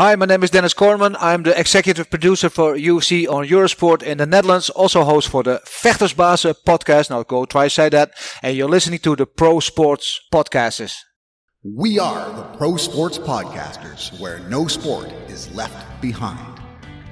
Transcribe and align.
Hi, 0.00 0.16
my 0.16 0.24
name 0.24 0.42
is 0.42 0.48
Dennis 0.48 0.72
Kornman. 0.72 1.14
I'm 1.20 1.42
the 1.42 1.60
executive 1.60 2.08
producer 2.08 2.48
for 2.48 2.74
UFC 2.74 3.28
on 3.28 3.46
Eurosport 3.46 4.02
in 4.02 4.16
the 4.16 4.24
Netherlands, 4.24 4.70
also 4.70 5.04
host 5.04 5.28
for 5.28 5.42
the 5.42 5.60
Vechtersbazen 5.66 6.54
podcast. 6.64 7.10
Now 7.10 7.22
go 7.22 7.44
try 7.44 7.68
say 7.68 7.90
that. 7.90 8.12
And 8.42 8.56
you're 8.56 8.66
listening 8.66 9.00
to 9.00 9.14
the 9.14 9.26
Pro 9.26 9.60
Sports 9.60 10.18
Podcasters. 10.32 10.96
We 11.62 11.98
are 11.98 12.32
the 12.32 12.44
Pro 12.56 12.78
Sports 12.78 13.18
Podcasters, 13.18 14.18
where 14.18 14.38
no 14.48 14.68
sport 14.68 15.12
is 15.28 15.54
left 15.54 16.00
behind. 16.00 16.58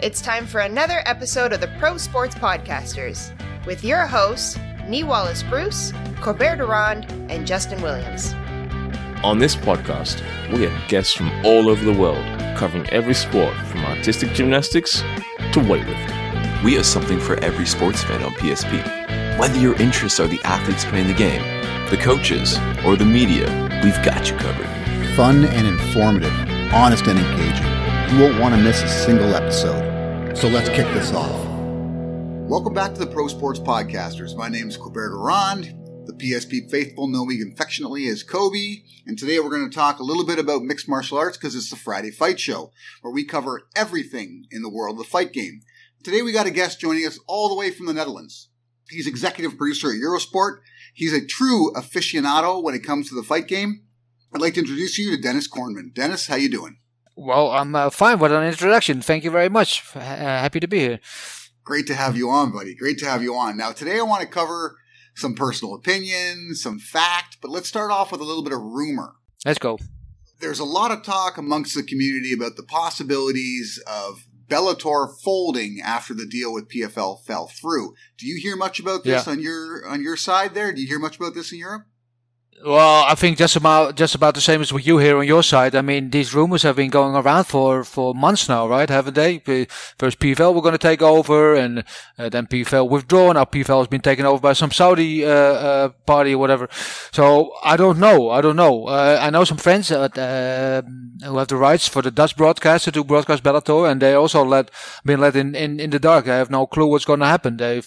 It's 0.01 0.23
time 0.23 0.47
for 0.47 0.61
another 0.61 1.03
episode 1.05 1.53
of 1.53 1.61
the 1.61 1.71
Pro 1.79 1.99
Sports 1.99 2.37
Podcasters 2.37 3.37
with 3.67 3.85
your 3.85 4.07
hosts, 4.07 4.59
Nee 4.87 5.05
Wallace 5.05 5.43
Bruce, 5.43 5.93
Corbert 6.23 6.57
de 6.57 6.65
Ronde, 6.65 7.05
and 7.29 7.47
Justin 7.47 7.83
Williams. 7.83 8.35
On 9.25 9.37
this 9.37 9.57
podcast, 9.57 10.23
we 10.53 10.63
have 10.63 10.89
guests 10.89 11.13
from 11.13 11.29
all 11.45 11.69
over 11.69 11.85
the 11.85 11.93
world 11.93 12.25
covering 12.57 12.89
every 12.91 13.15
sport 13.15 13.53
from 13.67 13.85
artistic 13.85 14.33
gymnastics 14.33 15.01
to 15.01 15.59
weightlifting. 15.59 16.63
We 16.63 16.75
have 16.75 16.87
something 16.87 17.19
for 17.19 17.35
every 17.41 17.67
sports 17.67 18.01
fan 18.05 18.23
on 18.23 18.31
PSP. 18.35 19.37
Whether 19.37 19.59
your 19.59 19.75
interests 19.83 20.21
are 20.21 20.29
the 20.29 20.41
athletes 20.45 20.85
playing 20.85 21.09
the 21.09 21.15
game, 21.15 21.43
the 21.91 21.97
coaches, 21.97 22.59
or 22.85 22.95
the 22.95 23.05
media, 23.05 23.47
we've 23.83 24.01
got 24.05 24.31
you 24.31 24.37
covered. 24.37 24.69
Fun 25.17 25.45
and 25.47 25.67
informative, 25.67 26.33
honest 26.73 27.09
and 27.09 27.19
engaging. 27.19 28.17
You 28.17 28.23
won't 28.23 28.41
want 28.41 28.55
to 28.55 28.61
miss 28.63 28.81
a 28.83 28.89
single 28.89 29.35
episode. 29.35 30.37
So 30.39 30.47
let's 30.47 30.69
kick 30.69 30.87
this 30.95 31.13
off. 31.13 31.45
Welcome 32.49 32.73
back 32.73 32.95
to 32.95 33.01
the 33.01 33.07
Pro 33.09 33.27
Sports 33.27 33.59
Podcasters. 33.59 34.37
My 34.37 34.49
name 34.49 34.69
is 34.69 34.77
Corbert 34.77 35.11
de 35.11 35.17
Ronde. 35.17 35.78
The 36.09 36.15
PSP 36.15 36.71
faithful 36.71 37.07
know 37.07 37.27
me 37.27 37.39
affectionately 37.53 38.09
as 38.09 38.25
Cobe, 38.25 38.83
and 39.07 39.19
today 39.19 39.41
we're 39.41 39.51
going 39.51 39.69
to 39.69 39.77
talk 39.77 39.99
a 39.99 40.03
little 40.03 40.25
bit 40.25 40.39
about 40.39 40.63
mixed 40.63 40.89
martial 40.89 41.19
arts 41.19 41.37
because 41.37 41.55
it's 41.55 41.69
the 41.69 41.77
Friday 41.77 42.11
Fight 42.11 42.41
Show, 42.41 42.73
where 43.03 43.13
we 43.13 43.27
cover 43.27 43.69
everything 43.77 44.47
in 44.51 44.63
the 44.63 44.71
world 44.71 44.95
of 44.95 45.05
the 45.05 45.11
fight 45.11 45.35
game. 45.35 45.61
Today 46.03 46.23
we 46.23 46.33
got 46.33 46.47
a 46.47 46.51
guest 46.51 46.81
joining 46.81 47.05
us 47.05 47.19
all 47.27 47.51
the 47.51 47.55
way 47.55 47.71
from 47.71 47.85
the 47.85 47.93
Netherlands. 47.93 48.49
He's 48.89 49.07
executive 49.07 49.59
producer 49.59 49.91
at 49.91 49.99
Eurosport. 49.99 50.61
He's 50.95 51.13
a 51.13 51.27
true 51.27 51.75
aficionado 51.75 52.63
when 52.63 52.75
it 52.75 52.83
comes 52.83 53.11
to 53.11 53.15
the 53.15 53.23
fight 53.23 53.47
game. 53.47 53.83
I'd 54.35 54.41
like 54.41 54.55
to 54.55 54.61
introduce 54.61 54.97
you 54.97 55.15
to 55.15 55.21
Dennis 55.21 55.47
Kornman. 55.47 55.93
Dennis, 55.93 56.27
how 56.27 56.37
you 56.37 56.49
doing? 56.49 56.79
Well, 57.17 57.51
I'm 57.51 57.75
uh, 57.75 57.91
fine 57.91 58.19
with 58.19 58.33
an 58.33 58.45
introduction. 58.45 59.03
Thank 59.03 59.25
you 59.25 59.31
very 59.31 59.51
much. 59.51 59.85
Uh, 59.95 60.01
happy 60.01 60.59
to 60.59 60.69
be 60.69 60.79
here. 60.79 61.01
Great 61.65 61.87
to 61.89 61.95
have 61.95 62.17
you 62.17 62.31
on, 62.31 62.51
buddy. 62.51 62.75
Great 62.75 62.97
to 63.01 63.05
have 63.05 63.23
you 63.23 63.35
on. 63.35 63.59
Now, 63.59 63.73
today 63.73 63.99
I 63.99 64.03
want 64.05 64.23
to 64.23 64.27
cover 64.27 64.79
some 65.19 65.35
personal 65.35 65.75
opinion, 65.75 66.55
some 66.55 66.79
fact, 66.79 67.39
but 67.43 67.51
let's 67.51 67.69
start 67.69 67.91
off 67.91 68.13
with 68.13 68.21
a 68.21 68.25
little 68.25 68.43
bit 68.43 68.53
of 68.53 68.61
rumor. 68.61 69.15
Let's 69.45 69.59
go. 69.59 69.79
There's 70.41 70.61
a 70.61 70.65
lot 70.65 70.93
of 70.93 71.03
talk 71.03 71.37
amongst 71.37 71.75
the 71.75 71.83
community 71.83 72.33
about 72.33 72.57
the 72.57 72.63
possibilities 72.63 73.83
of 73.87 74.25
Bellator 74.49 75.13
folding 75.23 75.81
after 75.85 76.15
the 76.15 76.27
deal 76.27 76.53
with 76.53 76.69
PFL 76.69 77.23
fell 77.25 77.49
through. 77.49 77.95
Do 78.17 78.27
you 78.27 78.41
hear 78.41 78.57
much 78.57 78.79
about 78.79 79.05
this 79.05 79.27
yeah. 79.27 79.33
on 79.33 79.41
your 79.41 79.87
on 79.87 80.03
your 80.03 80.17
side 80.17 80.55
there? 80.55 80.73
Do 80.73 80.81
you 80.81 80.87
hear 80.87 80.99
much 80.99 81.17
about 81.17 81.35
this 81.35 81.53
in 81.53 81.59
Europe? 81.59 81.85
Well, 82.65 83.05
I 83.05 83.15
think 83.15 83.39
just 83.39 83.55
about 83.55 83.95
just 83.95 84.17
about 84.17 84.35
the 84.35 84.41
same 84.41 84.61
as 84.61 84.73
with 84.73 84.87
you 84.87 84.99
here 84.99 85.17
on 85.17 85.27
your 85.27 85.45
side. 85.45 85.77
I 85.77 85.83
mean, 85.83 86.11
these 86.11 86.35
rumors 86.35 86.65
have 86.65 86.75
been 86.77 86.91
going 86.91 87.15
around 87.15 87.45
for, 87.45 87.85
for 87.85 88.15
months 88.15 88.49
now, 88.49 88.67
right? 88.67 88.89
Haven't 88.89 89.15
they? 89.15 89.39
First 89.99 90.19
PFL 90.19 90.55
were 90.55 90.63
going 90.63 90.73
to 90.73 90.79
take 90.79 91.01
over, 91.01 91.55
and 91.55 91.85
uh, 92.19 92.29
then 92.29 92.47
PFL 92.47 92.89
withdrawn. 92.89 93.35
Now 93.35 93.45
PFL 93.45 93.79
has 93.79 93.87
been 93.87 94.01
taken 94.01 94.27
over 94.27 94.41
by 94.41 94.55
some 94.55 94.73
Saudi 94.73 95.25
uh, 95.25 95.31
uh, 95.31 95.89
party 96.05 96.35
or 96.35 96.39
whatever. 96.39 96.69
So 97.13 97.53
I 97.63 97.77
don't 97.77 97.99
know. 97.99 98.31
I 98.31 98.41
don't 98.41 98.57
know. 98.57 98.87
Uh, 98.89 99.19
I 99.21 99.31
know 99.31 99.45
some 99.45 99.59
friends 99.59 99.93
uh, 99.93 100.83
who 101.25 101.39
have 101.39 101.49
the 101.49 101.57
rights 101.57 101.87
for 101.87 102.03
the 102.03 102.11
Dutch 102.11 102.37
broadcaster 102.37 102.91
to 102.91 103.05
broadcast 103.05 103.45
Bellator, 103.45 103.89
and 103.89 104.03
they 104.03 104.15
also 104.15 104.45
let 104.45 104.71
been 105.05 105.21
let 105.21 105.37
in, 105.37 105.55
in, 105.55 105.79
in 105.79 105.91
the 105.91 106.01
dark. 106.01 106.27
I 106.27 106.37
have 106.37 106.51
no 106.51 106.67
clue 106.67 106.87
what's 106.87 107.05
going 107.05 107.21
to 107.21 107.27
happen. 107.27 107.57
They've 107.57 107.87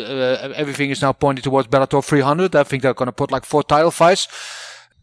uh, 0.00 0.52
everything 0.54 0.90
is 0.90 1.02
now 1.02 1.12
pointing 1.12 1.42
towards 1.42 1.68
Bellator 1.68 2.04
300. 2.04 2.54
I 2.54 2.64
think 2.64 2.82
they're 2.82 2.94
going 2.94 3.06
to 3.06 3.12
put 3.12 3.30
like 3.30 3.44
four 3.44 3.62
title 3.62 3.90
fights. 3.90 4.28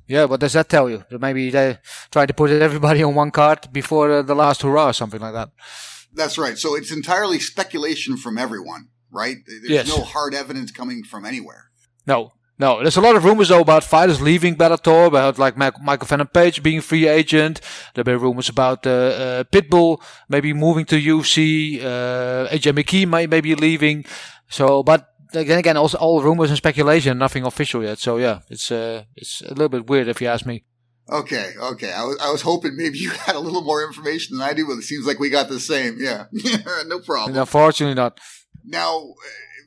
Yeah, 0.08 0.26
what 0.26 0.40
does 0.40 0.54
that 0.54 0.70
tell 0.70 0.90
you? 0.90 1.04
Maybe 1.12 1.50
they 1.50 1.78
try 2.12 2.26
to 2.26 2.34
put 2.34 2.52
everybody 2.70 3.04
on 3.04 3.16
one 3.16 3.32
card 3.32 3.72
before 3.72 4.12
uh, 4.12 4.22
the 4.22 4.36
last 4.36 4.62
hurrah 4.62 4.90
or 4.90 4.94
something 4.94 5.22
like 5.22 5.34
that. 5.34 5.50
That's 6.14 6.38
right. 6.38 6.58
So 6.58 6.76
it's 6.76 6.92
entirely 6.92 7.40
speculation 7.40 8.18
from 8.18 8.38
everyone, 8.38 8.90
right? 9.12 9.38
There's 9.48 9.70
yes. 9.70 9.88
no 9.88 10.04
hard 10.04 10.34
evidence 10.34 10.72
coming 10.72 11.04
from 11.04 11.26
anywhere. 11.26 11.72
No, 12.06 12.34
no, 12.60 12.82
there's 12.82 12.98
a 12.98 13.02
lot 13.02 13.16
of 13.16 13.26
rumors 13.26 13.50
though 13.50 13.62
about 13.62 13.84
fighters 13.84 14.22
leaving 14.22 14.56
Bellator, 14.56 15.08
about 15.08 15.40
like 15.40 15.58
Michael 15.58 16.06
Venom 16.06 16.28
Page 16.28 16.62
being 16.62 16.82
free 16.82 17.08
agent. 17.08 17.60
There 17.96 18.04
been 18.04 18.20
rumors 18.20 18.48
about 18.48 18.86
uh, 18.86 18.90
uh, 18.90 19.44
Pitbull 19.46 20.00
maybe 20.30 20.54
moving 20.54 20.86
to 20.86 20.96
UFC. 20.96 21.82
Uh, 21.82 22.48
AJ 22.50 22.74
McKee 22.74 23.08
might 23.08 23.30
maybe 23.30 23.56
leaving. 23.56 24.06
So, 24.54 24.84
but 24.84 25.10
then 25.32 25.58
again, 25.58 25.78
also 25.78 25.98
all 25.98 26.22
rumors 26.22 26.52
and 26.52 26.58
speculation, 26.58 27.18
nothing 27.18 27.44
official 27.44 27.84
yet. 27.84 27.98
So 27.98 28.18
yeah, 28.18 28.42
it's 28.50 28.72
uh, 28.72 29.06
it's 29.16 29.42
a 29.42 29.50
little 29.50 29.68
bit 29.68 29.88
weird 29.90 30.08
if 30.08 30.22
you 30.22 30.28
ask 30.28 30.46
me. 30.46 30.64
Okay, 31.10 31.54
okay. 31.60 31.92
I 31.92 32.04
was 32.04 32.18
I 32.22 32.32
was 32.32 32.44
hoping 32.44 32.78
maybe 32.78 33.00
you 33.00 33.10
had 33.26 33.36
a 33.36 33.40
little 33.40 33.64
more 33.64 33.84
information 33.84 34.38
than 34.38 34.48
I 34.48 34.54
do, 34.54 34.68
but 34.68 34.78
it 34.78 34.84
seems 34.84 35.08
like 35.08 35.18
we 35.18 35.32
got 35.32 35.50
the 35.50 35.60
same. 35.60 35.98
Yeah, 36.00 36.26
no 36.86 37.00
problem. 37.00 37.36
Unfortunately, 37.36 37.96
not. 37.96 38.20
Now, 38.64 39.16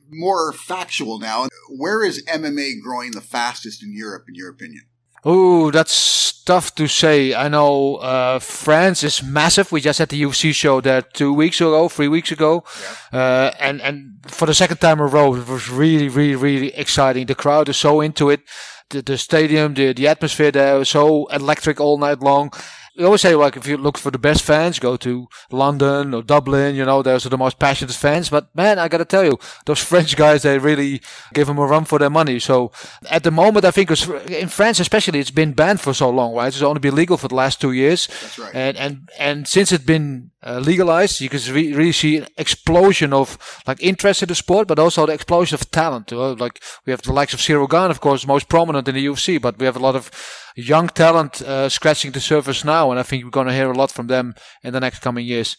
more 0.09 0.53
factual. 0.53 1.19
Now, 1.19 1.49
where 1.69 2.01
is 2.01 2.23
MMA 2.25 2.81
growing 2.81 3.11
the 3.11 3.21
fastest 3.21 3.83
in 3.83 3.93
Europe, 3.93 4.23
in 4.29 4.35
your 4.35 4.49
opinion? 4.49 4.83
Oh, 5.23 5.71
that's 5.71 6.41
tough 6.43 6.73
to 6.75 6.87
say. 6.87 7.33
I 7.33 7.47
know 7.49 7.95
uh, 7.95 8.39
France 8.39 9.03
is 9.03 9.23
massive. 9.23 9.71
We 9.71 9.81
just 9.81 9.99
had 9.99 10.09
the 10.09 10.21
UFC 10.21 10.53
show 10.53 10.79
there 10.79 11.01
two 11.01 11.33
weeks 11.33 11.59
ago, 11.59 11.89
three 11.89 12.07
weeks 12.07 12.31
ago, 12.31 12.63
yeah. 13.11 13.19
uh, 13.19 13.51
and 13.59 13.81
and 13.81 14.19
for 14.27 14.45
the 14.45 14.53
second 14.53 14.77
time 14.77 14.99
in 14.99 15.05
a 15.05 15.07
row, 15.07 15.35
it 15.35 15.47
was 15.47 15.69
really, 15.69 16.07
really, 16.07 16.35
really 16.35 16.73
exciting. 16.75 17.25
The 17.25 17.35
crowd 17.35 17.69
is 17.69 17.77
so 17.77 18.01
into 18.01 18.29
it. 18.29 18.41
The, 18.89 19.01
the 19.01 19.17
stadium, 19.17 19.73
the 19.73 19.93
the 19.93 20.07
atmosphere 20.07 20.51
there 20.51 20.77
was 20.77 20.89
so 20.89 21.25
electric 21.27 21.81
all 21.81 21.97
night 21.97 22.19
long 22.19 22.51
we 22.97 23.05
always 23.05 23.21
say 23.21 23.35
like 23.35 23.55
if 23.55 23.67
you 23.67 23.77
look 23.77 23.97
for 23.97 24.11
the 24.11 24.17
best 24.17 24.43
fans, 24.43 24.79
go 24.79 24.97
to 24.97 25.27
London 25.51 26.13
or 26.13 26.23
Dublin. 26.23 26.75
You 26.75 26.85
know, 26.85 27.03
those 27.03 27.25
are 27.25 27.29
the 27.29 27.37
most 27.37 27.59
passionate 27.59 27.93
fans. 27.93 28.29
But 28.29 28.53
man, 28.55 28.79
I 28.79 28.87
gotta 28.87 29.05
tell 29.05 29.23
you, 29.23 29.37
those 29.65 29.79
French 29.79 30.15
guys 30.15 30.41
they 30.41 30.57
really 30.57 31.01
give 31.33 31.47
them 31.47 31.59
a 31.59 31.65
run 31.65 31.85
for 31.85 31.99
their 31.99 32.09
money. 32.09 32.39
So 32.39 32.71
at 33.09 33.23
the 33.23 33.31
moment, 33.31 33.65
I 33.65 33.71
think 33.71 33.91
in 34.29 34.47
France 34.49 34.79
especially, 34.79 35.19
it's 35.19 35.31
been 35.31 35.53
banned 35.53 35.81
for 35.81 35.93
so 35.93 36.09
long, 36.09 36.33
right? 36.33 36.47
It's 36.47 36.61
only 36.61 36.79
been 36.79 36.95
legal 36.95 37.17
for 37.17 37.27
the 37.27 37.35
last 37.35 37.61
two 37.61 37.71
years. 37.71 38.07
That's 38.07 38.39
right. 38.39 38.55
And 38.55 38.77
and 38.77 39.09
and 39.19 39.47
since 39.47 39.71
it's 39.71 39.83
been 39.85 40.31
uh, 40.45 40.59
legalized, 40.59 41.19
you 41.19 41.29
can 41.29 41.39
re- 41.53 41.73
really 41.73 41.91
see 41.91 42.17
an 42.17 42.27
explosion 42.37 43.11
of 43.11 43.37
like 43.65 43.81
interest 43.81 44.21
in 44.21 44.27
the 44.27 44.35
sport, 44.35 44.67
but 44.67 44.79
also 44.79 45.05
the 45.05 45.13
explosion 45.13 45.55
of 45.55 45.71
talent. 45.71 46.13
Uh, 46.13 46.33
like 46.33 46.61
we 46.85 46.91
have 46.91 47.01
the 47.01 47.13
likes 47.13 47.33
of 47.33 47.69
Gane, 47.69 47.91
of 47.91 48.01
course, 48.01 48.27
most 48.27 48.47
prominent 48.47 48.87
in 48.87 48.95
the 48.95 49.05
UFC, 49.05 49.41
but 49.41 49.57
we 49.57 49.65
have 49.65 49.75
a 49.75 49.79
lot 49.79 49.95
of 49.95 50.11
young 50.55 50.89
talent 50.89 51.41
uh, 51.41 51.69
scratching 51.69 52.11
the 52.11 52.19
surface 52.19 52.63
now, 52.63 52.91
and 52.91 52.99
I 52.99 53.03
think 53.03 53.23
we're 53.23 53.31
going 53.31 53.47
to 53.47 53.53
hear 53.53 53.71
a 53.71 53.77
lot 53.77 53.91
from 53.91 54.07
them 54.07 54.35
in 54.63 54.73
the 54.73 54.79
next 54.79 54.99
coming 54.99 55.25
years. 55.25 55.57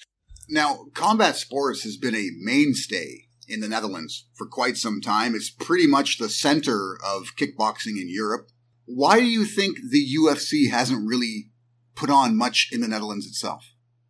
Now, 0.49 0.87
combat 0.95 1.37
sports 1.37 1.83
has 1.83 1.97
been 1.97 2.15
a 2.15 2.31
mainstay 2.41 3.28
in 3.49 3.60
the 3.60 3.69
Netherlands 3.69 4.28
for 4.37 4.47
quite 4.47 4.77
some 4.77 5.00
time. 5.00 5.34
It's 5.34 5.50
pretty 5.50 5.87
much 5.87 6.19
the 6.19 6.28
center 6.28 6.99
of 7.05 7.34
kickboxing 7.37 8.00
in 8.00 8.09
Europe. 8.09 8.49
Why 8.84 9.19
do 9.19 9.27
you 9.27 9.45
think 9.45 9.78
the 9.91 10.06
UFC 10.16 10.71
hasn't 10.71 11.06
really 11.06 11.50
put 11.95 12.10
on 12.10 12.37
much 12.37 12.69
in 12.72 12.81
the 12.81 12.89
Netherlands 12.89 13.27
itself? 13.27 13.65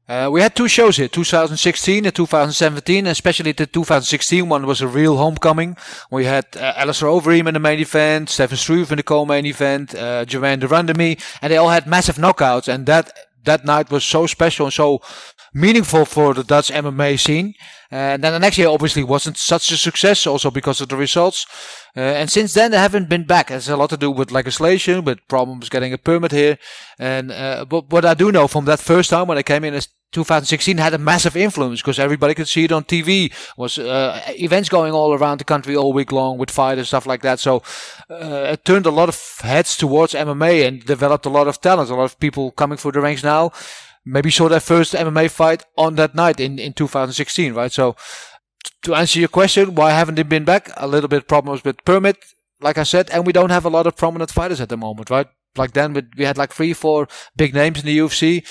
Uh, 0.09 0.31
we 0.33 0.41
had 0.41 0.57
two 0.57 0.69
shows 0.69 0.97
here, 0.97 1.07
2016 1.07 2.07
and 2.07 2.15
2017. 2.15 3.07
Especially 3.07 3.53
the 3.53 3.67
2016 3.67 4.49
one 4.49 4.67
was 4.67 4.81
a 4.81 4.89
real 4.89 5.19
homecoming. 5.19 5.77
We 6.11 6.25
had 6.25 6.47
uh, 6.57 6.73
Alistair 6.77 7.11
Overeem 7.11 7.47
in 7.47 7.55
the 7.55 7.61
main 7.61 7.79
event, 7.79 8.31
Stefan 8.31 8.57
Struve 8.57 8.91
in 8.91 8.97
the 8.97 9.03
co-main 9.03 9.45
event, 9.45 9.95
uh, 9.95 10.25
Germaine 10.25 10.61
de 10.61 10.67
Randamie, 10.67 11.23
and 11.43 11.53
they 11.53 11.59
all 11.59 11.69
had 11.69 11.87
massive 11.87 12.17
knockouts. 12.17 12.69
And 12.69 12.87
that 12.87 13.13
that 13.45 13.65
night 13.65 13.91
was 13.91 14.05
so 14.05 14.27
special 14.27 14.67
and 14.67 14.73
so 14.73 15.01
meaningful 15.55 16.05
for 16.05 16.35
the 16.35 16.44
Dutch 16.44 16.71
MMA 16.71 17.19
scene. 17.19 17.55
And 17.91 18.23
then 18.23 18.32
the 18.32 18.38
next 18.38 18.59
year 18.59 18.69
obviously 18.69 19.03
wasn't 19.03 19.38
such 19.38 19.71
a 19.71 19.77
success, 19.77 20.27
also 20.27 20.50
because 20.50 20.81
of 20.81 20.88
the 20.88 20.97
results. 20.97 21.47
Uh, 21.97 22.00
and 22.00 22.31
since 22.31 22.53
then, 22.55 22.71
they 22.71 22.79
haven't 22.79 23.09
been 23.09 23.25
back. 23.25 23.50
It 23.50 23.55
has 23.55 23.69
a 23.69 23.77
lot 23.77 23.91
to 23.91 23.97
do 23.97 24.11
with 24.11 24.31
legislation, 24.31 25.05
with 25.05 25.27
problems 25.29 25.69
getting 25.69 25.93
a 25.93 25.99
permit 25.99 26.32
here. 26.32 26.59
And 26.99 27.31
uh, 27.31 27.65
but 27.65 27.91
what 27.91 28.05
I 28.05 28.15
do 28.15 28.31
know 28.31 28.49
from 28.49 28.67
that 28.67 28.81
first 28.81 29.11
time 29.11 29.29
when 29.29 29.38
I 29.38 29.43
came 29.43 29.65
in 29.65 29.75
as 29.75 29.88
2016 30.12 30.78
had 30.78 30.94
a 30.94 30.99
massive 30.99 31.37
influence 31.37 31.82
because 31.82 31.99
everybody 31.99 32.34
could 32.34 32.49
see 32.49 32.64
it 32.64 32.72
on 32.72 32.84
TV. 32.84 33.32
Was 33.56 33.78
uh, 33.78 34.20
events 34.28 34.69
going 34.69 34.93
all 34.93 35.12
around 35.14 35.38
the 35.38 35.44
country 35.44 35.76
all 35.76 35.93
week 35.93 36.12
long 36.12 36.38
with 36.38 36.50
fighters 36.50 36.88
stuff 36.88 37.06
like 37.06 37.22
that. 37.22 37.38
So 37.40 37.62
uh, 38.10 38.52
it 38.52 38.64
turned 38.64 38.87
a 38.87 38.90
lot 38.90 39.08
of 39.08 39.38
heads 39.40 39.76
towards 39.76 40.14
MMA 40.14 40.66
and 40.66 40.84
developed 40.84 41.26
a 41.26 41.31
lot 41.31 41.49
of 41.49 41.60
talent. 41.60 41.90
A 41.90 41.94
lot 41.94 42.05
of 42.05 42.19
people 42.19 42.50
coming 42.52 42.78
through 42.78 42.93
the 42.93 43.00
ranks 43.00 43.22
now 43.22 43.52
maybe 44.05 44.31
saw 44.31 44.49
their 44.49 44.60
first 44.60 44.94
MMA 44.94 45.31
fight 45.31 45.64
on 45.76 45.96
that 45.96 46.14
night 46.14 46.40
in 46.40 46.58
in 46.58 46.72
2016, 46.72 47.52
right? 47.52 47.72
So 47.72 47.94
to 48.82 48.94
answer 48.94 49.19
your 49.19 49.28
question, 49.28 49.75
why 49.75 49.90
haven't 49.90 50.14
they 50.14 50.22
been 50.22 50.44
back? 50.44 50.70
A 50.76 50.88
little 50.88 51.08
bit 51.08 51.28
problems 51.28 51.64
with 51.64 51.84
permit, 51.84 52.16
like 52.60 52.78
I 52.78 52.84
said, 52.84 53.10
and 53.10 53.26
we 53.26 53.32
don't 53.32 53.50
have 53.50 53.64
a 53.64 53.70
lot 53.70 53.87
of 53.87 53.96
prominent 53.96 54.31
fighters 54.31 54.60
at 54.60 54.69
the 54.69 54.76
moment, 54.76 55.10
right? 55.10 55.26
Like 55.56 55.72
then 55.72 56.10
we 56.16 56.25
had 56.25 56.38
like 56.38 56.52
three, 56.52 56.72
four 56.72 57.08
big 57.37 57.55
names 57.55 57.81
in 57.81 57.87
the 57.87 57.99
UFC 57.99 58.46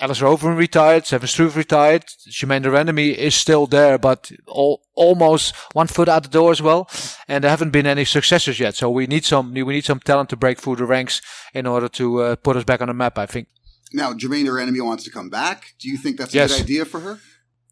Alistair 0.00 0.28
Overeem 0.28 0.56
retired, 0.56 1.06
Stefan 1.06 1.28
Struve 1.28 1.56
retired, 1.56 2.04
Germaine 2.28 2.62
de 2.62 2.68
Randamie 2.68 3.14
is 3.14 3.34
still 3.34 3.66
there, 3.66 3.96
but 3.96 4.32
all, 4.46 4.82
almost 4.94 5.54
one 5.72 5.86
foot 5.86 6.08
out 6.08 6.24
the 6.24 6.28
door 6.28 6.50
as 6.50 6.60
well. 6.60 6.88
And 7.28 7.44
there 7.44 7.50
haven't 7.50 7.70
been 7.70 7.86
any 7.86 8.04
successors 8.04 8.58
yet. 8.58 8.74
So 8.74 8.90
we 8.90 9.06
need 9.06 9.24
some, 9.24 9.52
we 9.54 9.62
need 9.62 9.84
some 9.84 10.00
talent 10.00 10.30
to 10.30 10.36
break 10.36 10.58
through 10.58 10.76
the 10.76 10.84
ranks 10.84 11.22
in 11.54 11.66
order 11.66 11.88
to 11.90 12.22
uh, 12.22 12.36
put 12.36 12.56
us 12.56 12.64
back 12.64 12.80
on 12.80 12.88
the 12.88 12.94
map, 12.94 13.18
I 13.18 13.26
think. 13.26 13.46
Now, 13.92 14.12
Germaine 14.14 14.44
de 14.46 14.50
Randamie 14.50 14.84
wants 14.84 15.04
to 15.04 15.10
come 15.10 15.30
back. 15.30 15.74
Do 15.78 15.88
you 15.88 15.96
think 15.96 16.16
that's 16.18 16.34
a 16.34 16.36
Yes. 16.38 16.52
good 16.56 16.62
idea 16.64 16.84
for 16.84 16.98
her? 17.00 17.20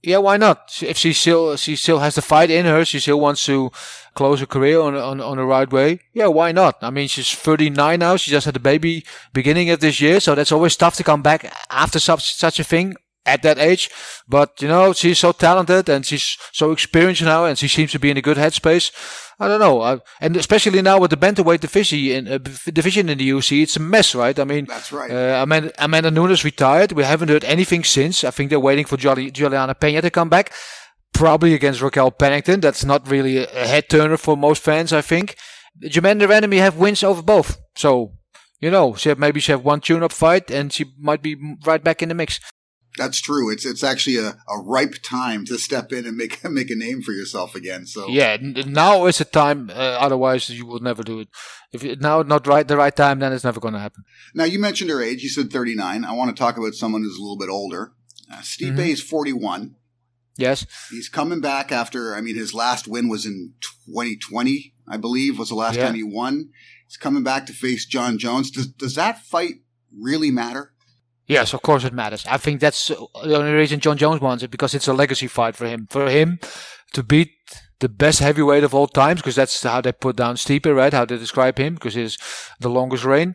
Yeah, 0.03 0.19
why 0.19 0.37
not? 0.37 0.83
If 0.83 0.97
she 0.99 1.13
still 1.13 1.57
she 1.57 1.77
still 1.77 2.01
has 2.01 2.17
the 2.17 2.23
fight 2.23 2.51
in 2.51 2.67
her, 2.67 2.85
she 2.85 2.99
still 2.99 3.21
wants 3.21 3.45
to 3.47 3.71
close 4.15 4.41
her 4.41 4.47
career 4.47 4.81
on 4.81 4.97
on 4.97 5.21
on 5.21 5.37
the 5.37 5.45
right 5.45 5.71
way. 5.71 6.01
Yeah, 6.13 6.27
why 6.27 6.51
not? 6.51 6.79
I 6.83 6.91
mean, 6.91 7.07
she's 7.07 7.33
39 7.33 8.01
now. 8.01 8.17
She 8.17 8.33
just 8.33 8.47
had 8.47 8.57
a 8.57 8.61
baby 8.61 9.05
beginning 9.33 9.71
of 9.71 9.79
this 9.79 10.01
year, 10.01 10.19
so 10.19 10.35
that's 10.35 10.51
always 10.51 10.77
tough 10.77 10.97
to 10.97 11.05
come 11.05 11.23
back 11.23 11.53
after 11.71 12.01
such 12.01 12.35
such 12.35 12.59
a 12.59 12.65
thing 12.65 12.97
at 13.25 13.43
that 13.43 13.59
age. 13.59 13.91
But 14.29 14.61
you 14.61 14.69
know, 14.69 14.93
she's 14.93 15.19
so 15.19 15.33
talented 15.33 15.89
and 15.89 16.05
she's 16.05 16.37
so 16.53 16.73
experienced 16.73 17.23
now, 17.23 17.45
and 17.45 17.59
she 17.59 17.69
seems 17.69 17.93
to 17.93 17.99
be 17.99 18.11
in 18.11 18.17
a 18.17 18.23
good 18.23 18.37
headspace. 18.37 18.91
I 19.41 19.49
don't 19.49 19.61
know, 19.61 19.81
I, 19.83 19.99
and 20.21 20.37
especially 20.37 20.83
now 20.83 21.01
with 21.01 21.11
the 21.11 21.17
bantamweight 21.17 21.61
division 21.61 21.99
in 21.99 22.29
uh, 22.29 22.39
division 22.39 23.09
in 23.09 23.19
the 23.19 23.31
UFC, 23.31 23.63
it's 23.63 23.77
a 23.77 23.81
mess, 23.81 24.15
right? 24.15 24.39
I 24.39 24.45
mean, 24.45 24.67
That's 24.67 24.93
right. 24.93 25.11
uh, 25.11 25.43
Amanda, 25.43 25.73
Amanda 25.79 26.11
Nunes 26.13 26.45
retired. 26.45 26.93
We 26.93 27.03
haven't 27.03 27.29
heard 27.29 27.43
anything 27.45 27.83
since. 27.83 28.23
I 28.23 28.31
think 28.31 28.51
they're 28.51 28.61
waiting 28.61 28.85
for 28.85 28.97
Jolly, 28.97 29.33
Juliana 29.33 29.75
Pena 29.75 30.01
to 30.03 30.11
come 30.11 30.29
back. 30.29 30.53
Probably 31.13 31.55
against 31.55 31.83
Raquel 31.83 32.11
Pennington. 32.11 32.61
That's 32.61 32.85
not 32.85 33.11
really 33.11 33.39
a, 33.39 33.47
head 33.67 33.89
turner 33.89 34.17
for 34.17 34.37
most 34.37 34.63
fans, 34.63 34.93
I 34.93 35.01
think. 35.01 35.37
Jermaine 35.83 36.31
Enemy 36.31 36.59
have 36.59 36.77
wins 36.77 37.03
over 37.03 37.23
both. 37.23 37.59
So, 37.75 38.13
you 38.61 38.71
know, 38.71 38.95
she 38.95 39.09
have, 39.09 39.19
maybe 39.19 39.41
she 39.41 39.53
have 39.53 39.65
one 39.65 39.81
tune-up 39.81 40.13
fight 40.13 40.51
and 40.51 40.73
she 40.73 40.87
might 40.99 41.23
be 41.23 41.37
right 41.67 41.83
back 41.83 42.03
in 42.03 42.09
the 42.09 42.15
mix. 42.15 42.39
That's 42.99 43.21
true. 43.21 43.51
It's 43.51 43.65
it's 43.65 43.83
actually 43.83 44.19
a, 44.19 44.37
a 44.49 44.59
ripe 44.63 44.97
time 45.03 45.45
to 45.47 45.59
step 45.59 45.93
in 45.93 46.07
and 46.07 46.17
make 46.17 46.45
make 46.59 46.71
a 46.71 46.75
name 46.75 47.01
for 47.03 47.13
yourself 47.13 47.55
again. 47.55 47.87
So 47.87 48.09
Yeah, 48.09 48.37
now 48.41 49.07
is 49.07 49.19
the 49.19 49.25
time. 49.25 49.71
Uh, 49.71 49.75
otherwise, 50.07 50.51
you 50.51 50.67
will 50.67 50.81
never 50.81 51.03
do 51.03 51.21
it. 51.21 51.29
If 51.73 51.83
now 52.01 52.23
not 52.23 52.47
right 52.47 52.69
the 52.69 52.77
right 52.77 52.95
time, 52.95 53.19
then 53.21 53.33
it's 53.33 53.45
never 53.45 53.61
going 53.61 53.75
to 53.75 53.81
happen. 53.81 54.05
now 54.35 54.45
you 54.45 54.59
mentioned 54.59 54.91
her 54.91 55.03
age. 55.03 55.23
You 55.23 55.31
said 55.31 55.51
39. 55.51 56.05
I 56.05 56.13
want 56.13 56.35
to 56.37 56.39
talk 56.39 56.59
about 56.59 56.75
someone 56.75 57.03
who's 57.03 57.17
a 57.19 57.23
little 57.23 57.39
bit 57.39 57.49
older. 57.49 57.93
Uh, 58.31 58.41
Stipe 58.43 58.77
Mhm. 58.77 58.89
is 58.93 59.03
41. 59.03 59.77
Yes. 60.37 60.67
He's 60.91 61.09
coming 61.11 61.41
back 61.41 61.73
after. 61.73 62.15
I 62.15 62.21
mean, 62.23 62.37
his 62.37 62.55
last 62.55 62.89
win 62.89 63.09
was 63.09 63.27
in 63.27 63.55
2020, 63.87 64.75
I 64.89 64.97
believe, 64.97 65.39
was 65.39 65.49
the 65.51 65.55
last 65.55 65.77
Yeah. 65.77 65.87
time 65.87 65.95
he 65.95 66.03
won. 66.03 66.51
He's 66.87 66.97
coming 66.97 67.23
back 67.23 67.47
to 67.47 67.53
face 67.53 67.87
Jon 67.87 68.19
Jones. 68.19 68.51
Does 68.51 68.67
does 68.67 68.95
that 68.97 69.25
fight 69.25 69.57
really 69.99 70.31
matter? 70.31 70.72
Yes, 71.27 71.55
of 71.55 71.63
course 71.63 71.85
it 71.85 71.93
matters. 71.93 72.27
I 72.27 72.37
think 72.37 72.61
that's 72.61 72.89
the 72.89 73.37
only 73.37 73.53
reason 73.53 73.81
Jon 73.81 73.97
Jones 73.97 74.21
wants 74.21 74.43
it 74.43 74.51
because 74.51 74.75
it's 74.75 74.89
a 74.89 74.93
legacy 74.93 75.29
fight 75.29 75.57
for 75.57 75.67
him. 75.67 75.87
For 75.89 76.09
him 76.09 76.39
to 76.95 77.03
beat 77.03 77.31
the 77.81 77.89
best 77.89 78.21
heavyweight 78.21 78.65
of 78.65 78.75
all 78.75 78.87
times, 78.87 79.21
because 79.21 79.37
that's 79.37 79.63
how 79.63 79.81
they 79.81 79.93
put 79.93 80.17
down 80.17 80.37
Stipe, 80.37 80.73
right? 80.75 80.93
How 80.93 81.05
they 81.05 81.17
describe 81.17 81.59
him, 81.59 81.75
because 81.75 81.95
he's 81.95 82.19
the 82.61 82.69
longest 82.69 83.05
reign. 83.05 83.35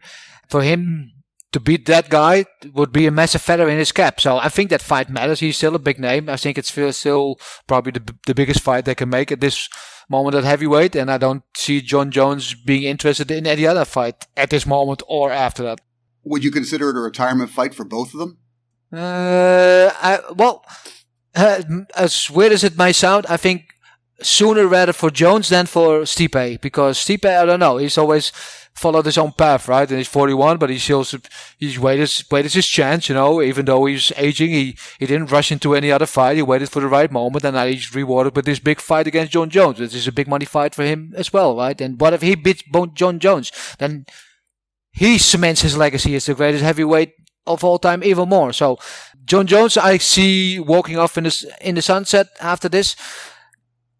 For 0.50 0.64
him 0.64 1.12
to 1.54 1.60
beat 1.60 1.86
that 1.86 2.10
guy 2.10 2.46
would 2.74 2.92
be 2.92 3.08
a 3.08 3.12
massive 3.12 3.42
feather 3.42 3.70
in 3.70 3.78
his 3.78 3.92
cap. 3.92 4.20
So 4.20 4.38
I 4.38 4.50
think 4.50 4.70
that 4.70 4.82
fight 4.82 5.10
matters. 5.10 5.40
He's 5.40 5.58
still 5.58 5.76
a 5.76 5.80
big 5.80 6.00
name. 6.00 6.30
I 6.30 6.38
think 6.38 6.58
it's 6.58 6.70
still- 6.70 6.94
still 6.94 7.40
probably 7.68 7.94
the, 7.94 8.16
the 8.26 8.36
biggest 8.36 8.62
fight 8.62 8.86
they 8.86 8.96
can 8.96 9.10
make 9.10 9.32
at 9.32 9.40
this 9.42 9.70
moment 10.10 10.36
at 10.36 10.44
heavyweight. 10.44 10.96
And 10.96 11.10
I 11.10 11.18
don't 11.18 11.44
see 11.56 11.82
Jon 11.82 12.12
Jones 12.12 12.54
being 12.54 12.84
interested 12.84 13.32
in 13.32 13.48
any 13.48 13.66
other 13.66 13.86
fight 13.86 14.28
at 14.36 14.50
this 14.50 14.66
moment 14.66 15.04
or 15.08 15.32
after 15.32 15.64
that. 15.64 15.80
Would 16.28 16.44
you 16.44 16.52
consider 16.52 16.90
it 16.90 16.98
a 16.98 17.00
retirement 17.00 17.50
fight 17.50 17.74
for 17.74 17.86
both 17.86 18.14
of 18.14 18.20
them? 18.20 18.38
Uh, 18.92 19.92
I, 20.02 20.20
well, 20.36 20.66
uh, 21.36 21.62
as 21.96 22.30
weird 22.30 22.52
as 22.52 22.64
it 22.64 22.78
may 22.78 22.94
sound, 22.94 23.26
I 23.30 23.38
think 23.38 23.74
sooner 24.22 24.66
rather 24.68 24.94
for 24.94 25.12
Jones 25.12 25.50
than 25.50 25.66
for 25.66 26.02
Stipe 26.02 26.62
because 26.62 26.98
Stipe, 26.98 27.26
I 27.26 27.46
don't 27.46 27.60
know, 27.60 27.78
he's 27.78 27.98
always 27.98 28.32
followed 28.78 29.06
his 29.06 29.18
own 29.18 29.32
path, 29.32 29.68
right? 29.68 29.90
And 29.90 29.98
he's 29.98 30.08
41, 30.08 30.58
but 30.58 30.70
he 30.70 30.78
still 30.78 31.06
he's 31.58 31.80
waited 31.80 32.12
waited 32.32 32.54
his 32.54 32.68
chance, 32.68 33.10
you 33.10 33.16
know. 33.16 33.42
Even 33.42 33.66
though 33.66 33.86
he's 33.86 34.12
aging, 34.16 34.52
he 34.52 34.78
he 35.00 35.06
didn't 35.06 35.32
rush 35.32 35.52
into 35.52 35.76
any 35.76 35.92
other 35.92 36.06
fight. 36.06 36.38
He 36.38 36.44
waited 36.44 36.70
for 36.70 36.80
the 36.80 36.88
right 36.88 37.12
moment, 37.12 37.44
and 37.44 37.56
now 37.56 37.66
he's 37.66 37.94
rewarded 37.94 38.36
with 38.36 38.46
this 38.46 38.60
big 38.60 38.80
fight 38.80 39.08
against 39.08 39.34
Jon 39.34 39.50
Jones, 39.50 39.80
which 39.80 39.96
is 39.96 40.08
a 40.08 40.12
big 40.12 40.28
money 40.28 40.46
fight 40.46 40.76
for 40.76 40.84
him 40.84 41.14
as 41.16 41.34
well, 41.34 41.56
right? 41.56 41.80
And 41.82 42.00
what 42.00 42.14
if 42.14 42.22
he 42.22 42.36
beats 42.36 42.64
Jon 42.94 43.20
Jones? 43.20 43.52
Then 43.80 44.06
he 44.98 45.18
cements 45.20 45.62
his 45.62 45.78
legacy 45.78 46.16
as 46.16 46.26
the 46.26 46.34
greatest 46.34 46.64
heavyweight 46.64 47.14
of 47.46 47.64
all 47.64 47.78
time 47.78 48.04
even 48.04 48.28
more. 48.28 48.52
So 48.52 48.78
Jon 49.26 49.46
Jones, 49.46 49.78
I 49.78 49.98
see 49.98 50.60
walking 50.60 50.98
off 50.98 51.18
in 51.18 51.26
the 51.26 51.58
in 51.62 51.76
the 51.76 51.82
sunset 51.82 52.28
after 52.42 52.68
this. 52.68 52.96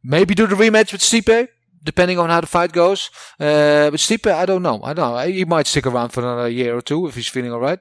Maybe 0.04 0.34
do 0.34 0.48
the 0.48 0.56
rematch 0.56 0.92
with 0.92 1.02
Stipe, 1.02 1.50
depending 1.84 2.18
on 2.18 2.30
how 2.30 2.42
the 2.42 2.48
fight 2.48 2.72
goes. 2.72 3.10
Uh, 3.40 3.92
but 3.92 4.00
Stipe, 4.00 4.32
I 4.32 4.46
don't 4.46 4.64
know. 4.64 4.82
I 4.84 4.94
don't 4.94 5.14
know. 5.14 5.32
He 5.32 5.46
might 5.46 5.68
stick 5.68 5.86
around 5.86 6.10
for 6.10 6.22
another 6.22 6.50
year 6.50 6.76
or 6.76 6.82
two 6.82 7.08
if 7.08 7.16
he's 7.16 7.28
feeling 7.28 7.52
all 7.52 7.60
right. 7.60 7.80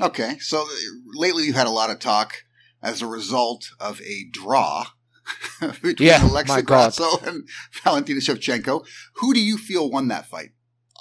Okay, 0.00 0.38
so 0.38 0.60
uh, 0.62 0.66
lately 1.14 1.44
you've 1.44 1.56
had 1.56 1.66
a 1.66 1.70
lot 1.70 1.90
of 1.90 1.98
talk 1.98 2.44
as 2.82 3.02
a 3.02 3.06
result 3.06 3.70
of 3.80 4.00
a 4.02 4.26
draw 4.30 4.86
between 5.82 6.08
Yeah, 6.08 6.24
Alexa 6.24 6.62
Grasso 6.62 7.18
and 7.24 7.48
Valentina 7.82 8.20
Shevchenko. 8.20 8.86
Who 9.16 9.34
do 9.34 9.40
you 9.40 9.58
feel 9.58 9.90
won 9.90 10.06
that 10.08 10.26
fight? 10.26 10.50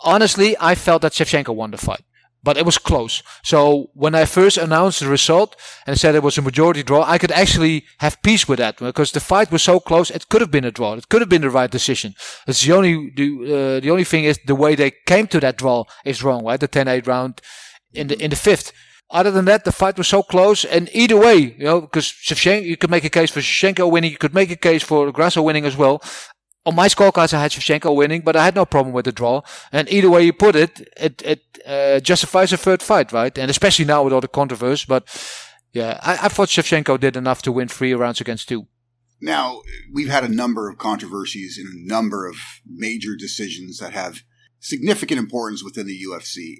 Honestly, 0.04 0.56
I 0.60 0.76
felt 0.76 1.02
that 1.02 1.14
Shevchenko 1.14 1.56
won 1.56 1.72
the 1.72 1.78
fight. 1.78 2.04
But 2.44 2.56
it 2.56 2.66
was 2.66 2.78
close. 2.78 3.24
So 3.44 3.90
when 3.94 4.16
I 4.16 4.24
first 4.24 4.58
announced 4.58 5.02
the 5.02 5.10
result 5.10 5.60
and 5.86 6.00
said 6.00 6.16
it 6.16 6.24
was 6.24 6.38
a 6.38 6.42
majority 6.42 6.82
draw, 6.82 7.04
I 7.04 7.18
could 7.18 7.32
actually 7.32 7.84
have 7.98 8.22
peace 8.22 8.48
with 8.48 8.60
that 8.60 8.78
because 8.78 9.12
the 9.12 9.20
fight 9.20 9.52
was 9.52 9.64
so 9.64 9.80
close. 9.80 10.10
It 10.12 10.30
could 10.30 10.40
have 10.40 10.52
been 10.52 10.64
a 10.64 10.72
draw. 10.72 10.94
It 10.94 11.10
could 11.10 11.22
have 11.22 11.30
been 11.30 11.42
the 11.42 11.50
right 11.50 11.70
decision. 11.70 12.14
It's 12.48 12.64
the 12.64 12.74
only 12.74 13.12
the, 13.16 13.28
uh, 13.44 13.80
the 13.82 13.92
only 13.92 14.06
thing 14.06 14.24
is 14.24 14.40
the 14.46 14.56
way 14.56 14.76
they 14.76 14.92
came 15.08 15.28
to 15.28 15.40
that 15.42 15.58
draw 15.58 15.84
is 16.06 16.24
wrong, 16.24 16.46
right? 16.46 16.60
The 16.60 16.70
10-8 16.70 17.06
round 17.08 17.42
in 17.94 18.08
the 18.08 18.24
in 18.24 18.30
the 18.30 18.38
fifth. 18.38 18.72
Other 19.10 19.32
than 19.32 19.46
that, 19.46 19.64
the 19.64 19.72
fight 19.72 19.98
was 19.98 20.08
so 20.08 20.22
close, 20.22 20.66
and 20.66 20.90
either 20.92 21.16
way, 21.16 21.56
you 21.58 21.64
know, 21.64 21.80
because 21.80 22.06
Shevchenko, 22.06 22.66
you 22.66 22.76
could 22.76 22.92
make 22.92 23.06
a 23.06 23.10
case 23.10 23.32
for 23.32 23.40
Shevchenko 23.40 23.90
winning, 23.90 24.12
you 24.12 24.18
could 24.18 24.34
make 24.34 24.52
a 24.52 24.58
case 24.58 24.84
for 24.84 25.14
Grasso 25.14 25.42
winning 25.42 25.66
as 25.66 25.78
well. 25.78 26.02
On 26.68 26.76
my 26.76 26.90
scorecards, 26.90 27.34
I 27.34 27.42
had 27.42 27.52
Shevchenko 27.52 27.96
winning, 27.96 28.22
but 28.22 28.36
I 28.36 28.44
had 28.44 28.54
no 28.54 28.66
problem 28.66 28.94
with 28.94 29.06
the 29.06 29.14
draw. 29.14 29.42
And 29.72 29.88
either 29.90 30.10
way 30.10 30.24
you 30.24 30.34
put 30.34 30.56
it, 30.56 30.74
it 30.98 31.22
it 31.24 31.42
uh, 31.66 32.02
justifies 32.02 32.52
a 32.52 32.58
third 32.58 32.82
fight, 32.84 33.14
right? 33.14 33.36
And 33.38 33.50
especially 33.50 33.86
now 33.86 34.04
with 34.04 34.12
all 34.12 34.20
the 34.20 34.28
controversy. 34.28 34.86
But 34.88 35.04
yeah, 35.72 35.98
I, 36.04 36.26
I 36.26 36.28
thought 36.28 36.50
Shevchenko 36.50 37.00
did 37.00 37.16
enough 37.16 37.42
to 37.44 37.54
win 37.54 37.70
three 37.70 37.94
rounds 37.94 38.20
against 38.20 38.50
two. 38.50 38.68
Now, 39.22 39.62
we've 39.94 40.10
had 40.10 40.26
a 40.26 40.38
number 40.42 40.70
of 40.70 40.78
controversies 40.78 41.58
and 41.58 41.68
a 41.68 41.88
number 41.96 42.28
of 42.28 42.36
major 42.66 43.16
decisions 43.18 43.80
that 43.80 43.94
have 43.94 44.24
significant 44.60 45.20
importance 45.20 45.64
within 45.64 45.88
the 45.88 46.00
UFC. 46.06 46.58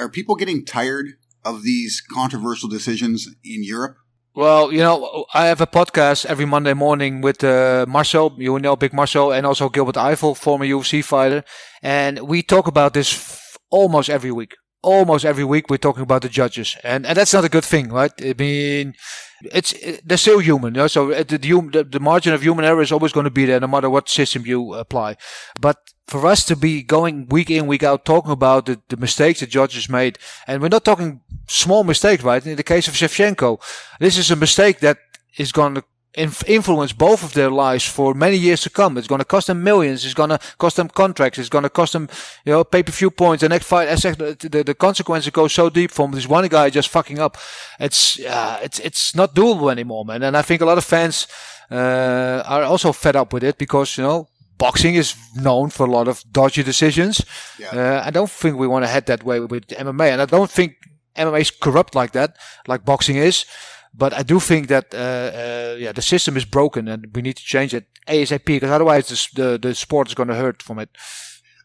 Are 0.00 0.08
people 0.08 0.36
getting 0.36 0.64
tired 0.64 1.06
of 1.44 1.62
these 1.62 2.02
controversial 2.12 2.68
decisions 2.68 3.28
in 3.44 3.62
Europe? 3.62 3.96
Well, 4.34 4.72
you 4.72 4.78
know, 4.78 5.26
I 5.34 5.46
have 5.46 5.60
a 5.60 5.66
podcast 5.66 6.24
every 6.24 6.44
Monday 6.46 6.72
morning 6.72 7.20
with 7.20 7.42
uh, 7.42 7.84
Marcel, 7.88 8.34
you 8.38 8.58
know, 8.60 8.76
Big 8.76 8.92
Marcel, 8.92 9.32
and 9.32 9.44
also 9.44 9.68
Gilbert 9.68 9.96
Yvel, 9.96 10.34
former 10.36 10.64
UFC 10.64 11.02
fighter. 11.04 11.42
And 11.82 12.20
we 12.20 12.42
talk 12.42 12.68
about 12.68 12.94
this 12.94 13.12
f- 13.12 13.58
almost 13.70 14.08
every 14.08 14.30
week. 14.30 14.54
Almost 14.82 15.24
every 15.24 15.44
week 15.44 15.68
we're 15.68 15.76
talking 15.76 16.02
about 16.02 16.22
the 16.22 16.28
judges. 16.28 16.76
And, 16.82 17.06
and 17.06 17.16
that's 17.16 17.34
not 17.34 17.44
a 17.44 17.48
good 17.50 17.64
thing, 17.64 17.90
right? 17.90 18.12
I 18.22 18.34
mean, 18.38 18.94
it's, 19.42 19.72
it, 19.72 20.06
they're 20.06 20.16
still 20.16 20.38
human, 20.38 20.74
you 20.74 20.80
know? 20.80 20.86
so 20.86 21.12
uh, 21.12 21.22
the, 21.22 21.38
the, 21.38 21.60
the, 21.72 21.84
the 21.84 22.00
margin 22.00 22.32
of 22.32 22.42
human 22.42 22.64
error 22.64 22.80
is 22.80 22.92
always 22.92 23.12
going 23.12 23.24
to 23.24 23.30
be 23.30 23.44
there 23.44 23.60
no 23.60 23.66
matter 23.66 23.90
what 23.90 24.08
system 24.08 24.46
you 24.46 24.74
apply. 24.74 25.16
But 25.60 25.76
for 26.06 26.26
us 26.26 26.44
to 26.46 26.56
be 26.56 26.82
going 26.82 27.26
week 27.28 27.50
in, 27.50 27.66
week 27.66 27.82
out 27.82 28.04
talking 28.04 28.32
about 28.32 28.66
the, 28.66 28.80
the 28.88 28.96
mistakes 28.96 29.40
the 29.40 29.46
judges 29.46 29.88
made, 29.88 30.18
and 30.46 30.60
we're 30.60 30.68
not 30.68 30.84
talking 30.84 31.20
small 31.46 31.84
mistakes, 31.84 32.24
right? 32.24 32.44
In 32.44 32.56
the 32.56 32.62
case 32.62 32.88
of 32.88 32.94
Shevchenko, 32.94 33.60
this 34.00 34.18
is 34.18 34.30
a 34.30 34.36
mistake 34.36 34.80
that 34.80 34.98
is 35.36 35.52
going 35.52 35.74
to 35.74 35.84
inf- 36.14 36.48
influence 36.48 36.92
both 36.92 37.22
of 37.22 37.34
their 37.34 37.50
lives 37.50 37.84
for 37.84 38.14
many 38.14 38.36
years 38.36 38.62
to 38.62 38.70
come. 38.70 38.98
It's 38.98 39.06
going 39.06 39.20
to 39.20 39.24
cost 39.24 39.46
them 39.46 39.62
millions. 39.62 40.04
It's 40.04 40.14
going 40.14 40.30
to 40.30 40.38
cost 40.58 40.76
them 40.76 40.88
contracts. 40.88 41.38
It's 41.38 41.48
going 41.48 41.64
to 41.64 41.70
cost 41.70 41.92
them, 41.92 42.08
you 42.44 42.52
know, 42.52 42.64
pay-per-view 42.64 43.10
points. 43.12 43.42
The 43.42 43.48
next 43.48 43.66
fight, 43.66 43.88
I 43.88 43.94
said, 43.96 44.18
the, 44.18 44.48
the, 44.48 44.64
the 44.64 44.74
consequences 44.74 45.30
go 45.30 45.48
so 45.48 45.70
deep 45.70 45.90
from 45.90 46.12
this 46.12 46.28
one 46.28 46.46
guy 46.48 46.70
just 46.70 46.88
fucking 46.88 47.18
up. 47.18 47.36
It's, 47.78 48.18
uh, 48.20 48.60
it's, 48.62 48.78
it's 48.80 49.14
not 49.14 49.34
doable 49.34 49.70
anymore, 49.70 50.04
man. 50.04 50.22
And 50.22 50.36
I 50.36 50.42
think 50.42 50.60
a 50.60 50.66
lot 50.66 50.78
of 50.78 50.84
fans, 50.84 51.26
uh, 51.70 52.42
are 52.46 52.64
also 52.64 52.92
fed 52.92 53.16
up 53.16 53.32
with 53.32 53.44
it 53.44 53.56
because, 53.56 53.96
you 53.96 54.02
know, 54.02 54.28
boxing 54.58 54.94
is 54.94 55.14
known 55.34 55.70
for 55.70 55.86
a 55.86 55.90
lot 55.90 56.08
of 56.08 56.22
dodgy 56.30 56.62
decisions. 56.62 57.24
Yeah. 57.58 57.70
Uh, 57.70 58.02
I 58.04 58.10
don't 58.10 58.30
think 58.30 58.56
we 58.56 58.66
want 58.66 58.84
to 58.84 58.90
head 58.90 59.06
that 59.06 59.24
way 59.24 59.40
with 59.40 59.66
MMA, 59.68 60.10
and 60.12 60.20
I 60.20 60.26
don't 60.26 60.50
think 60.50 60.76
MMA 61.16 61.40
is 61.40 61.50
corrupt 61.50 61.94
like 61.94 62.12
that, 62.12 62.36
like 62.68 62.84
boxing 62.84 63.16
is. 63.16 63.44
But 63.92 64.14
I 64.14 64.22
do 64.22 64.40
think 64.40 64.68
that 64.68 64.94
uh, 64.94 64.98
uh, 64.98 65.76
yeah, 65.78 65.92
the 65.92 66.02
system 66.02 66.36
is 66.36 66.44
broken, 66.44 66.88
and 66.88 67.06
we 67.14 67.22
need 67.22 67.36
to 67.36 67.44
change 67.44 67.74
it 67.74 67.86
ASAP 68.06 68.44
because 68.44 68.70
otherwise 68.70 69.08
the 69.08 69.42
the, 69.42 69.58
the 69.58 69.74
sport 69.74 70.08
is 70.08 70.14
going 70.14 70.28
to 70.28 70.34
hurt 70.36 70.62
from 70.62 70.78
it. 70.78 70.90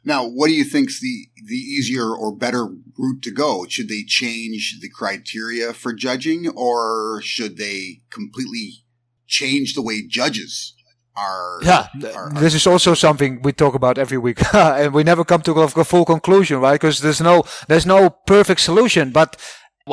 Now, 0.03 0.27
what 0.27 0.47
do 0.47 0.53
you 0.53 0.63
think's 0.63 0.99
the 0.99 1.27
the 1.47 1.55
easier 1.55 2.15
or 2.15 2.35
better 2.35 2.65
route 2.97 3.21
to 3.23 3.31
go? 3.31 3.65
Should 3.67 3.89
they 3.89 4.03
change 4.03 4.77
the 4.81 4.89
criteria 4.89 5.73
for 5.73 5.93
judging, 5.93 6.47
or 6.49 7.21
should 7.23 7.57
they 7.57 8.01
completely 8.11 8.83
change 9.27 9.73
the 9.73 9.81
way 9.81 10.05
judges 10.07 10.75
are? 11.15 11.59
Yeah, 11.63 11.87
are- 12.15 12.31
this 12.33 12.53
is 12.53 12.67
also 12.67 12.93
something 12.93 13.41
we 13.41 13.51
talk 13.51 13.73
about 13.73 13.97
every 13.97 14.19
week, 14.19 14.41
and 14.53 14.93
we 14.93 15.03
never 15.03 15.25
come 15.25 15.41
to 15.41 15.53
a 15.59 15.83
full 15.83 16.05
conclusion, 16.05 16.59
right? 16.59 16.79
Because 16.79 16.99
there's 16.99 17.21
no 17.21 17.43
there's 17.67 17.85
no 17.87 18.09
perfect 18.09 18.61
solution. 18.61 19.11
But 19.11 19.37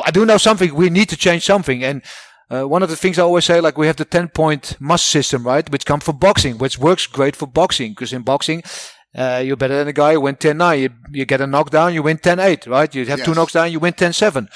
I 0.03 0.11
do 0.11 0.25
know 0.25 0.37
something. 0.37 0.73
We 0.73 0.89
need 0.89 1.09
to 1.09 1.17
change 1.17 1.45
something, 1.45 1.83
and 1.83 2.01
uh, 2.49 2.67
one 2.67 2.81
of 2.83 2.89
the 2.89 2.95
things 2.95 3.19
I 3.19 3.23
always 3.23 3.45
say, 3.45 3.61
like 3.61 3.77
we 3.77 3.87
have 3.87 3.95
the 3.95 4.05
10 4.05 4.29
point 4.29 4.75
must 4.79 5.07
system, 5.09 5.45
right? 5.45 5.69
Which 5.69 5.85
comes 5.85 6.03
for 6.03 6.13
boxing, 6.13 6.57
which 6.57 6.77
works 6.79 7.07
great 7.07 7.35
for 7.35 7.47
boxing. 7.47 7.91
Because 7.91 8.11
in 8.13 8.23
boxing, 8.23 8.63
uh, 9.15 9.41
you're 9.45 9.55
better 9.55 9.77
than 9.77 9.87
a 9.87 9.93
guy, 9.93 10.13
you 10.13 10.21
win 10.21 10.35
10 10.35 10.57
9. 10.57 10.79
You, 10.79 10.89
you 11.11 11.25
get 11.25 11.41
a 11.41 11.47
knockdown, 11.47 11.93
you 11.93 12.01
win 12.03 12.17
10 12.17 12.39
8, 12.39 12.67
right? 12.67 12.93
You 12.93 13.05
have 13.05 13.23
two 13.23 13.31
Yes. 13.31 13.35
knocks 13.35 13.53
down, 13.53 13.71
you 13.71 13.79
win 13.79 13.93
10 13.93 14.13
7. 14.13 14.49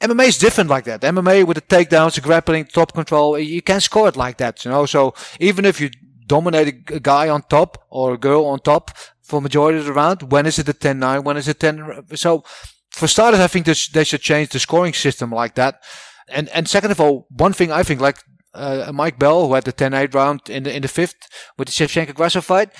MMA 0.00 0.28
is 0.28 0.38
different 0.38 0.70
like 0.70 0.84
that. 0.84 1.02
MMA 1.02 1.44
with 1.44 1.56
the 1.56 1.62
takedowns, 1.62 2.14
the 2.14 2.20
grappling, 2.20 2.64
top 2.64 2.92
control, 2.92 3.38
you 3.38 3.62
can't 3.62 3.82
score 3.82 4.08
it 4.08 4.16
like 4.16 4.38
that, 4.38 4.64
you 4.64 4.70
know? 4.70 4.86
So 4.86 5.14
even 5.38 5.64
if 5.64 5.80
you 5.80 5.90
dominate 6.26 6.90
a, 6.90 6.96
a 6.96 7.00
guy 7.00 7.28
on 7.28 7.42
top 7.42 7.84
or 7.90 8.14
a 8.14 8.18
girl 8.18 8.46
on 8.46 8.60
top 8.60 8.90
for 9.22 9.40
majority 9.40 9.78
of 9.78 9.84
the 9.84 9.92
round, 9.92 10.32
when 10.32 10.46
is 10.46 10.58
it 10.58 10.68
a 10.68 10.72
10 10.72 10.98
9? 10.98 11.22
When 11.22 11.36
is 11.36 11.48
it 11.48 11.60
10? 11.60 12.06
So 12.16 12.44
for 12.90 13.06
starters, 13.06 13.40
I 13.40 13.46
think 13.46 13.66
they, 13.66 13.74
they 13.92 14.04
should 14.04 14.20
change 14.20 14.50
the 14.50 14.58
scoring 14.58 14.92
system 14.92 15.30
like 15.30 15.54
that. 15.54 15.82
And 16.28 16.48
and 16.50 16.68
second 16.68 16.90
of 16.90 17.00
all, 17.00 17.26
one 17.30 17.52
thing 17.52 17.72
I 17.72 17.82
think, 17.82 18.00
like 18.00 18.18
uh, 18.54 18.90
Mike 18.92 19.18
Bell, 19.18 19.46
who 19.46 19.54
had 19.54 19.64
the 19.64 19.72
10-8 19.72 20.14
round 20.14 20.40
in 20.48 20.64
the 20.64 20.74
in 20.74 20.82
the 20.82 20.88
fifth 20.88 21.28
with 21.56 21.68
the 21.68 21.72
Shevchenko 21.72 22.14
Grasso 22.14 22.40
fight, 22.40 22.70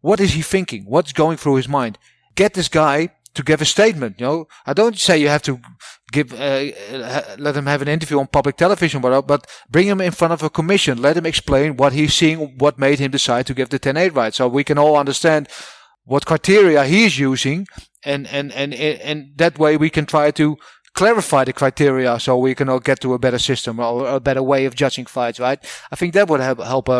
what 0.00 0.20
is 0.20 0.32
he 0.32 0.42
thinking? 0.42 0.84
What's 0.86 1.12
going 1.12 1.36
through 1.36 1.56
his 1.56 1.68
mind? 1.68 1.98
Get 2.34 2.54
this 2.54 2.68
guy 2.68 3.10
to 3.34 3.42
give 3.42 3.60
a 3.60 3.64
statement. 3.64 4.20
You 4.20 4.26
know, 4.26 4.48
I 4.66 4.72
don't 4.72 4.98
say 4.98 5.18
you 5.18 5.28
have 5.28 5.42
to 5.42 5.60
give 6.12 6.32
uh, 6.32 6.70
uh, 6.92 7.36
let 7.38 7.56
him 7.56 7.66
have 7.66 7.82
an 7.82 7.88
interview 7.88 8.18
on 8.18 8.26
public 8.26 8.56
television, 8.56 9.00
but 9.00 9.26
but 9.26 9.46
bring 9.68 9.86
him 9.86 10.00
in 10.00 10.12
front 10.12 10.32
of 10.32 10.42
a 10.42 10.50
commission. 10.50 11.00
Let 11.00 11.16
him 11.16 11.26
explain 11.26 11.76
what 11.76 11.92
he's 11.92 12.14
seeing, 12.14 12.58
what 12.58 12.78
made 12.78 12.98
him 12.98 13.10
decide 13.10 13.46
to 13.46 13.54
give 13.54 13.68
the 13.68 13.78
10-8 13.78 14.16
right, 14.16 14.34
so 14.34 14.48
we 14.48 14.64
can 14.64 14.78
all 14.78 14.96
understand 14.96 15.48
what 16.04 16.26
criteria 16.26 16.84
he's 16.84 17.18
using, 17.18 17.66
and 18.04 18.26
and 18.28 18.52
and 18.52 18.74
and 18.74 19.32
that 19.36 19.58
way 19.58 19.76
we 19.76 19.90
can 19.90 20.06
try 20.06 20.30
to 20.30 20.56
clarify 20.94 21.44
the 21.44 21.52
criteria 21.52 22.18
so 22.18 22.36
we 22.36 22.54
can 22.54 22.68
all 22.68 22.80
get 22.80 23.00
to 23.00 23.14
a 23.14 23.18
better 23.18 23.38
system 23.38 23.78
or 23.78 24.08
a 24.08 24.20
better 24.20 24.42
way 24.42 24.64
of 24.64 24.74
judging 24.74 25.06
fights, 25.06 25.38
right? 25.38 25.64
I 25.90 25.96
think 25.96 26.14
that 26.14 26.28
would 26.28 26.40
help 26.40 26.60
help 26.60 26.88
a 26.88 26.92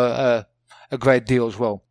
a, 0.91 0.95
a 0.95 0.97
great 0.97 1.25
deal 1.25 1.47
as 1.47 1.57
well. 1.57 1.83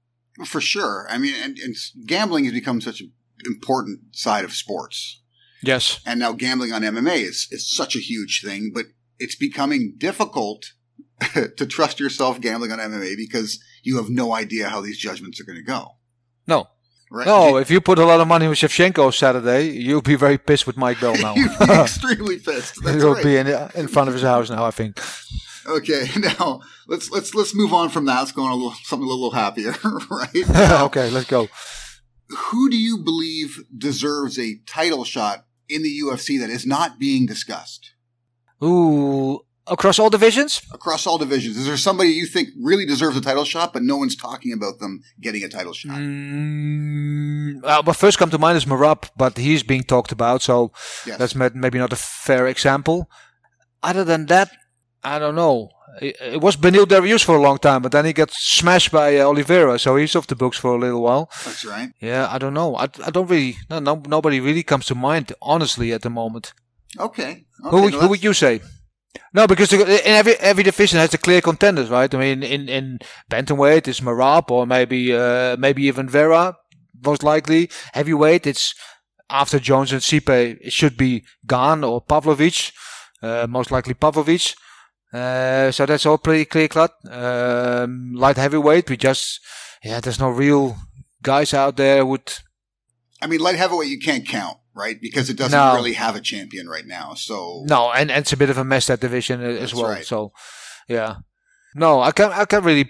For 0.44 0.60
sure. 0.60 1.06
I 1.10 1.18
mean, 1.18 1.34
and, 1.42 1.58
and 1.58 1.76
gambling 2.06 2.44
has 2.44 2.54
become 2.54 2.80
such 2.80 3.00
an 3.00 3.12
important 3.46 4.16
side 4.16 4.44
of 4.44 4.52
sports. 4.52 5.20
Yes. 5.62 6.00
And 6.06 6.20
now 6.20 6.32
gambling 6.32 6.72
on 6.72 6.82
MMA 6.82 7.16
is, 7.16 7.46
is 7.50 7.70
such 7.70 7.94
a 7.94 8.00
huge 8.00 8.42
thing, 8.42 8.70
but 8.74 8.86
it's 9.18 9.34
becoming 9.34 9.94
difficult 9.98 10.72
to 11.34 11.66
trust 11.66 12.00
yourself 12.00 12.40
gambling 12.40 12.72
on 12.72 12.78
MMA 12.78 13.16
because 13.16 13.62
you 13.82 13.96
have 13.96 14.08
no 14.08 14.34
idea 14.34 14.68
how 14.68 14.80
these 14.80 14.98
judgments 14.98 15.40
are 15.40 15.44
going 15.44 15.58
to 15.58 15.64
go. 15.64 15.96
No. 16.46 16.68
Right? 17.10 17.26
No, 17.26 17.56
if 17.56 17.70
you 17.70 17.80
put 17.80 17.98
a 17.98 18.04
lot 18.04 18.20
of 18.20 18.28
money 18.28 18.46
with 18.46 18.58
Shevchenko 18.58 19.12
Saturday, 19.12 19.70
you'll 19.70 20.00
be 20.00 20.14
very 20.14 20.38
pissed 20.38 20.66
with 20.66 20.76
Mike 20.76 21.00
Bell 21.00 21.16
now. 21.20 21.34
You'd 21.34 21.58
be 21.58 21.64
extremely 21.70 22.38
pissed. 22.38 22.76
That's 22.84 23.02
You'll 23.02 23.14
right. 23.14 23.24
be 23.24 23.36
in 23.36 23.48
in 23.74 23.88
front 23.88 24.08
of 24.08 24.14
his 24.14 24.22
house 24.22 24.48
now, 24.48 24.64
I 24.64 24.70
think. 24.70 25.00
Okay, 25.66 26.08
now 26.16 26.60
let's 26.86 27.10
let's 27.10 27.34
let's 27.34 27.54
move 27.54 27.72
on 27.74 27.88
from 27.88 28.04
that. 28.06 28.20
Let's 28.20 28.32
go 28.32 28.44
on 28.44 28.52
a 28.52 28.54
little 28.54 28.74
something 28.84 29.06
a 29.06 29.10
little 29.10 29.32
happier, 29.32 29.74
right? 30.10 30.48
Now, 30.48 30.84
okay, 30.86 31.10
let's 31.10 31.26
go. 31.26 31.48
Who 32.28 32.70
do 32.70 32.76
you 32.76 32.98
believe 32.98 33.64
deserves 33.76 34.38
a 34.38 34.60
title 34.64 35.04
shot 35.04 35.46
in 35.68 35.82
the 35.82 36.00
UFC 36.00 36.38
that 36.38 36.48
is 36.50 36.64
not 36.64 36.98
being 36.98 37.26
discussed 37.26 37.92
Ooh, 38.62 39.40
across 39.66 39.98
all 39.98 40.10
divisions? 40.10 40.62
across 40.72 41.06
all 41.06 41.18
divisions? 41.18 41.56
Is 41.56 41.66
there 41.66 41.76
somebody 41.76 42.10
you 42.10 42.26
think 42.26 42.48
really 42.60 42.86
deserves 42.86 43.16
a 43.16 43.20
title 43.20 43.44
shot, 43.44 43.72
but 43.72 43.82
no 43.82 43.96
one's 43.96 44.16
talking 44.16 44.52
about 44.52 44.78
them 44.78 45.02
getting 45.20 45.42
a 45.44 45.48
title 45.48 45.72
shot? 45.72 45.96
Mm, 45.96 47.62
well, 47.62 47.82
what 47.82 47.96
first 47.96 48.18
come 48.18 48.30
to 48.30 48.38
mind 48.38 48.56
is 48.56 48.64
Merab, 48.64 49.08
but 49.16 49.36
he's 49.38 49.62
being 49.62 49.82
talked 49.82 50.12
about, 50.12 50.42
so 50.42 50.72
Yes. 51.06 51.18
that's 51.18 51.34
maybe 51.34 51.78
not 51.78 51.92
a 51.92 51.96
fair 51.96 52.46
example. 52.46 53.08
Other 53.82 54.04
than 54.04 54.26
that, 54.26 54.50
I 55.02 55.18
don't 55.18 55.34
know. 55.34 55.70
It, 56.00 56.16
it 56.20 56.40
was 56.40 56.56
Beneil 56.56 56.86
Dariush 56.86 57.24
for 57.24 57.36
a 57.36 57.42
long 57.42 57.58
time, 57.58 57.82
but 57.82 57.92
then 57.92 58.04
he 58.04 58.12
got 58.12 58.30
smashed 58.30 58.92
by 58.92 59.18
uh, 59.18 59.24
Oliveira, 59.24 59.78
so 59.78 59.96
he's 59.96 60.14
off 60.14 60.26
the 60.28 60.36
books 60.36 60.56
for 60.56 60.74
a 60.74 60.78
little 60.78 61.02
while. 61.02 61.28
That's 61.44 61.64
right. 61.64 61.90
Yeah, 62.00 62.28
I 62.30 62.38
don't 62.38 62.54
know. 62.54 62.76
I, 62.76 62.84
I 63.04 63.10
don't 63.10 63.28
really. 63.28 63.56
No, 63.68 63.80
no, 63.80 64.02
nobody 64.06 64.40
really 64.40 64.62
comes 64.62 64.86
to 64.86 64.94
mind, 64.94 65.32
honestly, 65.42 65.92
at 65.92 66.02
the 66.02 66.10
moment. 66.10 66.52
Okay. 66.98 67.22
okay 67.22 67.44
who, 67.70 67.82
would, 67.82 67.92
well, 67.92 68.02
who 68.02 68.08
would 68.08 68.22
you 68.22 68.32
say? 68.32 68.60
No, 69.32 69.46
because 69.46 69.72
in 69.72 69.88
every 70.04 70.34
every 70.34 70.62
division 70.62 70.98
has 70.98 71.10
the 71.10 71.18
clear 71.18 71.40
contenders, 71.40 71.90
right? 71.90 72.12
I 72.14 72.18
mean, 72.18 72.42
in 72.42 72.68
in 72.68 72.98
bantamweight 73.30 73.88
it's 73.88 74.00
Merab 74.00 74.50
or 74.50 74.66
maybe 74.66 75.14
uh, 75.14 75.56
maybe 75.56 75.82
even 75.84 76.08
Vera, 76.08 76.56
most 77.04 77.22
likely. 77.22 77.70
Heavyweight 77.92 78.46
it's 78.46 78.74
after 79.28 79.58
Jones 79.58 79.92
and 79.92 80.00
Stipe, 80.00 80.58
it 80.60 80.72
should 80.72 80.96
be 80.96 81.24
Gane 81.46 81.84
or 81.84 82.00
Pavlovich, 82.00 82.72
uh, 83.22 83.46
most 83.48 83.70
likely 83.70 83.94
Pavlovich. 83.94 84.56
Uh, 85.12 85.70
so 85.70 85.86
that's 85.86 86.06
all 86.06 86.18
pretty 86.18 86.44
clear 86.44 86.68
cut. 86.68 86.92
Um, 87.10 88.12
light 88.14 88.36
heavyweight, 88.36 88.90
we 88.90 88.96
just 88.96 89.40
yeah, 89.84 90.00
there's 90.00 90.20
no 90.20 90.30
real 90.30 90.76
guys 91.22 91.52
out 91.52 91.76
there 91.76 92.04
would 92.06 92.32
I 93.22 93.26
mean, 93.26 93.40
light 93.40 93.56
heavyweight 93.56 93.88
you 93.88 93.98
can't 93.98 94.26
count, 94.26 94.58
right? 94.84 94.98
Because 95.00 95.28
it 95.30 95.36
doesn't 95.36 95.58
No. 95.58 95.74
really 95.78 95.94
have 96.04 96.16
a 96.16 96.20
champion 96.32 96.66
right 96.68 96.86
now. 96.98 97.14
So 97.14 97.64
No, 97.74 97.80
and, 97.98 98.10
and 98.10 98.20
it's 98.22 98.32
a 98.32 98.36
bit 98.42 98.50
of 98.50 98.58
a 98.58 98.64
mess 98.64 98.86
that 98.86 99.00
division 99.00 99.36
uh, 99.44 99.48
as 99.64 99.74
well. 99.74 99.90
right. 99.90 100.04
So, 100.12 100.32
yeah, 100.88 101.16
no, 101.74 102.00
I 102.08 102.10
can't. 102.12 102.32
I 102.42 102.44
can't 102.46 102.64
really. 102.64 102.86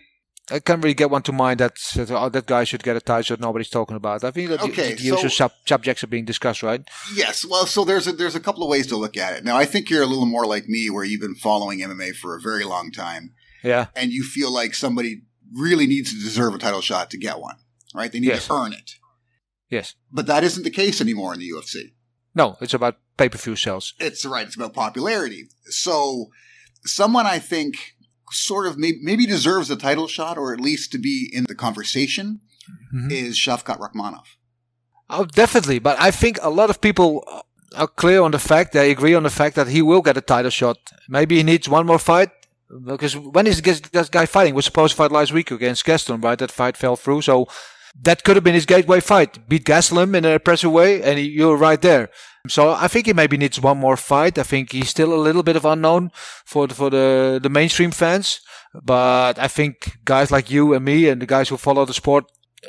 I 0.52 0.58
can't 0.58 0.82
really 0.82 0.94
get 1.02 1.10
one 1.10 1.22
to 1.22 1.32
mind 1.32 1.60
that 1.60 1.74
that, 1.94 2.10
oh, 2.10 2.28
that 2.28 2.46
guy 2.46 2.64
should 2.64 2.82
get 2.82 2.96
a 2.96 3.00
title 3.00 3.36
that 3.36 3.40
nobody's 3.40 3.68
talking 3.70 3.96
about. 3.96 4.24
I 4.24 4.32
think 4.32 4.48
that 4.50 4.58
the- 4.58 4.66
Okay, 4.72 4.94
the, 4.94 5.02
usual 5.10 5.30
so- 5.30 5.38
sub, 5.40 5.52
subjects 5.64 6.02
are 6.02 6.08
being 6.08 6.24
discussed, 6.24 6.64
right? 6.64 6.82
Yes, 7.14 7.44
well, 7.48 7.66
so 7.66 7.84
there's 7.84 8.08
a, 8.08 8.12
there's 8.12 8.34
a 8.34 8.40
couple 8.40 8.64
of 8.64 8.68
ways 8.68 8.88
to 8.88 8.96
look 8.96 9.16
at 9.16 9.32
it. 9.36 9.44
Now, 9.44 9.56
I 9.56 9.64
think 9.64 9.88
you're 9.90 10.02
a 10.02 10.06
little 10.12 10.26
more 10.26 10.46
like 10.54 10.66
me, 10.66 10.90
where 10.90 11.04
you've 11.04 11.20
been 11.20 11.36
following 11.36 11.78
MMA 11.78 12.16
for 12.16 12.34
a 12.36 12.40
very 12.40 12.64
long 12.64 12.90
time, 12.90 13.24
Yeah, 13.62 13.86
and 13.94 14.10
you 14.10 14.24
feel 14.24 14.50
like 14.52 14.74
somebody 14.74 15.22
really 15.52 15.86
needs 15.86 16.12
to 16.12 16.18
deserve 16.18 16.52
a 16.54 16.58
title 16.58 16.80
shot 16.80 17.10
to 17.10 17.16
get 17.16 17.38
one, 17.38 17.58
right? 17.94 18.10
They 18.10 18.18
need 18.18 18.28
Yes. 18.34 18.48
to 18.48 18.54
earn 18.54 18.72
it, 18.72 18.94
yes. 19.70 19.94
but 20.12 20.26
that 20.26 20.44
isn't 20.44 20.64
the 20.64 20.70
case 20.70 21.00
anymore 21.00 21.32
in 21.34 21.40
the 21.40 21.50
UFC. 21.50 21.92
No, 22.34 22.56
it's 22.60 22.74
about 22.74 22.96
pay 23.16 23.28
per 23.28 23.38
view 23.38 23.56
sales. 23.56 23.94
It's 23.98 24.24
right; 24.24 24.46
it's 24.46 24.56
about 24.56 24.72
popularity. 24.74 25.48
So, 25.64 26.30
someone 26.84 27.26
I 27.26 27.38
think 27.38 27.74
sort 28.30 28.66
of 28.66 28.78
may, 28.78 28.92
maybe 29.02 29.26
deserves 29.26 29.70
a 29.70 29.76
title 29.76 30.06
shot, 30.06 30.38
or 30.38 30.52
at 30.54 30.60
least 30.60 30.92
to 30.92 30.98
be 30.98 31.28
in 31.32 31.44
the 31.48 31.54
conversation, 31.54 32.40
Mhm. 32.94 33.10
is 33.10 33.36
Shavkat 33.36 33.78
Rakhmonov. 33.80 34.26
Oh, 35.08 35.24
definitely. 35.24 35.80
But 35.80 36.00
I 36.00 36.10
think 36.12 36.38
a 36.40 36.50
lot 36.50 36.70
of 36.70 36.80
people 36.80 37.24
are 37.76 37.88
clear 37.88 38.22
on 38.22 38.30
the 38.30 38.38
fact 38.38 38.72
they 38.72 38.90
agree 38.92 39.14
on 39.14 39.24
the 39.24 39.30
fact 39.40 39.56
that 39.56 39.66
he 39.68 39.82
will 39.82 40.02
get 40.02 40.16
a 40.16 40.20
title 40.20 40.50
shot. 40.52 40.76
Maybe 41.08 41.36
he 41.38 41.42
needs 41.42 41.68
one 41.68 41.86
more 41.86 41.98
fight. 41.98 42.30
Because 42.84 43.16
when 43.16 43.48
is 43.48 43.60
this 43.60 43.80
this 43.90 44.08
guy 44.08 44.26
fighting? 44.26 44.54
Was 44.54 44.66
supposed 44.66 44.92
to 44.92 44.96
fight 45.02 45.10
last 45.10 45.32
week 45.32 45.50
against 45.50 45.84
Gaston, 45.84 46.20
right? 46.20 46.38
That 46.38 46.52
fight 46.52 46.76
fell 46.76 46.94
through. 46.94 47.22
So 47.22 47.48
that 48.02 48.24
could 48.24 48.36
have 48.36 48.44
been 48.44 48.54
his 48.54 48.66
gateway 48.66 49.00
fight. 49.00 49.48
Beat 49.48 49.64
Gastelum 49.64 50.14
in 50.16 50.24
an 50.24 50.32
impressive 50.32 50.72
way, 50.72 51.02
and 51.02 51.18
he, 51.18 51.26
you're 51.26 51.56
right 51.56 51.80
there. 51.80 52.10
So 52.48 52.72
I 52.72 52.88
think 52.88 53.06
he 53.06 53.12
maybe 53.12 53.36
needs 53.36 53.60
one 53.60 53.78
more 53.78 53.96
fight. 53.96 54.38
I 54.38 54.42
think 54.42 54.72
he's 54.72 54.88
still 54.88 55.12
a 55.12 55.20
little 55.20 55.42
bit 55.42 55.56
of 55.56 55.64
unknown 55.64 56.10
for 56.44 56.66
the, 56.66 56.74
for 56.74 56.90
the 56.90 57.38
the 57.42 57.50
mainstream 57.50 57.90
fans. 57.90 58.40
But 58.82 59.38
I 59.38 59.48
think 59.48 59.98
guys 60.04 60.30
like 60.30 60.50
you 60.50 60.74
and 60.74 60.84
me 60.84 61.08
and 61.08 61.20
the 61.20 61.26
guys 61.26 61.48
who 61.48 61.56
follow 61.56 61.84
the 61.84 61.92
sport 61.92 62.24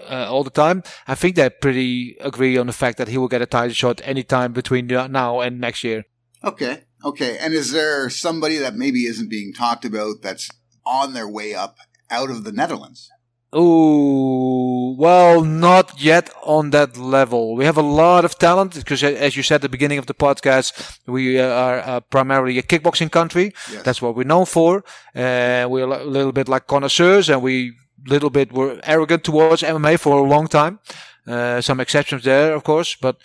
uh, 0.09 0.27
all 0.29 0.43
the 0.43 0.49
time, 0.49 0.83
I 1.07 1.15
think 1.15 1.35
they 1.35 1.49
pretty 1.49 2.17
agree 2.19 2.57
on 2.57 2.67
the 2.67 2.73
fact 2.73 2.97
that 2.97 3.07
he 3.07 3.17
will 3.17 3.27
get 3.27 3.41
a 3.41 3.45
title 3.45 3.73
shot 3.73 4.01
anytime 4.03 4.51
between 4.51 4.87
now 4.87 5.41
and 5.41 5.59
next 5.59 5.83
year. 5.83 6.05
Okay. 6.43 6.83
Okay. 7.05 7.37
And 7.37 7.53
is 7.53 7.71
there 7.71 8.09
somebody 8.09 8.57
that 8.57 8.75
maybe 8.75 9.05
isn't 9.05 9.29
being 9.29 9.53
talked 9.53 9.85
about 9.85 10.21
that's 10.21 10.49
on 10.85 11.13
their 11.13 11.29
way 11.29 11.53
up 11.53 11.77
out 12.09 12.31
of 12.31 12.43
the 12.43 12.51
Netherlands? 12.51 13.09
Ooh, 13.53 14.95
well, 14.97 15.43
not 15.43 16.01
yet 16.01 16.29
on 16.43 16.69
that 16.69 16.95
level. 16.95 17.55
We 17.55 17.65
have 17.65 17.77
a 17.77 17.81
lot 17.81 18.23
of 18.23 18.37
talent 18.37 18.75
because, 18.75 19.03
as 19.03 19.35
you 19.35 19.43
said 19.43 19.55
at 19.55 19.61
the 19.63 19.69
beginning 19.69 19.97
of 19.97 20.05
the 20.05 20.13
podcast, 20.13 20.99
we 21.05 21.37
uh, 21.37 21.47
are 21.47 21.79
uh, 21.79 21.99
primarily 21.99 22.57
a 22.57 22.63
kickboxing 22.63 23.11
country. 23.11 23.53
Yes. 23.69 23.83
That's 23.83 24.01
what 24.01 24.15
we're 24.15 24.23
known 24.23 24.45
for. 24.45 24.85
Uh, 25.13 25.67
we're 25.69 25.83
a 25.83 26.05
little 26.05 26.31
bit 26.31 26.47
like 26.47 26.67
connoisseurs, 26.67 27.29
and 27.29 27.41
we 27.41 27.73
little 28.07 28.29
bit 28.29 28.53
were 28.53 28.79
arrogant 28.83 29.23
towards 29.23 29.63
MMA 29.63 29.99
for 29.99 30.19
a 30.19 30.29
long 30.29 30.47
time. 30.47 30.79
Uh, 31.27 31.61
some 31.61 31.79
exceptions 31.79 32.23
there, 32.23 32.53
of 32.53 32.63
course, 32.63 32.95
but 32.95 33.17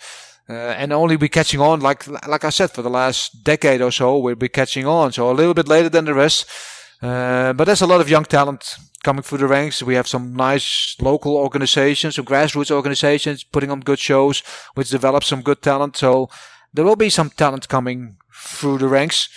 uh, 0.49 0.53
and 0.53 0.93
only 0.93 1.17
be 1.17 1.29
catching 1.29 1.61
on, 1.61 1.79
like 1.79 2.05
like 2.27 2.43
I 2.43 2.49
said, 2.49 2.71
for 2.71 2.81
the 2.81 2.89
last 2.89 3.43
decade 3.43 3.81
or 3.81 3.91
so, 3.91 4.17
we'll 4.17 4.35
be 4.35 4.49
catching 4.49 4.85
on. 4.85 5.11
So 5.13 5.31
a 5.31 5.33
little 5.33 5.53
bit 5.53 5.67
later 5.67 5.89
than 5.89 6.05
the 6.05 6.13
rest. 6.13 6.45
Uh, 7.01 7.53
but 7.53 7.65
there's 7.65 7.81
a 7.81 7.87
lot 7.87 8.01
of 8.01 8.09
young 8.09 8.25
talent 8.25 8.75
coming 9.03 9.23
through 9.23 9.39
the 9.39 9.47
ranks. 9.47 9.83
We 9.83 9.95
have 9.95 10.07
some 10.07 10.35
nice 10.35 10.95
local 11.01 11.35
organizations, 11.35 12.15
some 12.15 12.25
grassroots 12.25 12.71
organizations 12.71 13.43
putting 13.43 13.71
on 13.71 13.81
good 13.81 13.99
shows, 13.99 14.43
which 14.75 14.89
develop 14.89 15.23
some 15.23 15.41
good 15.41 15.61
talent. 15.61 15.97
So 15.97 16.29
there 16.73 16.85
will 16.85 16.95
be 16.95 17.09
some 17.09 17.29
talent 17.29 17.67
coming 17.67 18.17
through 18.33 18.79
the 18.79 18.87
ranks. 18.87 19.29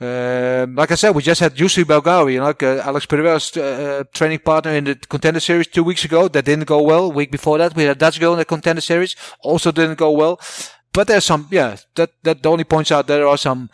Um, 0.00 0.74
like 0.74 0.90
I 0.90 0.96
said, 0.96 1.14
we 1.14 1.22
just 1.22 1.40
had 1.40 1.58
you 1.58 1.68
know, 1.68 2.44
like, 2.44 2.62
uh, 2.62 2.82
Alex 2.84 3.06
Pereira's 3.06 3.56
uh, 3.56 4.02
training 4.12 4.40
partner 4.40 4.72
in 4.72 4.84
the 4.84 4.96
contender 4.96 5.40
series 5.40 5.68
two 5.68 5.84
weeks 5.84 6.04
ago. 6.04 6.28
That 6.28 6.44
didn't 6.44 6.66
go 6.66 6.82
well. 6.82 7.12
Week 7.12 7.30
before 7.30 7.58
that, 7.58 7.76
we 7.76 7.84
had 7.84 7.98
Dutch 7.98 8.18
girl 8.18 8.32
in 8.32 8.38
the 8.38 8.44
contender 8.44 8.80
series, 8.82 9.14
also 9.40 9.70
didn't 9.70 9.98
go 9.98 10.10
well. 10.10 10.40
But 10.92 11.06
there's 11.06 11.24
some, 11.24 11.46
yeah, 11.50 11.76
that 11.94 12.10
that 12.22 12.44
only 12.46 12.64
points 12.64 12.90
out 12.92 13.06
there 13.06 13.26
are 13.26 13.38
some 13.38 13.70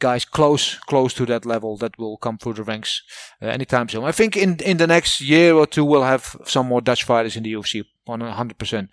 guys 0.00 0.24
close 0.24 0.78
close 0.86 1.14
to 1.14 1.26
that 1.26 1.46
level 1.46 1.76
that 1.76 1.96
will 1.98 2.16
come 2.16 2.38
through 2.38 2.54
the 2.54 2.64
ranks 2.64 3.02
uh, 3.40 3.46
anytime 3.46 3.88
soon. 3.88 4.04
I 4.04 4.12
think 4.12 4.36
in 4.36 4.56
in 4.64 4.78
the 4.78 4.86
next 4.86 5.20
year 5.20 5.54
or 5.54 5.66
two 5.66 5.84
we'll 5.84 6.02
have 6.02 6.36
some 6.44 6.66
more 6.66 6.80
Dutch 6.80 7.04
fighters 7.04 7.36
in 7.36 7.44
the 7.44 7.52
UFC 7.52 7.84
on 8.06 8.20
hundred 8.20 8.58
percent. 8.58 8.90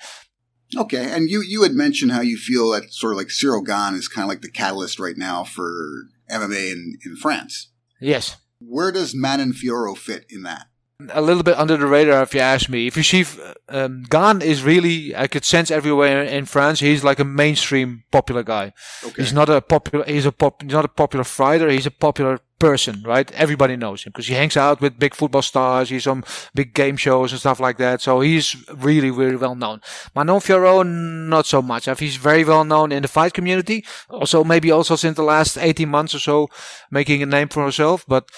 Okay, 0.75 1.11
and 1.11 1.29
you 1.29 1.41
you 1.41 1.63
had 1.63 1.73
mentioned 1.73 2.11
how 2.11 2.21
you 2.21 2.37
feel 2.37 2.71
that 2.71 2.93
sort 2.93 3.13
of 3.13 3.17
like 3.17 3.31
Cyril 3.31 3.63
Gane 3.63 3.95
is 3.95 4.07
kind 4.07 4.25
of 4.25 4.29
like 4.29 4.41
the 4.41 4.51
catalyst 4.51 4.99
right 4.99 5.17
now 5.17 5.43
for 5.43 6.07
MMA 6.29 6.71
in, 6.71 6.97
in 7.05 7.15
France. 7.15 7.71
Yes. 7.99 8.37
Where 8.59 8.91
does 8.91 9.15
Manon 9.15 9.53
Fiorot 9.53 9.97
fit 9.97 10.25
in 10.29 10.43
that? 10.43 10.67
A 11.09 11.21
little 11.21 11.43
bit 11.43 11.57
under 11.57 11.77
the 11.77 11.85
radar 11.85 12.23
if 12.23 12.33
you 12.33 12.39
ask 12.39 12.69
me. 12.69 12.87
If 12.87 12.97
you 12.97 13.03
see, 13.03 13.25
um, 13.69 14.03
Gane 14.09 14.41
is 14.41 14.63
really, 14.63 15.15
I 15.15 15.27
could 15.27 15.45
sense 15.45 15.69
everywhere 15.69 16.23
in 16.23 16.45
France. 16.45 16.79
He's 16.79 17.03
like 17.03 17.19
a 17.19 17.23
mainstream 17.23 18.03
popular 18.11 18.43
guy. 18.43 18.73
Okay. 19.03 19.21
He's 19.21 19.33
not 19.33 19.49
a 19.49 19.61
popular, 19.61 20.05
he's 20.05 20.25
a 20.25 20.31
pop, 20.31 20.63
he's 20.63 20.71
not 20.71 20.85
a 20.85 20.89
popular 20.89 21.23
fighter. 21.23 21.69
He's 21.69 21.85
a 21.85 21.91
popular 21.91 22.39
person, 22.57 23.03
right? 23.05 23.31
Everybody 23.33 23.75
knows 23.75 24.03
him 24.03 24.11
because 24.11 24.27
he 24.27 24.33
hangs 24.33 24.57
out 24.57 24.81
with 24.81 24.97
big 24.97 25.13
football 25.13 25.43
stars. 25.43 25.89
He's 25.89 26.07
on 26.07 26.23
big 26.55 26.73
game 26.73 26.97
shows 26.97 27.31
and 27.31 27.39
stuff 27.39 27.59
like 27.59 27.77
that. 27.77 28.01
So 28.01 28.21
he's 28.21 28.55
really, 28.73 29.11
really 29.11 29.35
well 29.35 29.53
known. 29.53 29.81
Manon 30.15 30.39
Fiorot, 30.39 30.87
not 30.87 31.45
so 31.45 31.61
much. 31.61 31.87
He's 31.99 32.15
very 32.15 32.43
well 32.43 32.63
known 32.63 32.91
in 32.91 33.03
the 33.03 33.07
fight 33.07 33.33
community. 33.33 33.85
Also, 34.09 34.43
maybe 34.43 34.71
also 34.71 34.95
since 34.95 35.15
the 35.15 35.23
last 35.23 35.57
18 35.57 35.87
months 35.87 36.15
or 36.15 36.19
so, 36.19 36.49
making 36.89 37.21
a 37.21 37.27
name 37.27 37.49
for 37.49 37.63
herself. 37.63 38.03
But 38.07 38.29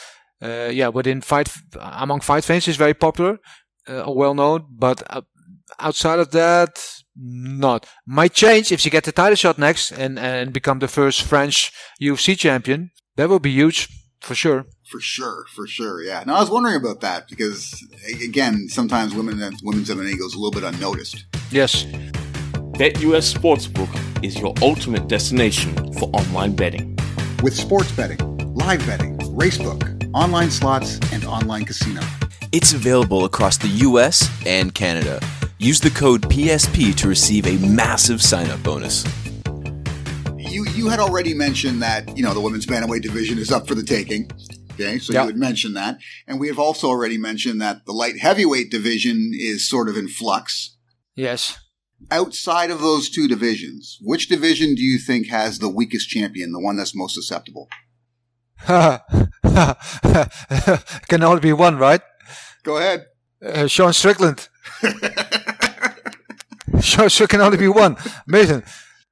uh, 0.41 0.69
yeah, 0.71 0.87
within 0.87 1.21
fight 1.21 1.49
among 1.79 2.21
fight 2.21 2.43
fans 2.43 2.67
is 2.67 2.77
very 2.77 2.93
popular, 2.93 3.39
uh, 3.87 4.05
well 4.07 4.33
known. 4.33 4.65
But 4.69 5.03
uh, 5.09 5.21
outside 5.79 6.19
of 6.19 6.31
that, 6.31 7.01
not. 7.15 7.85
Might 8.05 8.33
change 8.33 8.71
if 8.71 8.79
she 8.79 8.89
get 8.89 9.03
the 9.03 9.11
title 9.11 9.35
shot 9.35 9.57
next 9.57 9.91
and 9.91 10.17
and 10.17 10.53
become 10.53 10.79
the 10.79 10.87
first 10.87 11.23
French 11.23 11.71
UFC 12.01 12.37
champion. 12.37 12.91
That 13.15 13.29
would 13.29 13.41
be 13.41 13.51
huge 13.51 13.89
for 14.21 14.35
sure. 14.35 14.65
For 14.89 14.99
sure, 15.01 15.45
for 15.53 15.67
sure, 15.67 16.01
yeah. 16.01 16.23
Now 16.25 16.35
I 16.37 16.39
was 16.39 16.49
wondering 16.49 16.77
about 16.77 17.01
that 17.01 17.27
because 17.27 17.75
again, 18.23 18.67
sometimes 18.69 19.13
women 19.13 19.39
women's 19.63 19.89
MMA 19.89 20.17
goes 20.17 20.33
a 20.35 20.39
little 20.39 20.51
bit 20.51 20.63
unnoticed. 20.63 21.25
Yes. 21.51 21.85
BetUS 22.79 23.33
Sportsbook 23.33 24.23
is 24.23 24.39
your 24.39 24.53
ultimate 24.61 25.09
destination 25.09 25.75
for 25.93 26.09
online 26.13 26.55
betting. 26.55 26.97
With 27.43 27.53
sports 27.53 27.91
betting, 27.91 28.19
live 28.53 28.85
betting, 28.85 29.17
racebook 29.17 29.98
online 30.13 30.49
slots, 30.49 30.99
and 31.13 31.23
online 31.25 31.65
casino. 31.65 32.01
It's 32.51 32.73
available 32.73 33.25
across 33.25 33.57
the 33.57 33.67
US 33.67 34.29
and 34.45 34.73
Canada. 34.73 35.19
Use 35.59 35.79
the 35.79 35.89
code 35.91 36.23
PSP 36.23 36.95
to 36.95 37.07
receive 37.07 37.45
a 37.45 37.57
massive 37.65 38.21
sign 38.21 38.49
up 38.49 38.63
bonus. 38.63 39.05
You, 40.37 40.65
you 40.69 40.87
had 40.87 40.99
already 40.99 41.33
mentioned 41.33 41.81
that, 41.83 42.17
you 42.17 42.23
know, 42.23 42.33
the 42.33 42.41
women's 42.41 42.65
bantamweight 42.65 43.03
division 43.03 43.37
is 43.37 43.51
up 43.51 43.67
for 43.67 43.75
the 43.75 43.83
taking. 43.83 44.31
Okay, 44.73 44.97
so 44.97 45.13
yep. 45.13 45.23
you 45.23 45.27
had 45.27 45.37
mentioned 45.37 45.75
that. 45.75 45.99
And 46.25 46.39
we 46.39 46.47
have 46.47 46.57
also 46.57 46.87
already 46.87 47.17
mentioned 47.17 47.61
that 47.61 47.85
the 47.85 47.91
light 47.91 48.17
heavyweight 48.17 48.71
division 48.71 49.31
is 49.33 49.69
sort 49.69 49.89
of 49.89 49.97
in 49.97 50.07
flux. 50.07 50.77
Yes. 51.15 51.59
Outside 52.09 52.71
of 52.71 52.79
those 52.79 53.09
two 53.09 53.27
divisions, 53.27 53.99
which 54.01 54.29
division 54.29 54.73
do 54.73 54.81
you 54.81 54.97
think 54.97 55.27
has 55.27 55.59
the 55.59 55.69
weakest 55.69 56.07
champion, 56.07 56.53
the 56.53 56.61
one 56.61 56.77
that's 56.77 56.95
most 56.95 57.13
susceptible? 57.13 57.67
Can 61.07 61.23
only 61.23 61.41
be 61.41 61.53
one, 61.53 61.77
right? 61.77 62.01
Go 62.63 62.77
ahead. 62.77 63.05
Uh, 63.43 63.67
Sean 63.67 63.93
Strickland. 63.93 64.49
Sean, 66.81 67.09
Strickland 67.09 67.29
can 67.29 67.41
only 67.41 67.57
be 67.57 67.67
one. 67.67 67.97
Amazing. 68.27 68.63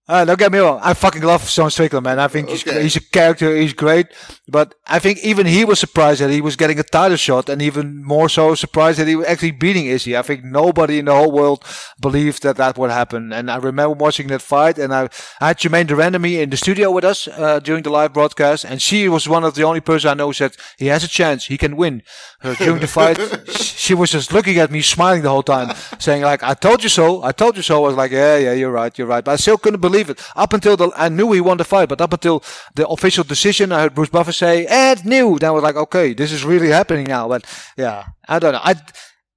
Uh, 0.08 0.24
don't 0.24 0.39
get 0.39 0.54
me 0.54 0.60
wrong. 0.60 0.80
I 0.82 0.93
fucking 0.93 1.22
love 1.22 1.50
Sean 1.50 1.70
Strickland, 1.70 2.06
man. 2.06 2.17
I 2.17 2.30
think 2.30 2.48
okay. 2.48 2.56
he's, 2.56 2.93
he's 2.93 2.96
a 2.96 3.02
character. 3.02 3.54
He's 3.54 3.74
great. 3.74 4.08
But 4.48 4.76
I 4.88 5.00
think 5.00 5.20
even 5.20 5.46
he 5.46 5.65
was 5.65 5.80
surprised 5.80 6.22
that 6.22 6.30
he 6.30 6.39
was 6.39 6.56
getting 6.56 6.80
a 6.80 6.84
title 6.84 7.17
shot 7.17 7.50
and 7.50 7.62
even 7.62 8.02
more 8.06 8.30
so 8.30 8.56
surprised 8.56 9.00
that 9.00 9.08
he 9.08 9.17
was 9.17 9.28
actually 9.28 9.52
beating 9.52 9.88
Izzy. 9.88 10.15
I 10.15 10.22
think 10.22 10.46
nobody 10.46 11.00
in 11.00 11.06
the 11.06 11.13
whole 11.13 11.34
world 11.34 11.65
believed 12.00 12.43
that 12.43 12.56
that 12.56 12.78
would 12.78 12.89
happen. 12.89 13.34
And 13.34 13.52
I 13.52 13.58
remember 13.58 13.96
watching 13.96 14.28
that 14.28 14.41
fight 14.41 14.78
and 14.78 14.93
I, 14.93 15.10
I 15.41 15.48
had 15.48 15.60
Germaine 15.60 15.88
de 15.88 15.96
Randamie 15.96 16.41
in 16.41 16.52
the 16.52 16.58
studio 16.58 16.89
with 16.89 17.04
us 17.04 17.28
uh, 17.28 17.60
during 17.60 17.84
the 17.84 17.89
live 17.89 18.13
broadcast 18.13 18.63
and 18.63 18.82
she 18.82 19.10
was 19.10 19.28
one 19.28 19.43
of 19.43 19.56
the 19.56 19.63
only 19.63 19.82
person 19.82 20.10
I 20.10 20.13
know 20.13 20.32
said 20.32 20.56
he 20.78 20.86
has 20.86 21.04
a 21.04 21.10
chance. 21.10 21.48
He 21.48 21.58
can 21.58 21.76
win. 21.76 22.04
Uh, 22.41 22.56
during 22.56 22.80
the 22.80 22.88
fight, 22.88 23.20
she 23.52 23.93
was 23.93 24.12
just 24.12 24.32
looking 24.32 24.58
at 24.58 24.72
me 24.72 24.82
smiling 24.82 25.24
the 25.24 25.30
whole 25.30 25.43
time 25.43 25.76
saying 26.00 26.22
like, 26.22 26.43
I 26.43 26.54
told 26.54 26.82
you 26.84 26.89
so. 26.89 27.24
I 27.24 27.34
told 27.34 27.58
you 27.58 27.63
so. 27.63 27.84
I 27.84 27.88
was 27.88 27.98
like, 27.98 28.12
yeah, 28.12 28.38
yeah, 28.38 28.54
you're 28.54 28.72
right. 28.72 28.98
You're 28.98 29.08
right. 29.08 29.26
But 29.26 29.32
I 29.32 29.36
still 29.36 29.58
couldn't 29.58 29.82
believe 29.82 29.97
believe 29.98 30.10
it. 30.10 30.24
Up 30.36 30.54
until 30.54 30.78
the, 30.78 30.92
I 30.96 31.10
knew 31.10 31.32
he 31.32 31.42
won 31.42 31.58
the 31.58 31.64
fight, 31.64 31.90
but 31.90 32.02
up 32.02 32.14
until 32.14 32.44
the 32.76 32.88
official 32.88 33.24
decision, 33.24 33.72
I 33.72 33.82
heard 33.82 33.96
Bruce 33.96 34.10
Buffer 34.10 34.32
say, 34.32 34.66
Ed 34.66 35.06
knew. 35.06 35.38
Then 35.40 35.50
I 35.50 35.52
was 35.52 35.64
like, 35.64 35.76
okay, 35.76 36.14
this 36.14 36.32
is 36.32 36.44
really 36.44 36.70
happening 36.70 37.08
now. 37.08 37.28
But 37.28 37.46
yeah, 37.78 38.06
I 38.28 38.40
don't 38.40 38.54
know. 38.54 38.62
I, 38.64 38.76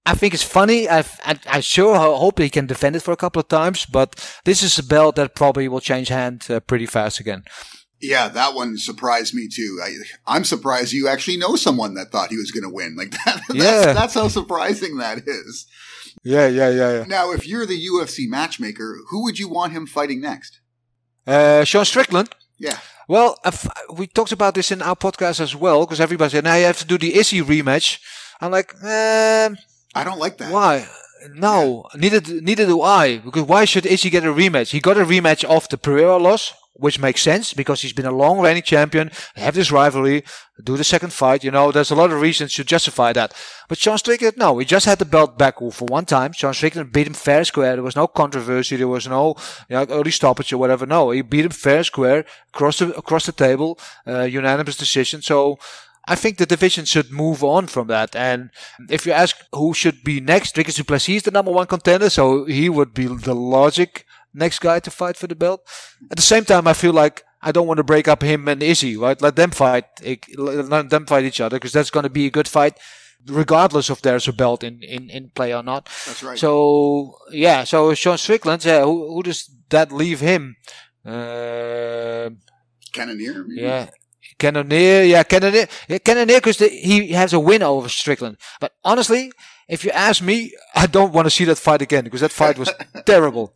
I 0.06 0.14
think 0.14 0.34
it's 0.34 0.42
funny. 0.42 0.88
I, 0.88 1.00
I, 1.24 1.38
I 1.46 1.60
sure 1.60 1.96
hope 1.96 2.38
he 2.38 2.50
can 2.50 2.66
defend 2.66 2.96
it 2.96 3.02
for 3.02 3.12
a 3.12 3.16
couple 3.16 3.40
of 3.40 3.48
times, 3.48 3.86
but 3.86 4.40
this 4.44 4.62
is 4.62 4.78
a 4.78 4.84
belt 4.84 5.16
that 5.16 5.34
probably 5.34 5.68
will 5.68 5.80
change 5.80 6.08
hand 6.08 6.46
uh, 6.50 6.60
pretty 6.60 6.86
fast 6.86 7.20
again. 7.20 7.44
Yeah, 8.02 8.28
that 8.28 8.54
one 8.54 8.78
surprised 8.78 9.34
me 9.34 9.46
too. 9.46 9.78
I, 10.26 10.36
am 10.36 10.44
surprised 10.44 10.92
you 10.92 11.06
actually 11.06 11.36
know 11.36 11.54
someone 11.56 11.94
that 11.94 12.10
thought 12.10 12.30
he 12.30 12.38
was 12.38 12.50
going 12.50 12.64
to 12.64 12.74
win. 12.74 12.96
Like 12.96 13.10
that. 13.24 13.42
That's, 13.48 13.54
yeah. 13.54 13.92
that's 13.92 14.14
how 14.14 14.28
surprising 14.28 14.96
that 14.96 15.28
is. 15.28 15.66
Yeah, 16.22 16.46
yeah, 16.46 16.70
yeah, 16.70 16.92
yeah. 16.92 17.04
Now, 17.06 17.32
if 17.32 17.46
you're 17.46 17.66
the 17.66 17.86
UFC 17.86 18.28
matchmaker, 18.28 18.98
who 19.08 19.22
would 19.24 19.38
you 19.38 19.48
want 19.48 19.72
him 19.72 19.86
fighting 19.86 20.20
next? 20.20 20.60
Uh, 21.26 21.64
Sean 21.64 21.84
Strickland. 21.84 22.30
Yeah. 22.58 22.78
Well, 23.08 23.36
we 23.92 24.06
talked 24.06 24.32
about 24.32 24.54
this 24.54 24.70
in 24.70 24.82
our 24.82 24.94
podcast 24.94 25.40
as 25.40 25.56
well 25.56 25.84
because 25.84 26.00
everybody 26.00 26.30
said 26.30 26.44
now 26.44 26.54
you 26.54 26.66
have 26.66 26.78
to 26.78 26.84
do 26.86 26.96
the 26.96 27.16
Izzy 27.16 27.40
rematch. 27.40 27.98
I'm 28.40 28.52
like, 28.52 28.72
uh, 28.82 29.50
I 29.94 30.04
don't 30.04 30.18
like 30.18 30.38
that. 30.38 30.52
Why? 30.52 30.86
No, 31.34 31.86
yeah. 31.94 32.00
neither 32.00 32.40
neither 32.40 32.66
do 32.66 32.82
I. 32.82 33.18
Because 33.18 33.42
why 33.42 33.64
should 33.64 33.84
Izzy 33.84 34.10
get 34.10 34.24
a 34.24 34.32
rematch? 34.32 34.70
He 34.70 34.80
got 34.80 34.96
a 34.96 35.04
rematch 35.04 35.48
off 35.48 35.68
the 35.68 35.76
Pereira 35.76 36.16
loss 36.16 36.54
which 36.74 36.98
makes 36.98 37.20
sense 37.20 37.52
because 37.52 37.82
he's 37.82 37.92
been 37.92 38.06
a 38.06 38.12
long 38.12 38.40
reigning 38.40 38.62
champion, 38.62 39.10
have 39.36 39.54
this 39.54 39.70
rivalry, 39.70 40.24
do 40.64 40.76
the 40.76 40.84
second 40.84 41.12
fight. 41.12 41.44
You 41.44 41.50
know, 41.50 41.72
there's 41.72 41.90
a 41.90 41.94
lot 41.94 42.10
of 42.10 42.20
reasons 42.20 42.54
to 42.54 42.64
justify 42.64 43.12
that. 43.12 43.34
But 43.68 43.78
Sean 43.78 43.98
Strickland, 43.98 44.36
no, 44.36 44.58
he 44.58 44.64
just 44.64 44.86
had 44.86 44.98
the 44.98 45.04
belt 45.04 45.36
back 45.36 45.58
for 45.58 45.86
one 45.86 46.06
time. 46.06 46.32
Sean 46.32 46.54
Strickland 46.54 46.92
beat 46.92 47.06
him 47.06 47.14
fair 47.14 47.44
square. 47.44 47.74
There 47.74 47.82
was 47.82 47.96
no 47.96 48.06
controversy. 48.06 48.76
There 48.76 48.88
was 48.88 49.06
no 49.06 49.36
you 49.68 49.76
know, 49.76 49.86
early 49.90 50.10
stoppage 50.10 50.52
or 50.52 50.58
whatever. 50.58 50.86
No, 50.86 51.10
he 51.10 51.22
beat 51.22 51.44
him 51.44 51.50
fair 51.50 51.84
square 51.84 52.24
across 52.54 52.78
the 52.78 52.94
across 52.96 53.26
the 53.26 53.32
table, 53.32 53.78
uh, 54.06 54.22
unanimous 54.22 54.76
decision. 54.76 55.22
So. 55.22 55.58
I 56.08 56.14
think 56.16 56.38
the 56.38 56.46
division 56.46 56.86
should 56.86 57.12
move 57.12 57.44
on 57.44 57.66
from 57.66 57.86
that. 57.88 58.16
And 58.16 58.50
if 58.88 59.06
you 59.06 59.12
ask 59.12 59.36
who 59.52 59.74
should 59.74 60.02
be 60.02 60.18
next, 60.18 60.56
Dricus 60.56 60.74
du 60.74 60.82
Plessis 60.82 61.16
is 61.16 61.22
the 61.24 61.30
number 61.30 61.52
one 61.52 61.66
contender, 61.66 62.08
so 62.08 62.46
he 62.46 62.68
would 62.68 62.94
be 62.94 63.06
the 63.06 63.34
logic 63.34 64.06
next 64.32 64.60
guy 64.60 64.80
to 64.80 64.90
fight 64.90 65.16
for 65.16 65.26
the 65.26 65.34
belt. 65.34 65.66
At 66.10 66.16
the 66.16 66.22
same 66.22 66.44
time, 66.44 66.66
I 66.66 66.72
feel 66.72 66.92
like 66.92 67.24
I 67.42 67.52
don't 67.52 67.66
want 67.66 67.78
to 67.78 67.84
break 67.84 68.08
up 68.08 68.22
him 68.22 68.48
and 68.48 68.62
Izzy, 68.62 68.96
right? 68.96 69.20
Let 69.20 69.36
them 69.36 69.50
fight, 69.50 69.84
let 70.36 70.90
them 70.90 71.06
fight 71.06 71.24
each 71.24 71.40
other 71.40 71.56
because 71.56 71.72
that's 71.72 71.90
going 71.90 72.04
to 72.04 72.10
be 72.10 72.26
a 72.26 72.30
good 72.30 72.48
fight, 72.48 72.78
regardless 73.26 73.90
if 73.90 74.02
there's 74.02 74.28
a 74.28 74.32
belt 74.32 74.62
in, 74.62 74.82
in, 74.82 75.10
in 75.10 75.30
play 75.34 75.54
or 75.54 75.62
not. 75.62 75.86
That's 76.06 76.22
right. 76.22 76.38
So 76.38 77.14
yeah, 77.30 77.64
so 77.64 77.94
Sean 77.94 78.18
Strickland, 78.18 78.64
yeah, 78.64 78.84
who, 78.84 79.14
who 79.14 79.22
does 79.22 79.50
that 79.70 79.90
leave 79.92 80.20
him? 80.20 80.56
Uh, 81.04 82.30
Cannonier. 82.92 83.44
Maybe? 83.46 83.62
Yeah. 83.62 83.90
Cannonier, 84.38 85.02
yeah, 85.02 85.22
Cannonier, 85.22 85.68
yeah, 85.86 85.98
Cannonier, 85.98 86.38
because 86.38 86.58
he 86.58 87.12
has 87.12 87.34
a 87.34 87.38
win 87.38 87.62
over 87.62 87.90
Strickland. 87.90 88.38
But 88.58 88.72
honestly, 88.82 89.32
if 89.70 89.84
you 89.84 89.92
ask 89.92 90.20
me, 90.20 90.52
I 90.74 90.86
don't 90.86 91.12
want 91.12 91.26
to 91.26 91.30
see 91.30 91.44
that 91.44 91.56
fight 91.56 91.80
again 91.80 92.02
because 92.02 92.22
that 92.22 92.32
fight 92.32 92.58
was 92.58 92.72
terrible. 93.06 93.54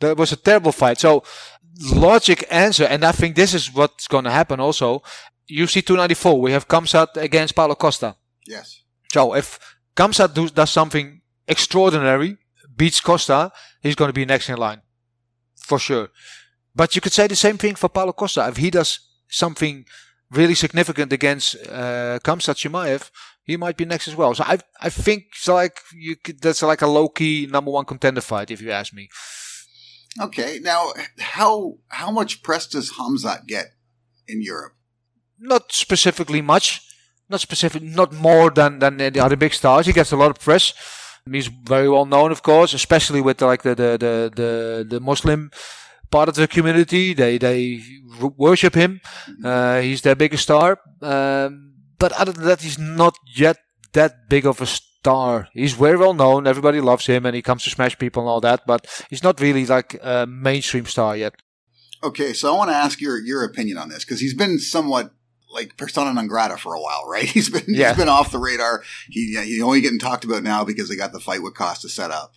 That 0.00 0.16
was 0.16 0.32
a 0.32 0.36
terrible 0.36 0.72
fight. 0.72 0.98
So, 0.98 1.22
logic 1.94 2.44
answer, 2.50 2.84
and 2.84 3.04
I 3.04 3.12
think 3.12 3.36
this 3.36 3.54
is 3.54 3.72
what's 3.72 4.08
going 4.08 4.24
to 4.24 4.32
happen 4.32 4.58
also. 4.58 5.02
UFC 5.48 5.86
294, 5.86 6.40
we 6.40 6.50
have 6.50 6.66
Khamzat 6.66 7.16
against 7.16 7.54
Paulo 7.54 7.76
Costa. 7.76 8.16
Yes. 8.44 8.82
So, 9.12 9.34
if 9.34 9.60
Khamzat 9.94 10.34
do, 10.34 10.48
does 10.48 10.70
something 10.70 11.20
extraordinary, 11.46 12.36
beats 12.76 13.00
Costa, 13.00 13.52
he's 13.80 13.94
going 13.94 14.08
to 14.08 14.20
be 14.20 14.24
next 14.24 14.48
in 14.48 14.56
line. 14.56 14.82
For 15.56 15.78
sure. 15.78 16.08
But 16.74 16.96
you 16.96 17.00
could 17.00 17.12
say 17.12 17.28
the 17.28 17.36
same 17.36 17.56
thing 17.56 17.76
for 17.76 17.88
Paulo 17.88 18.12
Costa. 18.12 18.48
If 18.48 18.56
he 18.56 18.70
does 18.70 18.98
something 19.28 19.84
really 20.32 20.56
significant 20.56 21.12
against 21.12 21.54
uh, 21.68 22.18
Khamzat 22.24 22.56
Chimaev, 22.56 23.10
he 23.50 23.56
might 23.56 23.76
be 23.76 23.84
next 23.84 24.08
as 24.08 24.16
well. 24.16 24.34
So 24.34 24.44
I 24.44 24.58
I 24.80 24.88
think 24.88 25.24
it's 25.32 25.48
like 25.48 25.80
you 25.94 26.16
could, 26.16 26.40
that's 26.40 26.62
like 26.62 26.82
a 26.82 26.86
low 26.86 27.08
key 27.08 27.48
number 27.50 27.70
one 27.70 27.84
contender 27.84 28.20
fight 28.20 28.50
if 28.50 28.60
you 28.62 28.70
ask 28.70 28.92
me. 28.92 29.08
Okay, 30.20 30.58
now 30.62 30.92
how 31.18 31.78
how 31.88 32.10
much 32.10 32.42
press 32.42 32.66
does 32.66 32.92
Khamzat 32.92 33.46
get 33.46 33.66
in 34.26 34.42
Europe? 34.42 34.74
Not 35.38 35.72
specifically 35.72 36.42
much, 36.42 36.80
not 37.28 37.40
specific, 37.40 37.82
not 37.82 38.12
more 38.12 38.50
than 38.50 38.78
than 38.78 38.96
the 38.96 39.20
other 39.20 39.36
big 39.36 39.54
stars. 39.54 39.86
He 39.86 39.92
gets 39.92 40.12
a 40.12 40.16
lot 40.16 40.30
of 40.30 40.40
press. 40.40 40.74
He's 41.30 41.48
very 41.48 41.88
well 41.88 42.06
known, 42.06 42.32
of 42.32 42.42
course, 42.42 42.74
especially 42.74 43.20
with 43.20 43.40
like 43.42 43.62
the 43.62 43.74
the 43.74 43.98
the 43.98 44.30
the, 44.34 44.86
the 44.88 45.00
Muslim 45.00 45.50
part 46.10 46.28
of 46.28 46.34
the 46.34 46.48
community. 46.48 47.14
They 47.14 47.38
they 47.38 47.80
worship 48.36 48.74
him. 48.74 49.00
Uh, 49.44 49.80
he's 49.80 50.02
their 50.02 50.16
biggest 50.16 50.42
star. 50.42 50.78
Um, 51.00 51.69
but 52.00 52.12
other 52.12 52.32
than 52.32 52.44
that, 52.46 52.62
he's 52.62 52.78
not 52.78 53.14
yet 53.36 53.58
that 53.92 54.28
big 54.28 54.46
of 54.46 54.60
a 54.60 54.66
star. 54.66 55.48
He's 55.52 55.74
very 55.74 55.96
well 55.96 56.14
known. 56.14 56.46
Everybody 56.46 56.80
loves 56.80 57.06
him, 57.06 57.24
and 57.26 57.34
he 57.36 57.42
comes 57.42 57.62
to 57.64 57.70
smash 57.70 57.96
people 57.98 58.22
and 58.22 58.28
all 58.30 58.40
that. 58.40 58.60
But 58.66 58.86
he's 59.10 59.22
not 59.22 59.40
really 59.40 59.66
like 59.66 59.98
a 60.02 60.26
mainstream 60.26 60.86
star 60.86 61.16
yet. 61.16 61.34
Okay, 62.02 62.32
so 62.32 62.52
I 62.52 62.56
want 62.56 62.70
to 62.70 62.76
ask 62.76 63.00
your 63.00 63.18
your 63.18 63.44
opinion 63.44 63.76
on 63.78 63.88
this 63.90 64.04
because 64.04 64.20
he's 64.20 64.34
been 64.34 64.58
somewhat 64.58 65.12
like 65.52 65.76
persona 65.76 66.12
non 66.12 66.28
grata 66.28 66.56
for 66.56 66.74
a 66.74 66.80
while, 66.80 67.04
right? 67.08 67.24
He's 67.36 67.50
been 67.50 67.64
Yeah. 67.66 67.88
he's 67.88 67.98
been 67.98 68.08
off 68.08 68.30
the 68.30 68.38
radar. 68.38 68.82
He 69.08 69.36
he's 69.42 69.62
only 69.62 69.80
getting 69.80 69.98
talked 69.98 70.24
about 70.24 70.42
now 70.44 70.64
because 70.64 70.88
they 70.88 70.94
got 70.96 71.12
the 71.12 71.18
fight 71.20 71.42
with 71.42 71.56
Costa 71.56 71.88
set 71.88 72.10
up. 72.12 72.34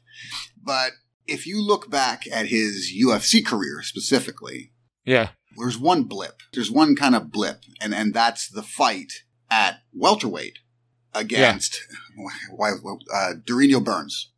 But 0.62 0.94
if 1.28 1.46
you 1.46 1.62
look 1.62 1.92
back 1.92 2.26
at 2.32 2.48
his 2.48 2.92
UFC 2.92 3.46
career 3.46 3.84
specifically, 3.84 4.72
Yeah, 5.06 5.30
there's 5.58 5.78
one 5.78 6.04
blip. 6.06 6.42
There's 6.54 6.72
one 6.72 6.96
kind 6.96 7.16
of 7.16 7.32
blip, 7.32 7.60
and 7.80 7.94
and 7.94 8.14
that's 8.16 8.50
the 8.50 8.64
fight 8.64 9.12
at 9.54 9.82
welterweight 9.94 10.58
against 11.14 11.80
why 12.56 12.72
uh, 12.72 13.34
Durinho 13.48 13.84
Burns. 13.84 14.32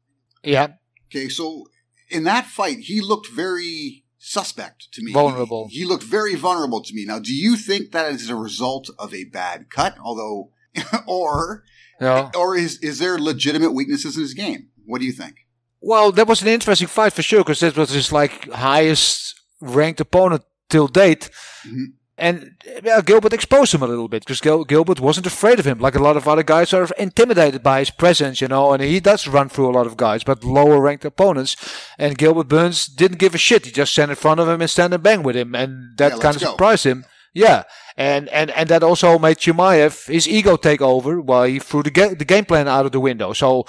yeah, 0.44 0.68
Okay, 1.10 1.30
so 1.30 1.68
in 2.10 2.24
that 2.26 2.46
fight, 2.46 2.80
he 2.80 3.00
looked 3.02 3.28
very 3.30 4.04
suspect 4.20 4.88
to 4.94 5.04
me. 5.04 5.14
Vulnerable. 5.14 5.68
He, 5.70 5.80
he 5.80 5.86
looked 5.86 6.04
very 6.04 6.36
vulnerable 6.36 6.82
to 6.84 6.94
me. 6.94 7.06
Now, 7.06 7.20
do 7.20 7.34
you 7.34 7.56
think 7.56 7.92
that 7.92 8.12
is 8.12 8.30
a 8.30 8.36
result 8.36 8.90
of 9.00 9.14
a 9.14 9.24
bad 9.26 9.70
cut? 9.70 9.96
Although, 10.04 10.52
or 11.08 11.64
yeah. 12.02 12.32
or 12.36 12.58
is 12.58 12.80
is 12.80 13.00
there 13.00 13.18
legitimate 13.18 13.74
weaknesses 13.74 14.16
in 14.18 14.22
his 14.24 14.34
game? 14.34 14.70
What 14.86 15.00
do 15.00 15.06
you 15.06 15.14
think? 15.14 15.36
Well, 15.82 16.12
that 16.12 16.28
was 16.28 16.42
an 16.42 16.48
interesting 16.48 16.88
fight 16.88 17.14
for 17.14 17.22
sure 17.22 17.42
because 17.44 17.60
that 17.60 17.78
was 17.78 17.92
his 17.92 18.12
like 18.12 18.50
highest 18.52 19.40
ranked 19.62 20.02
opponent 20.02 20.44
till 20.70 20.88
date. 20.88 21.30
Mhm. 21.66 21.94
And 22.18 22.56
well, 22.82 23.02
Gilbert 23.02 23.34
exposed 23.34 23.74
him 23.74 23.84
a 23.84 23.88
little 23.88 24.08
bit 24.08 24.24
because 24.24 24.40
Gil- 24.40 24.64
Gilbert 24.64 25.02
wasn't 25.02 25.28
afraid 25.28 25.60
of 25.60 25.66
him. 25.68 25.80
Like 25.80 25.96
a 25.96 26.02
lot 26.02 26.16
of 26.16 26.28
other 26.30 26.44
guys 26.44 26.74
are 26.74 26.88
intimidated 26.98 27.62
by 27.62 27.80
his 27.80 27.90
presence, 27.90 28.40
you 28.40 28.48
know, 28.48 28.72
and 28.72 28.82
he 28.82 29.02
does 29.02 29.28
run 29.28 29.50
through 29.50 29.70
a 29.70 29.76
lot 29.78 29.86
of 29.86 29.98
guys, 29.98 30.24
but 30.24 30.44
lower 30.44 30.80
ranked 30.80 31.04
opponents. 31.04 31.58
And 31.98 32.18
Gilbert 32.18 32.48
Burns 32.48 32.86
didn't 32.86 33.18
give 33.20 33.36
a 33.36 33.38
shit. 33.38 33.66
He 33.66 33.72
just 33.72 33.92
stand 33.92 34.12
in 34.12 34.16
front 34.16 34.40
of 34.40 34.48
him 34.48 34.62
and 34.62 34.70
stand 34.70 34.94
and 34.94 35.04
bang 35.04 35.24
with 35.24 35.36
him. 35.36 35.54
And 35.56 35.98
that 35.98 36.14
Yeah, 36.14 36.20
kind 36.20 36.36
of 36.38 36.42
go. 36.42 36.52
surprised 36.52 36.86
him. 36.86 37.04
Yeah. 37.34 37.64
And, 37.98 38.30
and, 38.30 38.50
and 38.52 38.70
that 38.70 38.82
also 38.82 39.20
made 39.20 39.38
Chimaev, 39.38 40.08
his 40.08 40.26
ego 40.26 40.56
take 40.56 40.82
over 40.82 41.20
while 41.20 41.44
he 41.44 41.60
threw 41.60 41.84
the, 41.84 41.92
ga- 41.92 42.14
the 42.16 42.24
game 42.24 42.46
plan 42.46 42.70
out 42.70 42.86
of 42.86 42.94
the 42.94 43.00
window. 43.02 43.34
So 43.34 43.66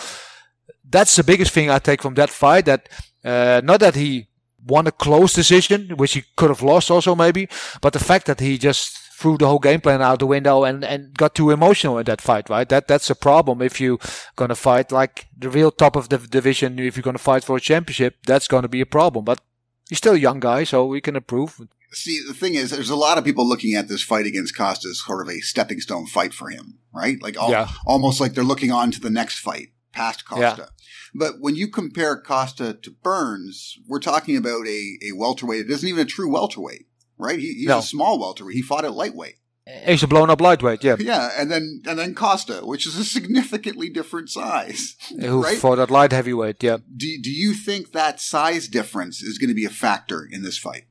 that's 0.88 1.16
the 1.16 1.24
biggest 1.24 1.50
thing 1.52 1.68
I 1.68 1.80
take 1.80 2.00
from 2.00 2.14
that 2.14 2.30
fight. 2.30 2.66
That 2.66 2.88
uh, 3.24 3.60
not 3.64 3.80
that 3.80 3.96
he 3.96 4.28
won 4.66 4.86
a 4.86 4.92
close 4.92 5.32
decision, 5.32 5.90
which 5.96 6.14
he 6.14 6.24
could 6.36 6.50
have 6.50 6.62
lost 6.62 6.90
also 6.90 7.14
maybe, 7.14 7.48
but 7.80 7.92
the 7.92 7.98
fact 8.04 8.26
that 8.26 8.40
he 8.40 8.58
just 8.58 8.98
threw 9.18 9.38
the 9.38 9.46
whole 9.46 9.58
game 9.58 9.80
plan 9.80 10.02
out 10.02 10.18
the 10.18 10.26
window 10.26 10.64
and, 10.64 10.84
and 10.84 11.14
got 11.14 11.34
too 11.34 11.50
emotional 11.50 11.96
in 11.98 12.04
that 12.04 12.20
fight, 12.20 12.50
right? 12.50 12.68
That 12.68 12.86
that's 12.86 13.08
a 13.08 13.14
problem 13.14 13.62
if 13.62 13.80
you're 13.80 13.98
gonna 14.36 14.54
fight 14.54 14.92
like 14.92 15.26
the 15.38 15.48
real 15.48 15.70
top 15.70 15.96
of 15.96 16.08
the 16.10 16.18
division. 16.18 16.78
If 16.78 16.96
you're 16.96 17.02
gonna 17.02 17.18
fight 17.18 17.44
for 17.44 17.56
a 17.56 17.60
championship, 17.60 18.16
that's 18.26 18.48
gonna 18.48 18.68
be 18.68 18.82
a 18.82 18.86
problem. 18.86 19.24
But 19.24 19.40
he's 19.88 19.98
still 19.98 20.14
a 20.14 20.18
young 20.18 20.40
guy, 20.40 20.64
so 20.64 20.84
we 20.86 21.00
can 21.00 21.16
improve. 21.16 21.60
See, 21.92 22.20
the 22.26 22.34
thing 22.34 22.56
is, 22.56 22.70
there's 22.72 22.90
a 22.90 22.96
lot 22.96 23.16
of 23.16 23.24
people 23.24 23.48
looking 23.48 23.74
at 23.74 23.88
this 23.88 24.02
fight 24.02 24.26
against 24.26 24.56
Costa 24.56 24.88
as 24.88 25.00
sort 25.00 25.26
of 25.26 25.32
a 25.32 25.40
stepping 25.40 25.80
stone 25.80 26.06
fight 26.06 26.34
for 26.34 26.50
him, 26.50 26.78
right? 26.92 27.16
Like 27.22 27.36
Yeah. 27.36 27.68
almost 27.86 28.20
like 28.20 28.34
they're 28.34 28.44
looking 28.44 28.70
on 28.72 28.90
to 28.90 29.00
the 29.00 29.08
next 29.08 29.38
fight 29.38 29.68
past 29.96 30.28
Costa. 30.28 30.68
But 31.14 31.34
when 31.40 31.54
you 31.56 31.68
compare 31.68 32.20
Costa 32.20 32.74
to 32.82 32.90
Burns, 32.90 33.78
we're 33.88 34.00
talking 34.00 34.36
about 34.36 34.66
a, 34.66 34.98
a 35.02 35.12
welterweight. 35.14 35.66
It 35.66 35.70
isn't 35.70 35.88
even 35.88 36.02
a 36.06 36.10
true 36.10 36.30
welterweight, 36.30 36.86
right? 37.18 37.38
He, 37.38 37.54
he's 37.54 37.68
No. 37.68 37.78
a 37.78 37.82
small 37.82 38.18
welterweight. 38.18 38.54
He 38.54 38.62
fought 38.62 38.84
at 38.84 38.92
lightweight. 38.92 39.36
He's 39.84 40.04
a 40.04 40.06
blown 40.06 40.30
up 40.30 40.40
lightweight, 40.40 40.84
yeah. 40.84 40.94
Yeah, 41.00 41.30
and 41.36 41.50
then 41.50 41.82
and 41.88 41.98
then 41.98 42.14
Costa, 42.14 42.60
which 42.62 42.86
is 42.86 42.96
a 42.96 43.04
significantly 43.04 43.88
different 43.88 44.30
size, 44.30 44.94
Who 45.20 45.42
right? 45.42 45.58
fought 45.58 45.80
at 45.80 45.90
light 45.90 46.12
heavyweight, 46.12 46.62
yeah. 46.62 46.76
Do, 46.96 47.08
do 47.20 47.30
you 47.32 47.52
think 47.52 47.90
that 47.90 48.20
size 48.20 48.68
difference 48.68 49.22
is 49.22 49.38
going 49.38 49.48
to 49.48 49.54
be 49.56 49.64
a 49.64 49.70
factor 49.70 50.24
in 50.30 50.42
this 50.42 50.56
fight? 50.56 50.84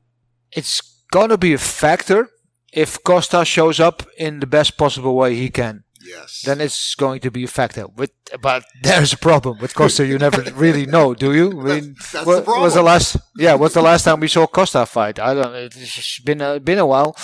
It's 0.52 0.82
gonna 1.10 1.38
be 1.38 1.54
a 1.54 1.58
factor 1.58 2.28
if 2.72 3.02
Costa 3.02 3.44
shows 3.46 3.80
up 3.80 4.02
in 4.18 4.40
the 4.40 4.46
best 4.46 4.76
possible 4.76 5.14
way 5.16 5.34
he 5.36 5.48
can. 5.48 5.84
Yes. 6.06 6.42
then 6.46 6.60
it's 6.60 6.94
going 6.94 7.20
to 7.20 7.30
be 7.30 7.44
a 7.44 7.48
factor. 7.48 7.86
With 7.88 8.10
but 8.40 8.64
there's 8.82 9.12
a 9.12 9.18
problem 9.18 9.58
with 9.58 9.74
Costa. 9.74 10.06
You 10.06 10.18
never 10.18 10.42
really 10.54 10.86
know, 10.86 11.14
do 11.14 11.32
you? 11.34 11.50
I 11.50 11.64
mean, 11.64 11.64
That's- 11.94 12.12
that's 12.12 12.26
what 12.26 12.44
the 12.44 12.50
was 12.60 12.74
the 12.74 12.82
last? 12.82 13.16
Yeah, 13.36 13.54
what's 13.54 13.74
the 13.74 13.82
last 13.82 14.04
time 14.04 14.20
we 14.20 14.28
saw 14.28 14.46
Costa 14.46 14.86
fight? 14.86 15.18
I 15.18 15.34
don't. 15.34 15.54
It's 15.54 16.20
been 16.20 16.40
a, 16.40 16.58
been 16.60 16.78
a 16.78 16.86
while, 16.86 17.16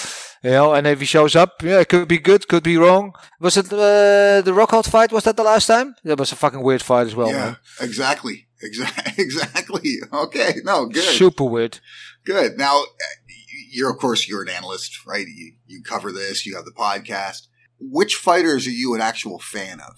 you 0.43 0.51
know. 0.51 0.75
And 0.75 0.87
if 0.87 1.01
he 1.01 1.07
shows 1.07 1.35
up, 1.37 1.63
yeah, 1.63 1.81
it 1.81 1.89
could 1.89 2.09
be 2.09 2.19
good, 2.19 2.47
could 2.49 2.63
be 2.63 2.77
wrong. 2.77 3.13
Was 3.41 3.57
it 3.57 3.67
uh, 3.73 4.41
the 4.43 4.53
Rockhold 4.53 4.89
fight? 4.89 5.13
Was 5.13 5.25
that 5.25 5.37
the 5.37 5.43
last 5.45 5.67
time? 5.67 5.95
That 6.05 6.19
was 6.19 6.33
a 6.33 6.37
fucking 6.37 6.63
weird 6.63 6.83
fight 6.83 7.07
as 7.07 7.15
well, 7.15 7.29
yeah, 7.29 7.45
man. 7.45 7.57
exactly. 7.81 8.47
Exactly. 8.63 9.13
Exactly. 9.25 9.97
Okay. 10.13 10.55
No, 10.65 10.87
good. 10.87 11.03
Super 11.03 11.45
weird. 11.45 11.81
Good. 12.25 12.57
Now, 12.59 12.81
uh, 12.83 12.85
you're 13.73 13.91
of 13.91 13.99
course 13.99 14.29
you're 14.29 14.43
an 14.43 14.49
analyst, 14.49 15.05
right? 15.07 15.27
You, 15.27 15.53
you 15.67 15.83
cover 15.83 16.13
this. 16.13 16.47
You 16.47 16.55
have 16.57 16.65
the 16.65 16.73
podcast. 16.73 17.49
Which 17.91 18.15
fighters 18.17 18.67
are 18.67 18.71
you 18.71 18.95
an 18.95 19.01
actual 19.01 19.39
fan 19.39 19.81
of? 19.81 19.97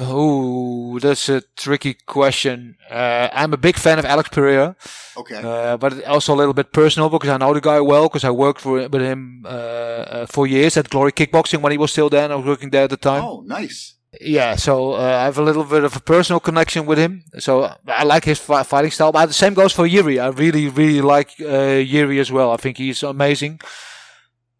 Ooh, 0.00 0.98
that's 1.00 1.28
a 1.28 1.42
tricky 1.56 1.94
question. 2.06 2.76
Uh, 2.90 3.28
I'm 3.32 3.52
a 3.52 3.56
big 3.56 3.76
fan 3.76 4.00
of 4.00 4.04
Alex 4.04 4.28
Pereira. 4.28 4.74
Okay. 5.16 5.40
Uh, 5.44 5.76
but 5.76 6.02
also 6.04 6.34
a 6.34 6.36
little 6.36 6.54
bit 6.54 6.72
personal 6.72 7.08
because 7.08 7.30
I 7.30 7.36
know 7.36 7.54
the 7.54 7.60
guy 7.60 7.80
well 7.80 8.08
because 8.08 8.24
I 8.24 8.30
worked 8.30 8.60
for, 8.60 8.88
with 8.88 9.02
him 9.02 9.44
uh, 9.44 9.48
uh, 9.48 10.26
for 10.26 10.48
years 10.48 10.76
at 10.76 10.90
Glory 10.90 11.12
Kickboxing 11.12 11.60
when 11.60 11.70
he 11.70 11.78
was 11.78 11.92
still 11.92 12.10
there 12.10 12.24
and 12.24 12.32
I 12.32 12.36
was 12.36 12.46
working 12.46 12.70
there 12.70 12.84
at 12.84 12.90
the 12.90 12.96
time. 12.96 13.22
oh, 13.22 13.44
nice. 13.46 13.94
Yeah, 14.20 14.56
so 14.56 14.92
uh, 14.94 14.98
I 14.98 15.24
have 15.24 15.38
a 15.38 15.42
little 15.42 15.64
bit 15.64 15.84
of 15.84 15.96
a 15.96 16.00
personal 16.00 16.40
connection 16.40 16.86
with 16.86 16.98
him. 16.98 17.24
So 17.38 17.72
I 17.86 18.04
like 18.04 18.24
his 18.24 18.38
fi- 18.38 18.62
fighting 18.62 18.90
style. 18.90 19.12
But 19.12 19.26
the 19.26 19.32
same 19.32 19.54
goes 19.54 19.72
for 19.72 19.86
Yuri. 19.86 20.18
I 20.18 20.28
really, 20.28 20.68
really 20.68 21.00
like 21.00 21.30
uh, 21.40 21.82
Yuri 21.84 22.18
as 22.20 22.30
well. 22.30 22.52
I 22.52 22.56
think 22.56 22.78
he's 22.78 23.02
amazing. 23.02 23.60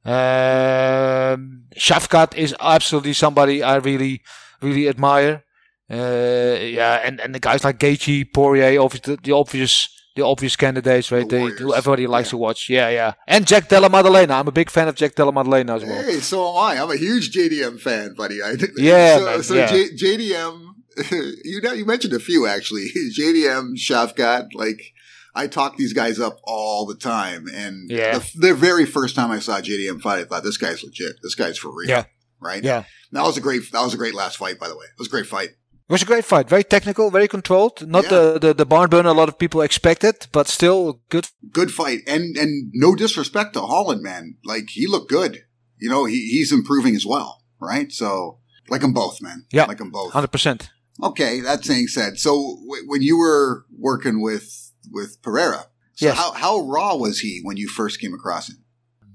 Um, 0.05 1.64
Shavkat 1.77 2.35
is 2.37 2.55
absolutely 2.61 3.12
somebody 3.14 3.62
I 3.62 3.77
really, 3.77 4.23
really 4.62 4.88
admire. 4.88 5.45
Uh, 5.90 6.59
yeah, 6.61 7.01
and, 7.05 7.21
and 7.21 7.35
the 7.35 7.40
guys 7.40 7.62
like 7.64 7.79
Gaethje, 7.79 8.33
Poirier, 8.33 8.81
obviously 8.81 9.17
the, 9.23 9.33
obvious, 9.33 9.88
the 10.17 10.25
obvious 10.25 10.57
candidates, 10.57 11.12
right? 11.12 11.29
The 11.29 11.37
They, 11.37 11.62
who 11.62 11.75
everybody 11.75 12.07
likes 12.07 12.29
Yeah. 12.29 12.31
to 12.31 12.37
watch. 12.38 12.71
Yeah, 12.71 12.88
yeah. 12.88 13.12
And 13.27 13.47
Jack 13.47 13.69
Della 13.69 13.88
Maddalena. 13.90 14.35
I'm 14.35 14.49
a 14.49 14.53
big 14.53 14.71
fan 14.71 14.88
of 14.88 14.95
Jack 14.95 15.14
Della 15.14 15.33
Maddalena 15.33 15.75
as 15.77 15.85
well. 15.85 16.03
Hey, 16.03 16.21
so 16.21 16.49
am 16.49 16.57
I. 16.57 16.81
I'm 16.83 16.90
a 16.90 16.97
huge 16.97 17.33
JDM 17.33 17.79
fan, 17.81 18.14
buddy. 18.17 18.43
I, 18.43 18.57
Yeah, 18.77 19.19
So, 19.19 19.25
man, 19.27 19.43
so 19.43 19.55
yeah. 19.55 19.67
J, 19.67 19.88
JDM, 19.90 20.67
you 21.45 21.61
know, 21.61 21.73
you 21.73 21.85
mentioned 21.85 22.14
a 22.14 22.21
few 22.21 22.47
actually. 22.47 22.87
JDM, 23.19 23.75
Shavkat, 23.77 24.55
like 24.55 24.93
I 25.35 25.47
talk 25.49 25.77
these 25.77 25.92
guys 25.92 26.20
up 26.20 26.38
all 26.44 26.87
the 26.87 26.94
time, 26.94 27.49
and 27.53 27.90
Yeah. 27.90 28.18
the, 28.18 28.31
the 28.49 28.55
very 28.55 28.87
first 28.87 29.16
time 29.16 29.31
I 29.31 29.40
saw 29.40 29.61
JDM 29.61 30.01
fight, 30.01 30.20
I 30.20 30.25
thought 30.25 30.44
this 30.44 30.57
guy's 30.59 30.83
legit. 30.85 31.16
This 31.23 31.35
guy's 31.35 31.59
for 31.59 31.75
real. 31.75 31.88
Yeah. 31.88 32.05
Right. 32.40 32.62
Yeah. 32.62 32.85
That 33.12 33.23
was 33.23 33.37
a 33.37 33.40
great. 33.40 33.62
That 33.73 33.83
was 33.83 33.94
a 33.94 33.97
great 33.97 34.14
last 34.14 34.37
fight, 34.37 34.59
by 34.59 34.68
the 34.68 34.77
way. 34.77 34.85
It 34.87 34.99
was 34.99 35.09
a 35.09 35.11
great 35.11 35.27
fight. 35.27 35.51
It 35.51 35.92
was 35.92 36.03
a 36.03 36.07
great 36.07 36.25
fight. 36.25 36.49
Very 36.49 36.64
technical, 36.64 37.11
very 37.11 37.29
controlled. 37.29 37.87
Not 37.87 38.05
Yeah. 38.05 38.11
the, 38.11 38.38
the, 38.40 38.55
the 38.55 38.66
barn 38.66 38.88
burner 38.90 39.11
a 39.11 39.12
lot 39.12 39.29
of 39.29 39.38
people 39.38 39.61
expected, 39.61 40.27
but 40.33 40.49
still 40.49 41.01
good. 41.11 41.29
Good 41.53 41.70
fight, 41.73 42.01
and 42.07 42.37
and 42.37 42.70
no 42.75 42.94
disrespect 42.94 43.55
to 43.55 43.61
Holland, 43.62 44.03
man. 44.03 44.37
Like 44.44 44.68
he 44.70 44.87
looked 44.87 45.11
good. 45.11 45.44
You 45.79 45.90
know, 45.90 46.05
he, 46.07 46.29
he's 46.29 46.53
improving 46.53 46.94
as 46.97 47.05
well. 47.07 47.42
Right. 47.61 47.90
So 47.92 48.38
like 48.68 48.81
them 48.83 48.92
both, 48.92 49.20
man. 49.23 49.47
Yeah. 49.51 49.64
Like 49.66 49.79
them 49.79 49.90
both. 49.90 50.12
100%. 50.12 50.68
Okay, 51.03 51.40
that 51.40 51.64
saying 51.64 51.88
said, 51.88 52.18
so 52.20 52.31
w- 52.66 52.85
when 52.87 53.03
you 53.03 53.18
were 53.18 53.64
working 53.79 54.23
with 54.23 54.73
with 54.90 55.20
Pereira, 55.23 55.66
so 55.94 56.07
Yes. 56.07 56.16
how 56.16 56.33
how 56.33 56.61
raw 56.61 56.94
was 56.97 57.20
he 57.20 57.40
when 57.42 57.57
you 57.57 57.68
first 57.68 58.01
came 58.01 58.14
across 58.14 58.49
him? 58.51 58.59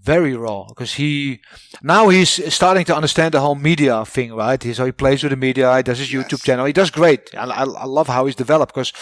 Very 0.02 0.36
raw 0.36 0.66
because 0.70 0.94
he 0.94 1.42
now 1.84 2.08
he's 2.10 2.32
starting 2.54 2.86
to 2.86 2.96
understand 2.96 3.34
the 3.34 3.42
whole 3.42 3.56
media 3.56 4.06
thing, 4.06 4.34
right? 4.34 4.62
He, 4.64 4.74
so 4.74 4.86
he 4.86 4.92
plays 4.94 5.22
with 5.24 5.32
the 5.32 5.36
media, 5.38 5.76
he 5.78 5.84
does 5.84 6.00
his 6.00 6.10
YouTube 6.10 6.32
Yes. 6.40 6.44
channel, 6.44 6.66
he 6.66 6.74
does 6.74 6.90
great. 6.90 7.22
I, 7.36 7.44
I, 7.46 7.64
I 7.64 7.86
love 7.86 8.08
how 8.08 8.26
he's 8.26 8.36
developed 8.36 8.74
because 8.74 8.94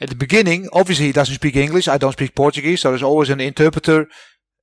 at 0.00 0.10
the 0.10 0.14
beginning, 0.14 0.68
obviously 0.72 1.06
he 1.06 1.12
doesn't 1.12 1.34
speak 1.36 1.56
English, 1.56 1.88
I 1.88 1.96
don't 1.98 2.12
speak 2.12 2.34
Portuguese, 2.34 2.80
so 2.82 2.90
there's 2.90 3.02
always 3.02 3.30
an 3.30 3.40
interpreter 3.40 4.08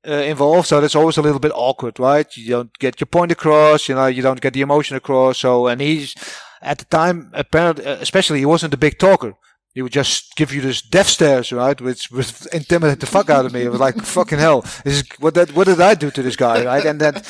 uh, 0.07 0.11
involved, 0.13 0.67
so 0.67 0.79
that's 0.79 0.95
always 0.95 1.17
a 1.17 1.21
little 1.23 1.39
bit 1.39 1.51
awkward, 1.55 1.97
right? 1.99 2.27
You 2.37 2.49
don't 2.49 2.77
get 2.79 2.99
your 3.01 3.07
point 3.07 3.31
across, 3.31 3.89
you 3.89 3.95
know, 3.95 4.05
you 4.05 4.21
don't 4.21 4.41
get 4.41 4.53
the 4.53 4.61
emotion 4.61 4.95
across. 4.95 5.39
So, 5.39 5.67
and 5.67 5.81
he's 5.81 6.13
at 6.61 6.77
the 6.77 6.85
time, 6.85 7.31
apparently, 7.33 7.85
uh, 7.85 7.95
especially, 7.99 8.39
he 8.39 8.45
wasn't 8.45 8.73
a 8.75 8.77
big 8.77 8.99
talker. 8.99 9.33
He 9.73 9.81
would 9.81 9.91
just 9.91 10.35
give 10.35 10.53
you 10.53 10.61
this 10.61 10.81
death 10.81 11.07
stares, 11.07 11.51
right? 11.51 11.79
Which 11.79 12.11
was 12.11 12.45
intimidate 12.47 12.99
the 12.99 13.07
fuck 13.07 13.29
out 13.29 13.45
of 13.45 13.53
me. 13.53 13.63
It 13.63 13.71
was 13.71 13.79
like 13.79 13.95
fucking 14.03 14.37
hell. 14.37 14.63
Is 14.85 15.03
what 15.19 15.33
that. 15.33 15.55
What 15.55 15.65
did 15.65 15.81
I 15.81 15.95
do 15.95 16.11
to 16.11 16.21
this 16.21 16.35
guy, 16.35 16.63
right? 16.65 16.85
And 16.85 17.01
then, 17.01 17.23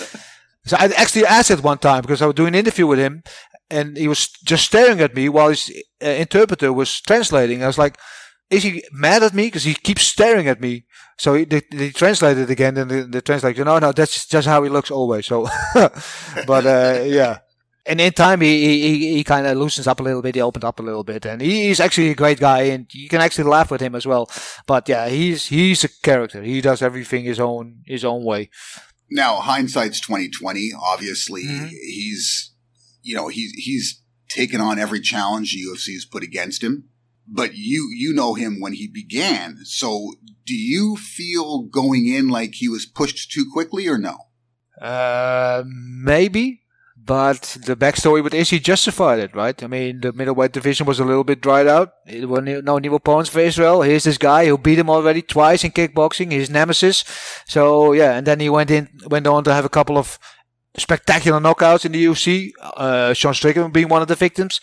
so 0.66 0.76
I 0.78 0.86
actually 0.98 1.26
asked 1.26 1.52
it 1.52 1.64
one 1.64 1.78
time 1.78 2.02
because 2.02 2.22
I 2.22 2.26
was 2.26 2.36
doing 2.36 2.50
an 2.50 2.60
interview 2.60 2.86
with 2.86 3.00
him, 3.00 3.24
and 3.70 3.96
he 3.96 4.10
was 4.10 4.28
just 4.44 4.66
staring 4.66 5.00
at 5.00 5.16
me 5.16 5.30
while 5.30 5.50
his 5.50 5.72
uh, 6.04 6.08
interpreter 6.08 6.74
was 6.74 7.00
translating. 7.00 7.64
I 7.64 7.68
was 7.68 7.78
like, 7.78 7.98
"Is 8.50 8.64
he 8.64 8.84
mad 8.92 9.24
at 9.24 9.34
me? 9.34 9.48
Because 9.48 9.64
he 9.64 9.74
keeps 9.74 10.04
staring 10.04 10.50
at 10.50 10.60
me." 10.60 10.86
So 11.18 11.36
he, 11.36 11.46
they, 11.46 11.62
they 11.72 11.92
translated 11.92 12.50
again, 12.50 12.76
and 12.76 12.92
the, 12.92 13.04
the 13.04 13.22
translator, 13.22 13.64
no, 13.64 13.80
no, 13.80 13.94
that's 13.94 14.28
just 14.28 14.48
how 14.48 14.64
he 14.64 14.70
looks 14.70 14.92
always. 14.92 15.28
So, 15.28 15.48
but 15.74 16.66
uh, 16.66 17.04
yeah 17.06 17.40
and 17.86 18.00
in 18.00 18.14
time 18.14 18.42
he 18.42 18.80
he, 18.80 19.16
he 19.16 19.24
kind 19.24 19.46
of 19.46 19.58
loosens 19.58 19.88
up 19.88 20.00
a 20.00 20.04
little 20.04 20.22
bit. 20.22 20.36
He 20.36 20.42
opened 20.42 20.64
up 20.64 20.80
a 20.80 20.84
little 20.84 21.04
bit, 21.04 21.26
and 21.26 21.42
he's 21.42 21.80
actually 21.80 22.10
a 22.10 22.16
great 22.16 22.40
guy, 22.40 22.64
and 22.64 22.88
you 22.94 23.10
can 23.10 23.22
actually 23.22 23.50
laugh 23.50 23.72
with 23.72 23.82
him 23.82 23.96
as 23.96 24.06
well. 24.06 24.30
But 24.66 24.88
yeah, 24.88 25.10
he's 25.10 25.48
he's 25.48 25.84
a 25.84 25.90
character. 26.02 26.42
He 26.42 26.62
does 26.62 26.82
everything 26.82 27.26
his 27.26 27.40
own 27.40 27.84
his 27.86 28.06
own 28.06 28.24
way. 28.24 28.50
Now 29.10 29.38
hindsight's 29.38 30.00
twenty 30.00 30.30
twenty. 30.30 30.72
Obviously, 30.80 31.44
mm-hmm. 31.44 31.68
he's 31.68 32.54
you 33.02 33.16
know 33.16 33.28
he's 33.28 33.52
he's 33.54 34.02
taken 34.30 34.62
on 34.62 34.80
every 34.80 35.02
challenge 35.02 35.54
the 35.54 35.62
UFC 35.62 35.94
has 35.94 36.06
put 36.06 36.24
against 36.24 36.64
him. 36.64 36.90
But 37.28 37.56
you 37.56 37.90
you 37.94 38.14
know 38.14 38.34
him 38.34 38.60
when 38.60 38.74
he 38.74 38.88
began. 38.88 39.60
So 39.66 40.14
do 40.46 40.56
you 40.56 40.96
feel 40.96 41.64
going 41.64 42.08
in 42.08 42.30
like 42.30 42.56
he 42.56 42.68
was 42.68 42.86
pushed 42.86 43.32
too 43.32 43.46
quickly 43.52 43.88
or 43.88 43.98
no? 43.98 44.18
Uh, 44.82 45.64
maybe 45.66 46.63
but 47.06 47.58
the 47.66 47.76
backstory 47.76 48.24
with 48.24 48.34
Izzy 48.34 48.60
justified 48.60 49.20
it, 49.20 49.36
right? 49.36 49.62
I 49.62 49.68
mean, 49.68 50.00
the 50.02 50.14
middleweight 50.14 50.54
division 50.54 50.88
was 50.88 51.00
a 51.00 51.06
little 51.06 51.24
bit 51.24 51.42
dried 51.42 51.68
out. 51.68 51.92
There 52.06 52.28
were 52.28 52.42
no 52.42 52.78
new 52.78 52.96
opponents 52.96 53.30
for 53.30 53.40
Israel. 53.40 53.82
Here's 53.82 54.06
this 54.06 54.18
guy 54.18 54.46
who 54.46 54.58
beat 54.58 54.80
him 54.80 54.90
already 54.90 55.22
twice 55.22 55.64
in 55.64 55.72
kickboxing, 55.72 56.32
his 56.32 56.50
nemesis. 56.50 57.04
So 57.46 57.92
yeah, 57.92 58.14
and 58.14 58.26
then 58.26 58.40
he 58.40 58.50
went 58.50 58.72
in, 58.72 58.88
went 59.08 59.28
on 59.28 59.44
to 59.44 59.54
have 59.54 59.66
a 59.66 59.70
couple 59.70 59.98
of 59.98 60.18
spectacular 60.78 61.40
knockouts 61.40 61.86
in 61.86 61.92
the 61.92 62.06
UFC. 62.06 62.52
Uh, 62.62 63.14
Sean 63.14 63.34
Strickland 63.34 63.74
being 63.74 63.90
one 63.90 64.02
of 64.02 64.08
the 64.08 64.16
victims. 64.16 64.62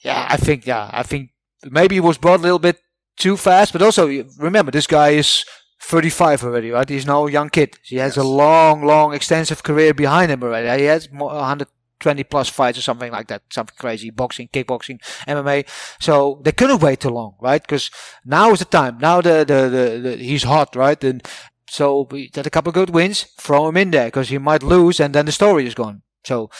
Yeah, 0.00 0.26
I 0.28 0.36
think, 0.36 0.66
yeah, 0.66 0.90
I 0.92 1.02
think 1.02 1.30
maybe 1.64 1.96
he 1.96 2.00
was 2.00 2.18
brought 2.18 2.40
a 2.40 2.42
little 2.42 2.58
bit 2.58 2.78
too 3.16 3.36
fast, 3.36 3.72
but 3.72 3.82
also 3.82 4.06
remember 4.38 4.70
this 4.70 4.86
guy 4.86 5.10
is 5.10 5.44
35 5.84 6.44
already, 6.44 6.70
right? 6.70 6.88
He's 6.88 7.06
no 7.06 7.26
young 7.26 7.50
kid. 7.50 7.78
He 7.82 7.96
has 7.96 8.16
yes. 8.16 8.24
a 8.24 8.26
long, 8.26 8.84
long, 8.84 9.12
extensive 9.12 9.62
career 9.62 9.92
behind 9.92 10.32
him 10.32 10.42
already. 10.42 10.82
He 10.82 10.86
has 10.86 11.10
120 11.10 12.24
plus 12.24 12.48
fights 12.48 12.78
or 12.78 12.82
something 12.82 13.12
like 13.12 13.28
that. 13.28 13.42
Something 13.50 13.76
crazy. 13.78 14.10
Boxing, 14.10 14.48
kickboxing, 14.48 14.98
MMA. 15.28 15.68
So 16.00 16.40
they 16.42 16.52
couldn't 16.52 16.80
wait 16.80 17.00
too 17.00 17.10
long, 17.10 17.34
right? 17.40 17.60
Because 17.60 17.90
now 18.24 18.50
is 18.52 18.60
the 18.60 18.64
time. 18.64 18.98
Now 18.98 19.20
the, 19.20 19.44
the, 19.46 19.68
the, 19.68 20.00
the 20.02 20.16
he's 20.16 20.44
hot, 20.44 20.74
right? 20.74 21.02
And 21.04 21.22
so 21.68 22.08
we 22.10 22.30
had 22.34 22.46
a 22.46 22.50
couple 22.50 22.70
of 22.70 22.74
good 22.74 22.90
wins. 22.90 23.26
Throw 23.38 23.68
him 23.68 23.76
in 23.76 23.90
there 23.90 24.06
because 24.06 24.30
he 24.30 24.38
might 24.38 24.62
lose 24.62 25.00
and 25.00 25.14
then 25.14 25.26
the 25.26 25.32
story 25.32 25.66
is 25.66 25.74
gone. 25.74 26.02
So 26.24 26.50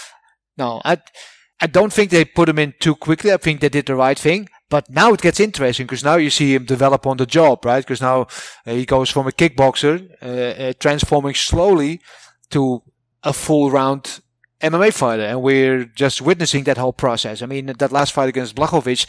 no, 0.59 0.83
I, 0.85 0.99
I 1.61 1.67
don't 1.67 1.93
think 1.93 2.11
they 2.11 2.27
put 2.27 2.49
him 2.49 2.59
in 2.59 2.75
too 2.79 2.95
quickly. 2.95 3.33
I 3.33 3.39
think 3.39 3.61
they 3.61 3.71
did 3.71 3.87
the 3.87 3.95
right 3.95 4.19
thing. 4.19 4.49
But 4.71 4.91
now 4.91 5.13
it 5.13 5.21
gets 5.21 5.41
interesting 5.41 5.87
because 5.87 6.05
now 6.05 6.17
you 6.17 6.31
see 6.31 6.55
him 6.55 6.65
develop 6.65 7.07
on 7.07 7.17
the 7.17 7.27
job, 7.27 7.65
right? 7.65 7.85
Because 7.85 8.01
now 8.01 8.23
uh, 8.67 8.73
he 8.73 8.85
goes 8.87 9.11
from 9.11 9.27
a 9.27 9.33
kickboxer, 9.33 10.11
uh, 10.23 10.27
uh, 10.27 10.73
transforming 10.81 11.35
slowly 11.35 12.01
to 12.51 12.83
a 13.23 13.33
full 13.33 13.71
round 13.71 14.21
MMA 14.61 14.93
fighter. 14.93 15.23
And 15.25 15.43
we're 15.43 15.85
just 15.85 16.23
witnessing 16.23 16.65
that 16.65 16.79
whole 16.79 16.93
process. 16.93 17.43
I 17.43 17.47
mean, 17.47 17.67
that 17.67 17.93
last 17.93 18.13
fight 18.13 18.29
against 18.29 18.57
Blachowicz, 18.57 19.07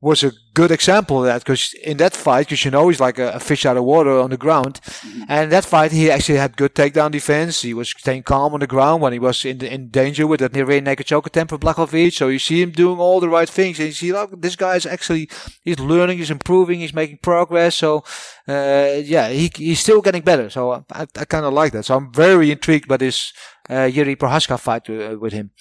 was 0.00 0.22
a 0.22 0.32
good 0.52 0.70
example 0.70 1.20
of 1.20 1.24
that 1.24 1.42
because 1.42 1.72
in 1.82 1.96
that 1.96 2.14
fight, 2.14 2.46
because 2.46 2.64
you 2.64 2.70
know 2.70 2.88
he's 2.88 3.00
like 3.00 3.18
a, 3.18 3.32
a, 3.32 3.40
fish 3.40 3.64
out 3.64 3.78
of 3.78 3.84
water 3.84 4.18
on 4.18 4.28
the 4.28 4.36
ground, 4.36 4.80
mm-hmm. 4.82 5.22
and 5.28 5.50
that 5.50 5.64
fight 5.64 5.90
he 5.90 6.10
actually 6.10 6.38
had 6.38 6.56
good 6.56 6.74
takedown 6.74 7.10
defense. 7.10 7.62
He 7.62 7.72
was 7.72 7.88
staying 7.88 8.24
calm 8.24 8.52
on 8.52 8.60
the 8.60 8.66
ground 8.66 9.00
when 9.00 9.14
he 9.14 9.18
was 9.18 9.44
in 9.44 9.64
in 9.64 9.88
danger 9.88 10.26
with 10.26 10.40
that 10.40 10.52
near 10.52 10.66
rear 10.66 10.82
naked 10.82 11.06
choke 11.06 11.26
attempt 11.26 11.50
for 11.50 11.58
Blachowicz. 11.58 12.12
So 12.12 12.28
you 12.28 12.38
see 12.38 12.60
him 12.60 12.72
doing 12.72 12.98
all 12.98 13.20
the 13.20 13.28
right 13.28 13.48
things, 13.48 13.78
and 13.78 13.88
you 13.88 13.94
see, 13.94 14.12
look, 14.12 14.40
this 14.42 14.56
guy 14.56 14.76
is 14.76 14.84
actually 14.84 15.30
he's 15.62 15.78
learning, 15.78 16.18
he's 16.18 16.30
improving, 16.30 16.80
he's 16.80 16.94
making 16.94 17.18
progress. 17.22 17.76
So 17.76 18.04
uh, 18.46 19.00
yeah, 19.02 19.28
he 19.28 19.50
he's 19.54 19.80
still 19.80 20.02
getting 20.02 20.22
better. 20.22 20.50
So 20.50 20.84
I, 20.92 21.06
I 21.16 21.24
kind 21.24 21.46
of 21.46 21.54
like 21.54 21.72
that. 21.72 21.84
So 21.84 21.96
I'm 21.96 22.12
very 22.12 22.50
intrigued 22.50 22.86
by 22.86 22.98
this 22.98 23.32
uh, 23.70 23.88
Jiri 23.88 24.16
Prochazka 24.16 24.60
fight 24.60 24.90
uh, 24.90 25.18
with 25.18 25.32
him. 25.32 25.52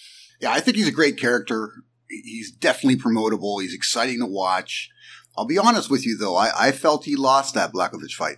Yeah, 0.42 0.52
I 0.52 0.60
think 0.60 0.76
he's 0.76 0.90
a 0.90 0.92
great 0.92 1.18
character 1.18 1.72
he's 2.10 2.52
definitely 2.52 2.98
promotable. 2.98 3.62
He's 3.62 3.74
exciting 3.74 4.20
to 4.20 4.26
watch. 4.26 4.90
I'll 5.38 5.46
be 5.46 5.58
honest 5.58 5.90
with 5.90 6.06
you 6.06 6.18
though, 6.18 6.36
I, 6.36 6.68
I 6.68 6.72
felt 6.72 7.06
he 7.06 7.16
lost 7.16 7.54
that 7.56 7.74
Blachowicz 7.74 8.14
fight. 8.14 8.38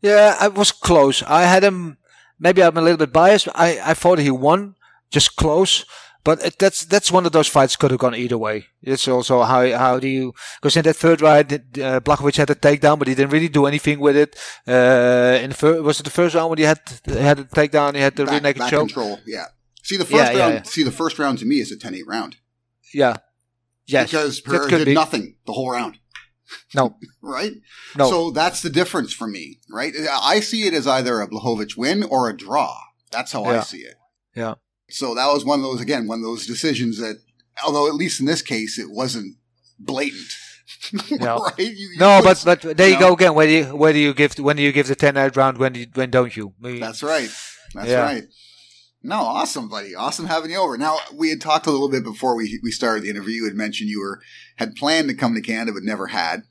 Yeah, 0.00 0.36
I 0.38 0.48
was 0.48 0.72
close. 0.72 1.22
I 1.22 1.42
had 1.42 1.64
him. 1.64 1.98
Maybe 2.38 2.62
I'm 2.62 2.76
a 2.76 2.82
little 2.82 2.98
bit 2.98 3.12
biased. 3.12 3.48
I, 3.54 3.80
I 3.84 3.94
thought 3.94 4.20
he 4.20 4.30
won, 4.30 4.76
just 5.10 5.36
close. 5.36 5.84
But 6.24 6.44
it, 6.44 6.58
that's 6.58 6.84
that's 6.84 7.10
one 7.10 7.24
of 7.24 7.32
those 7.32 7.48
fights 7.48 7.76
could 7.76 7.90
have 7.90 8.00
gone 8.00 8.14
either 8.14 8.36
way. 8.36 8.66
It's 8.82 9.08
also 9.08 9.42
how 9.44 9.66
how 9.78 9.98
do 9.98 10.08
you 10.08 10.34
because 10.60 10.76
in 10.76 10.82
that 10.82 10.96
third 10.96 11.22
round, 11.22 11.52
uh, 11.52 12.00
Blachowicz 12.00 12.36
had 12.36 12.50
a 12.50 12.54
takedown, 12.54 12.98
but 12.98 13.08
he 13.08 13.14
didn't 13.14 13.32
really 13.32 13.48
do 13.48 13.64
anything 13.64 13.98
with 13.98 14.16
it. 14.16 14.36
Uh, 14.66 15.38
in 15.42 15.50
the 15.50 15.56
fir- 15.56 15.80
was 15.80 16.00
it 16.00 16.02
the 16.02 16.10
first 16.10 16.34
round 16.34 16.50
when 16.50 16.58
he 16.58 16.64
had 16.64 16.80
had 17.06 17.38
a 17.38 17.44
takedown? 17.44 17.94
He 17.94 18.02
had 18.02 18.14
the 18.14 18.26
back, 18.26 18.42
naked 18.42 18.60
back 18.60 18.70
choke. 18.70 18.88
control. 18.88 19.18
Yeah. 19.26 19.46
See 19.82 19.96
the 19.96 20.04
first 20.04 20.14
yeah, 20.34 20.38
round. 20.38 20.38
Yeah, 20.38 20.48
yeah. 20.48 20.62
See 20.64 20.82
the 20.82 20.92
first 20.92 21.18
round 21.18 21.38
to 21.38 21.46
me 21.46 21.60
is 21.60 21.72
a 21.72 21.76
10-8 21.76 22.02
round. 22.06 22.36
Yeah. 22.92 23.16
Yes. 23.86 24.10
Because 24.10 24.40
Pereira 24.40 24.70
did 24.70 24.84
be. 24.86 24.94
nothing 24.94 25.36
the 25.46 25.52
whole 25.52 25.70
round. 25.70 25.98
No. 26.74 26.96
right? 27.22 27.52
No. 27.96 28.10
So 28.10 28.30
that's 28.30 28.62
the 28.62 28.70
difference 28.70 29.12
for 29.12 29.26
me, 29.26 29.60
right? 29.70 29.94
I 30.10 30.40
see 30.40 30.66
it 30.66 30.74
as 30.74 30.86
either 30.86 31.20
a 31.20 31.28
Blachowicz 31.28 31.76
win 31.76 32.02
or 32.04 32.28
a 32.28 32.36
draw. 32.36 32.76
That's 33.10 33.32
how 33.32 33.44
yeah. 33.44 33.58
I 33.58 33.60
see 33.60 33.78
it. 33.78 33.94
Yeah. 34.34 34.54
So 34.90 35.14
that 35.14 35.26
was 35.26 35.44
one 35.44 35.58
of 35.58 35.64
those, 35.64 35.80
again, 35.80 36.06
one 36.06 36.18
of 36.18 36.24
those 36.24 36.46
decisions 36.46 36.98
that, 36.98 37.20
although 37.64 37.88
at 37.88 37.94
least 37.94 38.20
in 38.20 38.26
this 38.26 38.42
case, 38.42 38.78
it 38.78 38.90
wasn't 38.90 39.36
blatant. 39.78 40.32
No, 41.10 41.38
right? 41.38 41.58
you, 41.58 41.66
you 41.66 41.98
no, 41.98 42.20
but 42.22 42.40
but 42.44 42.60
there 42.76 42.88
you, 42.88 42.94
know, 42.94 43.08
go 43.08 43.14
again. 43.14 43.34
Where 43.34 43.46
do 43.46 43.52
you 43.52 43.64
where 43.76 43.92
do 43.92 43.98
you 43.98 44.14
give 44.14 44.38
when 44.38 44.56
do 44.56 44.62
you 44.62 44.72
give 44.72 44.86
the 44.86 44.94
ten 44.94 45.16
out 45.16 45.36
round? 45.36 45.58
When 45.58 45.72
do 45.72 45.80
you, 45.80 45.86
when 45.92 46.08
don't 46.10 46.34
you? 46.34 46.54
Maybe, 46.60 46.78
that's 46.78 47.02
right. 47.02 47.30
That's 47.74 47.88
yeah. 47.88 48.02
right. 48.02 48.24
No, 49.02 49.16
awesome, 49.20 49.68
buddy. 49.68 49.94
Awesome 49.94 50.26
having 50.26 50.50
you 50.50 50.58
over. 50.58 50.76
Now 50.76 50.98
we 51.14 51.30
had 51.30 51.40
talked 51.40 51.66
a 51.66 51.70
little 51.70 51.88
bit 51.88 52.02
before 52.02 52.36
we 52.36 52.58
we 52.62 52.70
started 52.70 53.04
the 53.04 53.10
interview. 53.10 53.42
You 53.42 53.44
had 53.44 53.54
mentioned 53.54 53.90
you 53.90 54.00
were 54.00 54.20
had 54.56 54.74
planned 54.74 55.08
to 55.08 55.14
come 55.14 55.34
to 55.34 55.40
Canada 55.40 55.72
but 55.72 55.84
never 55.84 56.08
had. 56.08 56.42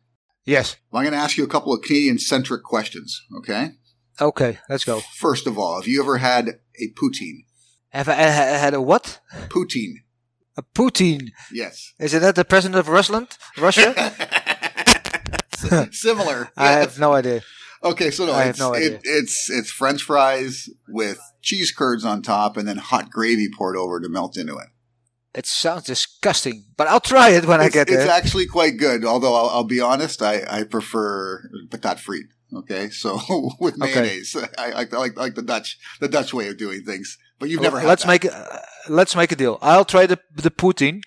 Yes. 0.45 0.77
Well, 0.89 1.01
I'm 1.01 1.05
going 1.05 1.17
to 1.17 1.23
ask 1.23 1.37
you 1.37 1.43
a 1.43 1.49
couple 1.49 1.73
of 1.73 1.81
Canadian 1.81 2.19
centric 2.19 2.63
questions. 2.63 3.21
Okay. 3.37 3.71
Okay, 4.19 4.57
let's 4.69 4.85
go. 4.85 5.01
First 5.01 5.45
of 5.45 5.59
all, 5.59 5.75
have 5.75 5.87
you 5.87 6.01
ever 6.01 6.17
had 6.17 6.59
a 6.79 6.93
poutine? 6.93 7.43
Have 7.89 8.07
I 8.07 8.13
had 8.13 8.73
a 8.73 8.81
what? 8.81 9.19
Poutine. 9.49 9.95
A 10.55 10.63
poutine. 10.63 11.31
Yes. 11.51 11.93
Is 11.99 12.13
it 12.13 12.19
that 12.19 12.35
the 12.35 12.45
president 12.45 12.79
of 12.79 12.87
Rusland, 12.87 13.37
Russia? 13.57 13.93
Similar. 15.91 16.49
I 16.57 16.71
have 16.71 16.97
no 16.97 17.13
idea. 17.13 17.41
Okay, 17.83 18.11
so 18.11 18.25
no, 18.25 18.33
I 18.33 18.43
have 18.43 18.59
no 18.59 18.73
idea. 18.73 18.99
It's 19.03 19.49
it's 19.49 19.71
French 19.71 20.03
fries 20.03 20.69
with 20.87 21.19
cheese 21.41 21.71
curds 21.71 22.03
on 22.03 22.21
top, 22.21 22.57
and 22.57 22.67
then 22.67 22.77
hot 22.77 23.09
gravy 23.09 23.49
poured 23.55 23.77
over 23.77 23.99
to 23.99 24.09
melt 24.09 24.37
into 24.37 24.57
it. 24.57 24.67
It 25.33 25.45
sounds 25.45 25.83
disgusting, 25.83 26.65
but 26.77 26.87
I'll 26.87 26.99
try 26.99 27.29
it 27.29 27.45
when 27.45 27.61
it's, 27.61 27.67
I 27.67 27.79
get 27.79 27.87
there. 27.87 28.01
It's 28.01 28.09
actually 28.09 28.47
quite 28.47 28.77
good, 28.77 29.05
although 29.05 29.35
I'll, 29.35 29.49
I'll 29.49 29.63
be 29.63 29.79
honest, 29.79 30.23
I, 30.23 30.43
I 30.49 30.63
prefer 30.63 31.47
patat 31.67 31.99
frite. 31.99 32.29
Okay, 32.55 32.89
so 32.89 33.19
with 33.59 33.77
mayonnaise, 33.77 34.35
okay. 34.35 34.47
I, 34.57 34.71
I, 34.71 34.83
like 34.85 35.17
I 35.17 35.21
like 35.21 35.35
the 35.35 35.43
Dutch 35.43 35.77
the 35.99 36.07
Dutch 36.07 36.33
way 36.33 36.47
of 36.47 36.57
doing 36.57 36.83
things. 36.83 37.17
But 37.39 37.49
you've 37.49 37.61
never 37.61 37.83
let's 37.83 38.03
that. 38.03 38.09
make 38.09 38.25
uh, 38.25 38.59
let's 38.89 39.15
make 39.15 39.31
a 39.31 39.35
deal. 39.35 39.59
I'll 39.61 39.85
try 39.85 40.07
the 40.07 40.19
the 40.35 40.49
poutine, 40.49 41.01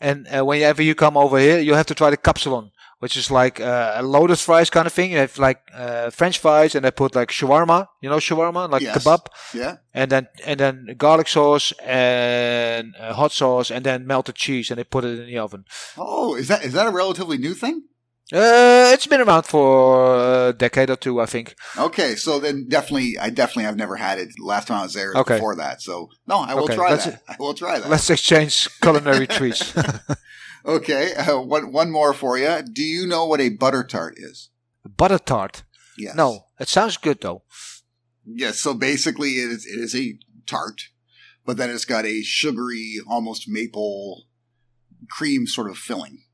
and 0.00 0.26
uh, 0.28 0.44
whenever 0.44 0.82
you 0.82 0.94
come 0.94 1.16
over 1.16 1.38
here, 1.38 1.58
you 1.58 1.74
have 1.74 1.86
to 1.86 1.94
try 1.94 2.08
the 2.08 2.16
kapsalon 2.16 2.70
which 2.98 3.16
is 3.16 3.30
like 3.30 3.60
uh, 3.60 3.94
a 3.96 4.02
lotus 4.02 4.42
fries 4.42 4.70
kind 4.70 4.86
of 4.86 4.92
thing. 4.92 5.12
You 5.12 5.18
have 5.18 5.38
like 5.38 5.60
uh, 5.74 6.10
French 6.10 6.38
fries, 6.38 6.74
and 6.74 6.84
they 6.84 6.90
put 6.90 7.14
like 7.14 7.30
shawarma. 7.30 7.88
You 8.00 8.10
know 8.10 8.16
shawarma, 8.16 8.70
like 8.70 8.82
yes. 8.82 9.04
kebab. 9.04 9.26
Yeah. 9.54 9.76
And 9.92 10.10
then 10.10 10.28
and 10.44 10.60
then 10.60 10.94
garlic 10.96 11.28
sauce 11.28 11.72
and 11.84 12.94
uh, 12.98 13.14
hot 13.14 13.32
sauce, 13.32 13.70
and 13.70 13.84
then 13.84 14.06
melted 14.06 14.34
cheese, 14.34 14.70
and 14.70 14.78
they 14.78 14.84
put 14.84 15.04
it 15.04 15.18
in 15.18 15.26
the 15.26 15.38
oven. 15.38 15.64
Oh, 15.96 16.34
is 16.34 16.48
that 16.48 16.64
is 16.64 16.72
that 16.72 16.86
a 16.86 16.90
relatively 16.90 17.38
new 17.38 17.54
thing? 17.54 17.84
Uh, 18.32 18.90
it's 18.92 19.06
been 19.06 19.20
around 19.20 19.44
for 19.44 20.48
a 20.48 20.52
decade 20.52 20.90
or 20.90 20.96
two, 20.96 21.20
I 21.20 21.26
think. 21.26 21.54
Okay, 21.78 22.16
so 22.16 22.40
then 22.40 22.66
definitely, 22.68 23.16
I 23.20 23.30
definitely 23.30 23.64
have 23.64 23.76
never 23.76 23.94
had 23.94 24.18
it. 24.18 24.30
Last 24.40 24.66
time 24.66 24.80
I 24.80 24.82
was 24.82 24.94
there 24.94 25.12
okay. 25.14 25.34
before 25.34 25.54
that, 25.54 25.80
so 25.80 26.10
no, 26.26 26.38
I 26.38 26.54
will 26.54 26.64
okay, 26.64 26.74
try 26.74 26.96
that. 26.96 27.22
I 27.28 27.36
will 27.38 27.54
try 27.54 27.78
that. 27.78 27.88
Let's 27.88 28.10
exchange 28.10 28.68
culinary 28.80 29.26
treats. 29.38 29.72
Okay, 30.66 31.14
uh, 31.16 31.40
one 31.40 31.72
one 31.72 31.90
more 31.90 32.12
for 32.12 32.36
you. 32.36 32.62
Do 32.62 32.82
you 32.82 33.06
know 33.06 33.24
what 33.24 33.40
a 33.40 33.50
butter 33.50 33.84
tart 33.84 34.14
is? 34.16 34.50
Butter 34.84 35.18
tart? 35.18 35.62
Yes. 35.96 36.14
No, 36.14 36.46
it 36.58 36.68
sounds 36.68 36.96
good 36.96 37.20
though. 37.20 37.42
Yes. 38.24 38.58
So 38.58 38.74
basically, 38.74 39.34
it 39.34 39.50
is, 39.50 39.66
it 39.66 39.78
is 39.78 39.94
a 39.94 40.18
tart, 40.46 40.88
but 41.44 41.56
then 41.56 41.70
it's 41.70 41.84
got 41.84 42.04
a 42.04 42.22
sugary, 42.22 42.96
almost 43.08 43.48
maple 43.48 44.26
cream 45.08 45.46
sort 45.46 45.70
of 45.70 45.78
filling. 45.78 46.24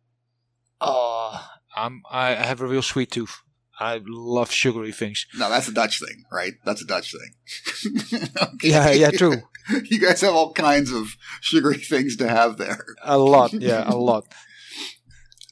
Oh, 0.81 1.49
I'm, 1.77 2.03
I 2.11 2.31
have 2.31 2.61
a 2.61 2.67
real 2.67 2.83
sweet 2.83 3.11
tooth. 3.11 3.43
I 3.81 4.01
love 4.05 4.51
sugary 4.51 4.93
things. 4.93 5.27
No, 5.35 5.49
that's 5.49 5.69
a 5.69 5.73
Dutch 5.73 5.99
thing, 5.99 6.25
right? 6.31 6.53
That's 6.65 6.83
a 6.83 6.87
Dutch 6.87 7.13
thing. 7.13 8.21
okay. 8.55 8.69
Yeah, 8.69 8.91
yeah, 8.91 9.11
true. 9.11 9.43
you 9.85 10.01
guys 10.01 10.21
have 10.21 10.35
all 10.35 10.53
kinds 10.53 10.93
of 10.93 11.17
sugary 11.41 11.79
things 11.79 12.17
to 12.17 12.29
have 12.29 12.59
there. 12.59 12.85
A 13.03 13.19
lot, 13.19 13.53
yeah, 13.53 13.85
a 13.87 13.97
lot. 13.97 14.27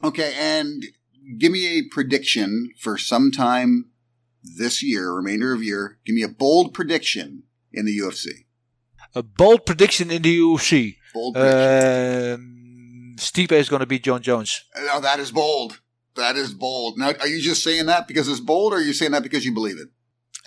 okay, 0.04 0.34
and 0.38 0.84
give 1.38 1.52
me 1.52 1.78
a 1.78 1.88
prediction 1.90 2.70
for 2.80 2.98
sometime 2.98 3.90
this 4.42 4.82
year, 4.82 5.12
remainder 5.12 5.52
of 5.52 5.62
year. 5.62 5.98
Give 6.04 6.14
me 6.14 6.22
a 6.22 6.28
bold 6.28 6.74
prediction 6.74 7.44
in 7.72 7.86
the 7.86 7.98
UFC. 7.98 8.46
A 9.14 9.22
bold 9.22 9.66
prediction 9.66 10.10
in 10.10 10.22
the 10.22 10.38
UFC. 10.38 10.96
Bold 11.12 11.34
prediction. 11.34 12.34
Um, 12.34 13.14
Stipe 13.16 13.52
is 13.52 13.68
going 13.68 13.80
to 13.80 13.86
beat 13.86 14.04
Jon 14.04 14.22
Jones. 14.22 14.64
Now 14.76 15.00
that 15.00 15.18
is 15.18 15.32
bold. 15.32 15.80
That 16.20 16.36
is 16.36 16.54
bold. 16.54 16.98
Now, 16.98 17.12
are 17.20 17.26
you 17.26 17.40
just 17.40 17.62
saying 17.62 17.86
that 17.86 18.06
because 18.06 18.28
it's 18.28 18.40
bold, 18.40 18.72
or 18.72 18.76
are 18.76 18.82
you 18.82 18.92
saying 18.92 19.12
that 19.12 19.22
because 19.22 19.44
you 19.44 19.52
believe 19.52 19.78
it? 19.78 19.88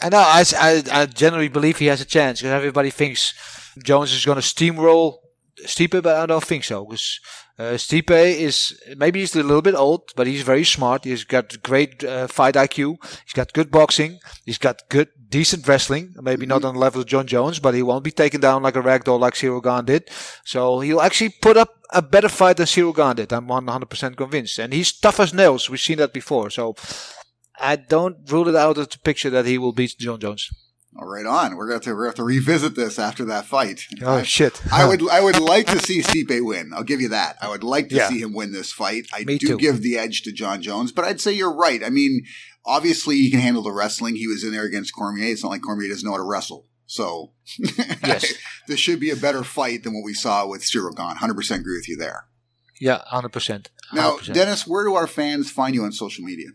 I 0.01 0.09
know. 0.09 0.17
I, 0.17 0.43
I, 0.57 0.83
I 0.91 1.05
generally 1.05 1.49
believe 1.49 1.77
he 1.77 1.87
has 1.87 2.01
a 2.01 2.05
chance 2.05 2.39
because 2.39 2.53
everybody 2.53 2.89
thinks 2.89 3.33
Jones 3.83 4.11
is 4.13 4.25
going 4.25 4.41
to 4.41 4.41
steamroll 4.41 5.17
Stipe, 5.61 6.01
but 6.01 6.17
I 6.17 6.25
don't 6.25 6.43
think 6.43 6.63
so 6.63 6.85
because 6.85 7.19
uh, 7.59 7.73
Stipe 7.73 8.09
is 8.11 8.79
maybe 8.97 9.19
he's 9.19 9.35
a 9.35 9.43
little 9.43 9.61
bit 9.61 9.75
old, 9.75 10.11
but 10.15 10.27
he's 10.27 10.41
very 10.41 10.63
smart. 10.63 11.03
He's 11.03 11.23
got 11.23 11.61
great 11.61 12.03
uh, 12.03 12.27
fight 12.27 12.55
IQ. 12.55 12.97
He's 13.25 13.33
got 13.33 13.53
good 13.53 13.69
boxing. 13.69 14.19
He's 14.45 14.57
got 14.57 14.81
good, 14.89 15.09
decent 15.33 15.67
wrestling. 15.67 16.13
Maybe 16.21 16.45
not 16.45 16.59
mm-hmm. 16.59 16.67
on 16.67 16.73
the 16.75 16.79
level 16.79 17.01
of 17.01 17.07
Jon 17.07 17.25
Jones, 17.25 17.57
but 17.57 17.73
he 17.73 17.81
won't 17.81 18.03
be 18.03 18.11
taken 18.11 18.39
down 18.39 18.61
like 18.61 18.75
a 18.75 18.83
ragdoll 18.83 19.19
like 19.19 19.33
Ciryl 19.33 19.63
Gane 19.63 19.85
did. 19.85 20.03
So 20.45 20.79
he'll 20.79 21.01
actually 21.01 21.29
put 21.29 21.57
up 21.57 21.69
a 21.89 22.03
better 22.03 22.29
fight 22.29 22.57
than 22.57 22.67
Ciryl 22.67 22.95
Gane 22.95 23.15
did. 23.15 23.33
I'm 23.33 23.47
100% 23.47 24.15
convinced. 24.15 24.59
And 24.59 24.71
he's 24.73 24.93
tough 24.93 25.19
as 25.19 25.33
nails. 25.33 25.71
We've 25.71 25.79
seen 25.79 25.97
that 25.97 26.13
before. 26.13 26.51
So 26.51 26.75
I 27.59 27.77
don't 27.77 28.17
rule 28.31 28.47
it 28.47 28.55
out 28.55 28.77
of 28.77 28.89
the 28.89 28.99
picture 28.99 29.31
that 29.31 29.47
he 29.47 29.57
will 29.57 29.73
beat 29.73 29.97
Jon 29.97 30.19
Jones. 30.19 30.51
All 30.95 31.07
right, 31.07 31.25
on. 31.25 31.55
We're 31.55 31.67
going 31.67 31.81
to 31.81 31.93
we're 31.95 32.05
have 32.05 32.15
to 32.15 32.23
revisit 32.23 32.75
this 32.75 32.99
after 32.99 33.25
that 33.25 33.45
fight. 33.45 33.81
Oh 34.03 34.17
I, 34.17 34.21
shit! 34.21 34.61
I 34.71 34.87
would 34.87 35.01
I 35.09 35.21
would 35.21 35.39
like 35.39 35.65
to 35.67 35.79
see 35.79 36.03
Stipe 36.03 36.45
win. 36.45 36.71
I'll 36.71 36.83
give 36.83 37.01
you 37.01 37.09
that. 37.09 37.35
I 37.41 37.49
would 37.49 37.63
like 37.63 37.89
to 37.89 37.95
Yeah. 37.95 38.09
see 38.09 38.19
him 38.19 38.31
win 38.31 38.51
this 38.51 38.71
fight. 38.71 39.07
I 39.11 39.23
Me 39.23 39.39
do 39.39 39.47
too. 39.47 39.57
give 39.57 39.81
the 39.81 39.97
edge 39.97 40.21
to 40.21 40.31
Jon 40.31 40.61
Jones, 40.61 40.91
but 40.91 41.03
I'd 41.03 41.19
say 41.19 41.31
you're 41.33 41.55
right. 41.55 41.83
I 41.83 41.89
mean, 41.89 42.21
obviously 42.65 43.17
he 43.17 43.31
can 43.31 43.39
handle 43.39 43.63
the 43.63 43.71
wrestling. 43.71 44.15
He 44.15 44.27
was 44.27 44.43
in 44.43 44.51
there 44.51 44.65
against 44.65 44.93
Cormier. 44.93 45.25
It's 45.25 45.43
not 45.43 45.49
like 45.49 45.61
Cormier 45.61 45.89
doesn't 45.89 46.05
know 46.05 46.13
how 46.13 46.17
to 46.17 46.23
wrestle. 46.23 46.67
So 46.85 47.31
Yes. 48.05 48.33
this 48.67 48.79
should 48.79 48.99
be 48.99 49.09
a 49.09 49.15
better 49.15 49.43
fight 49.43 49.83
than 49.83 49.93
what 49.93 50.03
we 50.03 50.13
saw 50.13 50.45
with 50.47 50.69
Gane. 50.71 51.15
100% 51.15 51.55
agree 51.59 51.77
with 51.77 51.87
you 51.89 51.97
there. 51.97 52.27
Yeah, 52.79 53.01
hundred 53.05 53.31
percent. 53.31 53.69
Now, 53.93 54.17
Dennis, 54.17 54.67
where 54.67 54.83
do 54.83 54.95
our 54.95 55.07
fans 55.07 55.49
find 55.49 55.75
you 55.75 55.83
on 55.83 55.91
social 55.91 56.23
media? 56.25 56.49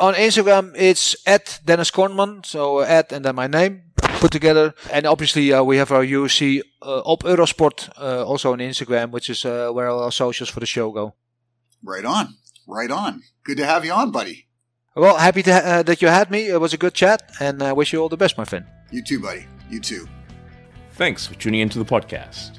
on 0.00 0.14
Instagram, 0.14 0.72
it's 0.76 1.16
at 1.26 1.60
Dennis 1.64 1.90
Kornman. 1.90 2.44
So 2.46 2.80
at 2.80 3.12
and 3.12 3.24
then 3.24 3.34
my 3.34 3.46
name 3.46 3.82
put 4.20 4.30
together. 4.30 4.74
And 4.92 5.06
obviously, 5.06 5.52
uh, 5.52 5.62
we 5.62 5.76
have 5.76 5.92
our 5.92 6.04
UFC 6.04 6.60
uh, 6.82 7.02
op 7.04 7.22
Eurosport 7.22 7.90
uh, 8.00 8.24
also 8.24 8.52
on 8.52 8.58
Instagram, 8.58 9.10
which 9.10 9.28
is 9.30 9.44
uh, 9.44 9.70
where 9.70 9.88
all 9.88 10.02
our 10.02 10.12
socials 10.12 10.48
for 10.50 10.60
the 10.60 10.66
show 10.66 10.90
go. 10.90 11.14
Right 11.82 12.04
on. 12.04 12.34
Right 12.66 12.90
on. 12.90 13.22
Good 13.44 13.56
to 13.58 13.66
have 13.66 13.84
you 13.84 13.92
on, 13.92 14.10
buddy. 14.10 14.47
Well, 14.98 15.16
happy 15.16 15.44
to, 15.44 15.52
uh, 15.52 15.82
that 15.84 16.02
you 16.02 16.08
had 16.08 16.28
me. 16.28 16.48
It 16.48 16.60
was 16.60 16.74
a 16.74 16.76
good 16.76 16.92
chat, 16.92 17.22
and 17.38 17.62
I 17.62 17.72
wish 17.72 17.92
you 17.92 18.00
all 18.00 18.08
the 18.08 18.16
best, 18.16 18.36
my 18.36 18.44
friend. 18.44 18.66
You 18.90 19.00
too, 19.00 19.20
buddy. 19.20 19.46
You 19.70 19.78
too. 19.78 20.08
Thanks 20.94 21.24
for 21.24 21.34
tuning 21.34 21.60
into 21.60 21.78
the 21.78 21.84
podcast. 21.84 22.58